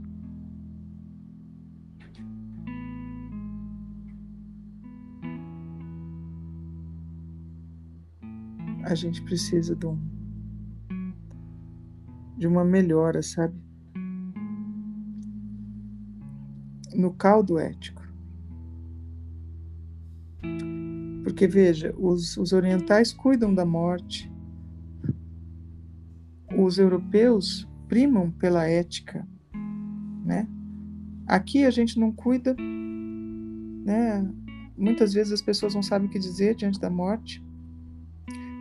a 8.84 8.94
gente 8.94 9.22
precisa 9.22 9.74
de, 9.74 9.86
um, 9.86 9.98
de 12.36 12.46
uma 12.46 12.64
melhora, 12.64 13.22
sabe? 13.22 13.54
No 16.94 17.12
caldo 17.14 17.58
ético. 17.58 18.03
Porque, 21.34 21.48
veja, 21.48 21.92
os, 21.98 22.36
os 22.36 22.52
orientais 22.52 23.12
cuidam 23.12 23.52
da 23.52 23.66
morte, 23.66 24.30
os 26.56 26.78
europeus 26.78 27.68
primam 27.88 28.30
pela 28.30 28.68
ética, 28.68 29.26
né? 30.24 30.48
Aqui 31.26 31.64
a 31.64 31.72
gente 31.72 31.98
não 31.98 32.12
cuida, 32.12 32.54
né? 32.56 34.32
Muitas 34.78 35.12
vezes 35.12 35.32
as 35.32 35.42
pessoas 35.42 35.74
não 35.74 35.82
sabem 35.82 36.06
o 36.06 36.10
que 36.10 36.20
dizer 36.20 36.54
diante 36.54 36.78
da 36.78 36.88
morte. 36.88 37.44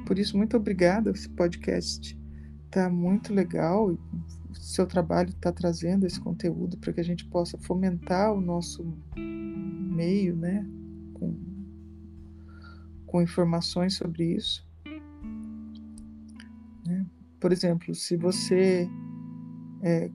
Por 0.08 0.18
isso, 0.18 0.36
muito 0.36 0.58
obrigada. 0.58 1.12
Esse 1.12 1.30
podcast 1.30 2.20
está 2.66 2.90
muito 2.90 3.32
legal. 3.32 3.92
O 4.50 4.56
seu 4.56 4.88
trabalho 4.88 5.30
está 5.30 5.52
trazendo 5.52 6.08
esse 6.08 6.20
conteúdo 6.20 6.76
para 6.80 6.92
que 6.92 7.02
a 7.02 7.06
gente 7.06 7.24
possa 7.26 7.56
fomentar 7.56 8.34
o 8.34 8.42
nosso 8.42 8.84
meio, 9.16 10.36
né? 10.36 10.68
Com, 11.14 11.53
com 13.14 13.22
informações 13.22 13.94
sobre 13.94 14.34
isso. 14.34 14.68
Né? 16.84 17.06
Por 17.40 17.52
exemplo, 17.52 17.94
se 17.94 18.18
você 18.18 18.90
é, 19.84 20.10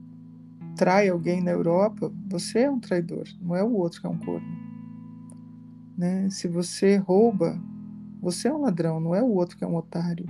trai 0.75 1.07
alguém 1.07 1.41
na 1.41 1.51
Europa, 1.51 2.13
você 2.27 2.59
é 2.59 2.69
um 2.69 2.77
traidor, 2.77 3.23
não 3.41 3.55
é 3.55 3.63
o 3.63 3.71
outro 3.71 4.01
que 4.01 4.05
é 4.05 4.09
um 4.09 4.19
corno. 4.19 4.45
Né? 5.97 6.29
Se 6.29 6.49
você 6.49 6.97
rouba 6.97 7.57
você 8.21 8.49
é 8.49 8.53
um 8.53 8.59
ladrão, 8.59 8.99
não 8.99 9.15
é 9.15 9.23
o 9.23 9.33
outro 9.33 9.57
que 9.57 9.63
é 9.63 9.67
um 9.67 9.77
otário. 9.77 10.25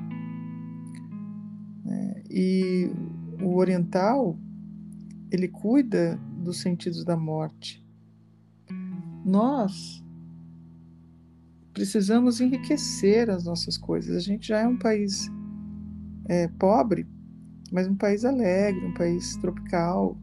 É, 1.87 2.23
e 2.29 2.91
o 3.41 3.55
oriental, 3.55 4.37
ele 5.31 5.47
cuida 5.47 6.19
dos 6.37 6.61
sentidos 6.61 7.03
da 7.03 7.17
morte. 7.17 7.83
Nós 9.25 10.05
precisamos 11.73 12.41
enriquecer 12.41 13.29
as 13.29 13.45
nossas 13.45 13.77
coisas. 13.77 14.15
A 14.15 14.19
gente 14.19 14.47
já 14.47 14.59
é 14.59 14.67
um 14.67 14.77
país 14.77 15.29
é, 16.25 16.47
pobre, 16.47 17.07
mas 17.71 17.87
um 17.87 17.95
país 17.95 18.25
alegre, 18.25 18.85
um 18.85 18.93
país 18.93 19.35
tropical. 19.37 20.17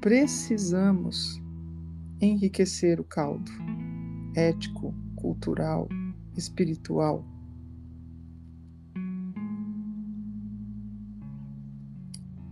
Precisamos 0.00 1.40
enriquecer 2.20 3.00
o 3.00 3.04
caldo 3.04 3.50
ético, 4.34 4.94
cultural, 5.16 5.88
espiritual. 6.36 7.24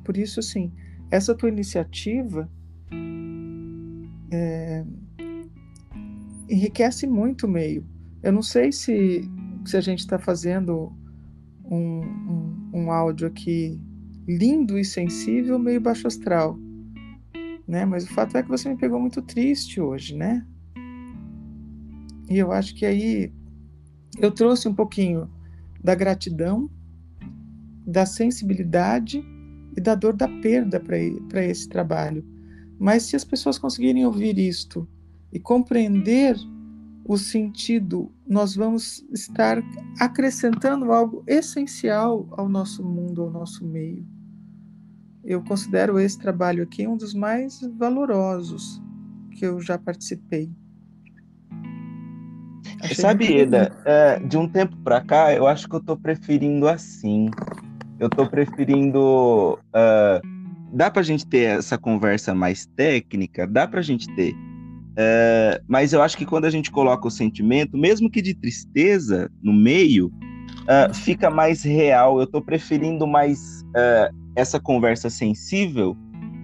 Por 0.04 0.16
isso, 0.16 0.40
assim, 0.40 0.72
essa 1.10 1.34
tua 1.34 1.48
iniciativa 1.48 2.50
é, 4.30 4.84
enriquece 6.48 7.06
muito 7.06 7.46
o 7.46 7.50
meio. 7.50 7.95
Eu 8.26 8.32
não 8.32 8.42
sei 8.42 8.72
se, 8.72 9.30
se 9.64 9.76
a 9.76 9.80
gente 9.80 10.00
está 10.00 10.18
fazendo 10.18 10.92
um, 11.64 12.00
um, 12.00 12.70
um, 12.74 12.90
áudio 12.90 13.28
aqui 13.28 13.80
lindo 14.26 14.76
e 14.76 14.84
sensível, 14.84 15.60
meio 15.60 15.80
baixo 15.80 16.08
astral, 16.08 16.58
né? 17.68 17.84
Mas 17.84 18.02
o 18.02 18.08
fato 18.08 18.36
é 18.36 18.42
que 18.42 18.48
você 18.48 18.68
me 18.68 18.76
pegou 18.76 18.98
muito 18.98 19.22
triste 19.22 19.80
hoje, 19.80 20.16
né? 20.16 20.44
E 22.28 22.36
eu 22.36 22.50
acho 22.50 22.74
que 22.74 22.84
aí 22.84 23.32
eu 24.18 24.32
trouxe 24.32 24.66
um 24.66 24.74
pouquinho 24.74 25.30
da 25.80 25.94
gratidão, 25.94 26.68
da 27.86 28.04
sensibilidade 28.04 29.24
e 29.76 29.80
da 29.80 29.94
dor 29.94 30.16
da 30.16 30.26
perda 30.26 30.80
para 30.80 31.44
esse 31.44 31.68
trabalho. 31.68 32.26
Mas 32.76 33.04
se 33.04 33.14
as 33.14 33.24
pessoas 33.24 33.56
conseguirem 33.56 34.04
ouvir 34.04 34.36
isto 34.36 34.84
e 35.32 35.38
compreender 35.38 36.36
o 37.08 37.16
sentido, 37.16 38.10
nós 38.26 38.56
vamos 38.56 39.04
estar 39.12 39.62
acrescentando 40.00 40.92
algo 40.92 41.22
essencial 41.26 42.26
ao 42.32 42.48
nosso 42.48 42.84
mundo, 42.84 43.22
ao 43.22 43.30
nosso 43.30 43.64
meio. 43.64 44.04
Eu 45.24 45.42
considero 45.42 46.00
esse 46.00 46.18
trabalho 46.18 46.64
aqui 46.64 46.86
um 46.86 46.96
dos 46.96 47.14
mais 47.14 47.60
valorosos 47.78 48.82
que 49.32 49.46
eu 49.46 49.60
já 49.60 49.78
participei. 49.78 50.50
Achei 52.80 52.96
Sabe, 52.96 53.38
Eda, 53.38 53.72
é, 53.84 54.18
de 54.18 54.36
um 54.36 54.48
tempo 54.48 54.76
para 54.78 55.00
cá, 55.00 55.32
eu 55.32 55.46
acho 55.46 55.68
que 55.68 55.76
eu 55.76 55.80
tô 55.80 55.96
preferindo 55.96 56.68
assim. 56.68 57.30
Eu 57.98 58.08
estou 58.08 58.26
preferindo. 58.26 59.58
Uh, 59.68 60.20
dá 60.72 60.90
para 60.90 61.00
a 61.00 61.04
gente 61.04 61.26
ter 61.26 61.58
essa 61.58 61.78
conversa 61.78 62.34
mais 62.34 62.66
técnica? 62.66 63.46
Dá 63.46 63.66
para 63.66 63.80
a 63.80 63.82
gente 63.82 64.12
ter. 64.14 64.34
Uh, 64.96 65.62
mas 65.68 65.92
eu 65.92 66.00
acho 66.00 66.16
que 66.16 66.24
quando 66.24 66.46
a 66.46 66.50
gente 66.50 66.70
coloca 66.70 67.06
o 67.06 67.10
sentimento, 67.10 67.76
mesmo 67.76 68.10
que 68.10 68.22
de 68.22 68.32
tristeza, 68.32 69.30
no 69.42 69.52
meio, 69.52 70.06
uh, 70.06 70.94
fica 70.94 71.30
mais 71.30 71.62
real. 71.62 72.18
Eu 72.18 72.24
estou 72.24 72.40
preferindo 72.40 73.06
mais 73.06 73.64
essa 74.34 74.58
conversa 74.58 75.10
sensível 75.10 75.94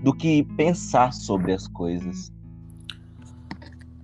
do 0.03 0.13
que 0.13 0.43
pensar 0.55 1.15
sobre 1.15 1.53
as 1.53 1.67
coisas. 1.67 2.31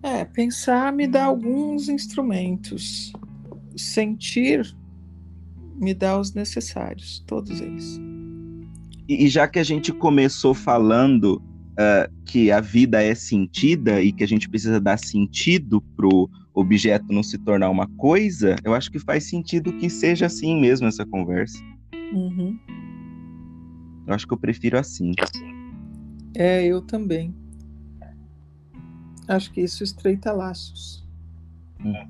É, 0.03 0.25
pensar 0.25 0.93
me 0.95 1.07
dá 1.07 1.25
alguns 1.25 1.91
instrumentos. 1.91 3.13
Sentir 3.77 4.75
me 5.77 5.93
dá 5.93 6.19
os 6.19 6.33
necessários, 6.33 7.23
todos 7.27 7.61
eles. 7.61 8.01
E, 9.09 9.25
e 9.25 9.29
já 9.29 9.47
que 9.47 9.59
a 9.59 9.63
gente 9.65 9.93
começou 9.93 10.55
falando 10.55 11.43
uh, 11.79 12.13
que 12.25 12.51
a 12.51 12.61
vida 12.61 13.03
é 13.03 13.15
sentida 13.15 14.03
e 14.03 14.13
que 14.13 14.25
a 14.25 14.29
gente 14.29 14.49
precisa 14.49 14.81
dar 14.81 14.99
sentido 14.99 15.81
pro 15.97 16.29
objeto 16.53 17.13
não 17.13 17.23
se 17.23 17.39
tornar 17.39 17.71
uma 17.71 17.87
coisa, 17.87 18.57
eu 18.65 18.75
acho 18.75 18.91
que 18.91 18.99
faz 18.99 19.25
sentido 19.25 19.73
que 19.75 19.89
seja 19.89 20.27
assim 20.27 20.61
mesmo 20.61 20.89
essa 20.89 21.07
conversa. 21.07 21.63
Uhum. 22.13 22.59
Eu 24.07 24.15
acho 24.15 24.27
que 24.27 24.35
eu 24.35 24.39
prefiro 24.39 24.79
assim. 24.79 25.13
É, 26.35 26.65
eu 26.65 26.81
também. 26.81 27.35
Acho 29.29 29.53
que 29.53 29.61
isso 29.61 29.85
estreita 29.85 30.33
laços. 30.33 31.07
Hum. 31.85 32.09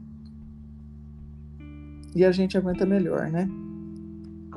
E 2.14 2.24
a 2.24 2.32
gente 2.32 2.56
aguenta 2.56 2.86
melhor, 2.86 3.28
né? 3.30 3.48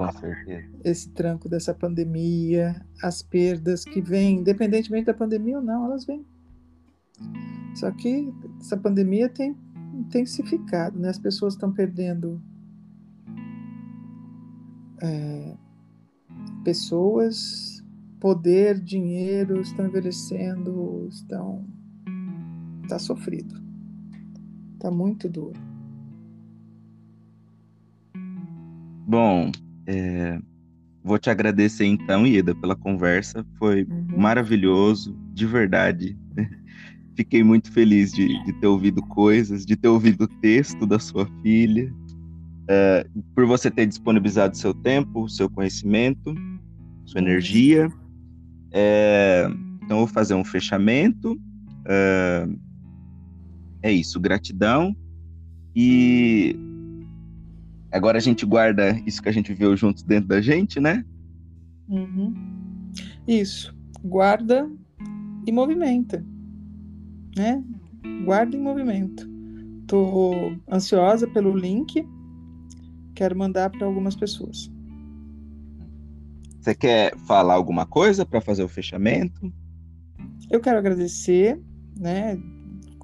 Com 0.05 0.19
certeza. 0.19 0.67
Esse 0.83 1.09
tranco 1.09 1.47
dessa 1.47 1.73
pandemia, 1.73 2.85
as 3.01 3.21
perdas 3.21 3.83
que 3.83 4.01
vêm, 4.01 4.39
independentemente 4.39 5.05
da 5.05 5.13
pandemia 5.13 5.57
ou 5.57 5.63
não, 5.63 5.85
elas 5.85 6.05
vêm. 6.05 6.25
Só 7.75 7.91
que 7.91 8.33
essa 8.59 8.77
pandemia 8.77 9.29
tem 9.29 9.55
intensificado, 9.93 10.99
né? 10.99 11.09
As 11.09 11.19
pessoas 11.19 11.53
estão 11.53 11.71
perdendo 11.71 12.41
é, 15.01 15.55
pessoas, 16.63 17.83
poder, 18.19 18.79
dinheiro, 18.79 19.61
estão 19.61 19.85
envelhecendo, 19.85 21.07
estão 21.09 21.65
está 22.83 22.99
sofrido. 22.99 23.55
Está 24.73 24.91
muito 24.91 25.29
duro. 25.29 25.59
Bom, 29.07 29.51
é, 29.87 30.39
vou 31.03 31.17
te 31.17 31.29
agradecer 31.29 31.85
então, 31.85 32.25
Ida, 32.25 32.53
pela 32.55 32.75
conversa. 32.75 33.45
Foi 33.57 33.83
uhum. 33.83 34.17
maravilhoso, 34.17 35.15
de 35.33 35.45
verdade. 35.45 36.17
Fiquei 37.15 37.43
muito 37.43 37.71
feliz 37.71 38.11
de, 38.11 38.27
de, 38.45 38.53
ter 38.53 38.67
ouvido 38.67 39.01
coisas, 39.01 39.65
de 39.65 39.75
ter 39.75 39.87
ouvido 39.87 40.23
o 40.23 40.27
texto 40.27 40.85
da 40.85 40.97
sua 40.97 41.27
filha, 41.41 41.93
é, 42.67 43.05
por 43.35 43.45
você 43.45 43.69
ter 43.69 43.85
disponibilizado 43.85 44.55
seu 44.55 44.73
tempo, 44.73 45.27
seu 45.27 45.49
conhecimento, 45.49 46.33
sua 47.05 47.19
uhum. 47.19 47.27
energia. 47.27 47.91
É, 48.71 49.47
então, 49.83 49.97
vou 49.97 50.07
fazer 50.07 50.33
um 50.33 50.43
fechamento. 50.43 51.39
É, 51.85 52.47
é 53.83 53.91
isso, 53.91 54.19
gratidão. 54.19 54.95
E 55.75 56.55
agora 57.91 58.17
a 58.17 58.21
gente 58.21 58.45
guarda 58.45 58.99
isso 59.05 59.21
que 59.21 59.29
a 59.29 59.31
gente 59.31 59.53
viu 59.53 59.75
juntos 59.75 60.03
dentro 60.03 60.29
da 60.29 60.41
gente, 60.41 60.79
né? 60.79 61.05
Uhum. 61.87 62.33
Isso, 63.27 63.75
guarda 64.03 64.69
e 65.45 65.51
movimenta, 65.51 66.25
né? 67.35 67.63
Guarda 68.23 68.55
e 68.55 68.59
movimento. 68.59 69.29
Tô 69.87 70.53
ansiosa 70.71 71.27
pelo 71.27 71.55
link, 71.55 72.07
quero 73.13 73.37
mandar 73.37 73.69
para 73.69 73.85
algumas 73.85 74.15
pessoas. 74.15 74.71
Você 76.59 76.75
quer 76.75 77.17
falar 77.27 77.55
alguma 77.55 77.85
coisa 77.85 78.25
para 78.25 78.39
fazer 78.39 78.63
o 78.63 78.67
fechamento? 78.67 79.51
Eu 80.49 80.59
quero 80.59 80.77
agradecer, 80.77 81.59
né, 81.97 82.37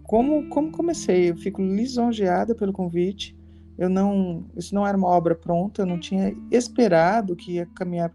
como, 0.08 0.48
como 0.50 0.72
comecei, 0.72 1.30
eu 1.30 1.36
fico 1.36 1.62
lisonjeada 1.62 2.56
pelo 2.56 2.72
convite. 2.72 3.37
Eu 3.78 3.90
não, 3.90 4.46
isso 4.56 4.74
não 4.74 4.86
era 4.86 4.98
uma 4.98 5.08
obra 5.08 5.36
pronta, 5.36 5.82
eu 5.82 5.86
não 5.86 6.00
tinha 6.00 6.36
esperado 6.52 7.36
que 7.36 7.54
ia 7.54 7.66
caminhar 7.68 8.12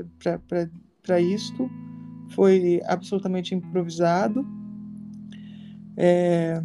para 1.03 1.21
isto. 1.21 1.71
Foi 2.31 2.81
absolutamente 2.87 3.55
improvisado. 3.55 4.45
É, 5.97 6.63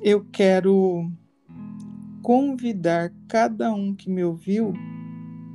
eu 0.00 0.24
quero 0.26 1.10
convidar 2.22 3.12
cada 3.28 3.72
um 3.72 3.94
que 3.94 4.08
me 4.08 4.22
ouviu 4.22 4.72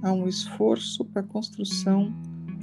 a 0.03 0.11
um 0.11 0.27
esforço 0.27 1.05
para 1.05 1.21
a 1.21 1.25
construção 1.25 2.13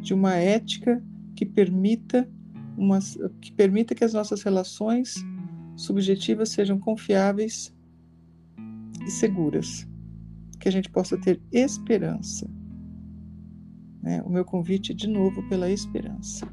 de 0.00 0.12
uma 0.12 0.34
ética 0.34 1.02
que 1.34 1.44
permita 1.44 2.28
uma, 2.76 2.98
que 3.40 3.52
permita 3.52 3.94
que 3.94 4.04
as 4.04 4.12
nossas 4.12 4.42
relações 4.42 5.14
subjetivas 5.76 6.50
sejam 6.50 6.78
confiáveis 6.78 7.75
e 9.06 9.10
seguras, 9.10 9.86
que 10.60 10.68
a 10.68 10.72
gente 10.72 10.90
possa 10.90 11.16
ter 11.16 11.40
esperança. 11.52 12.50
Né? 14.02 14.22
O 14.22 14.30
meu 14.30 14.44
convite, 14.44 14.92
de 14.92 15.06
novo, 15.06 15.48
pela 15.48 15.70
esperança. 15.70 16.46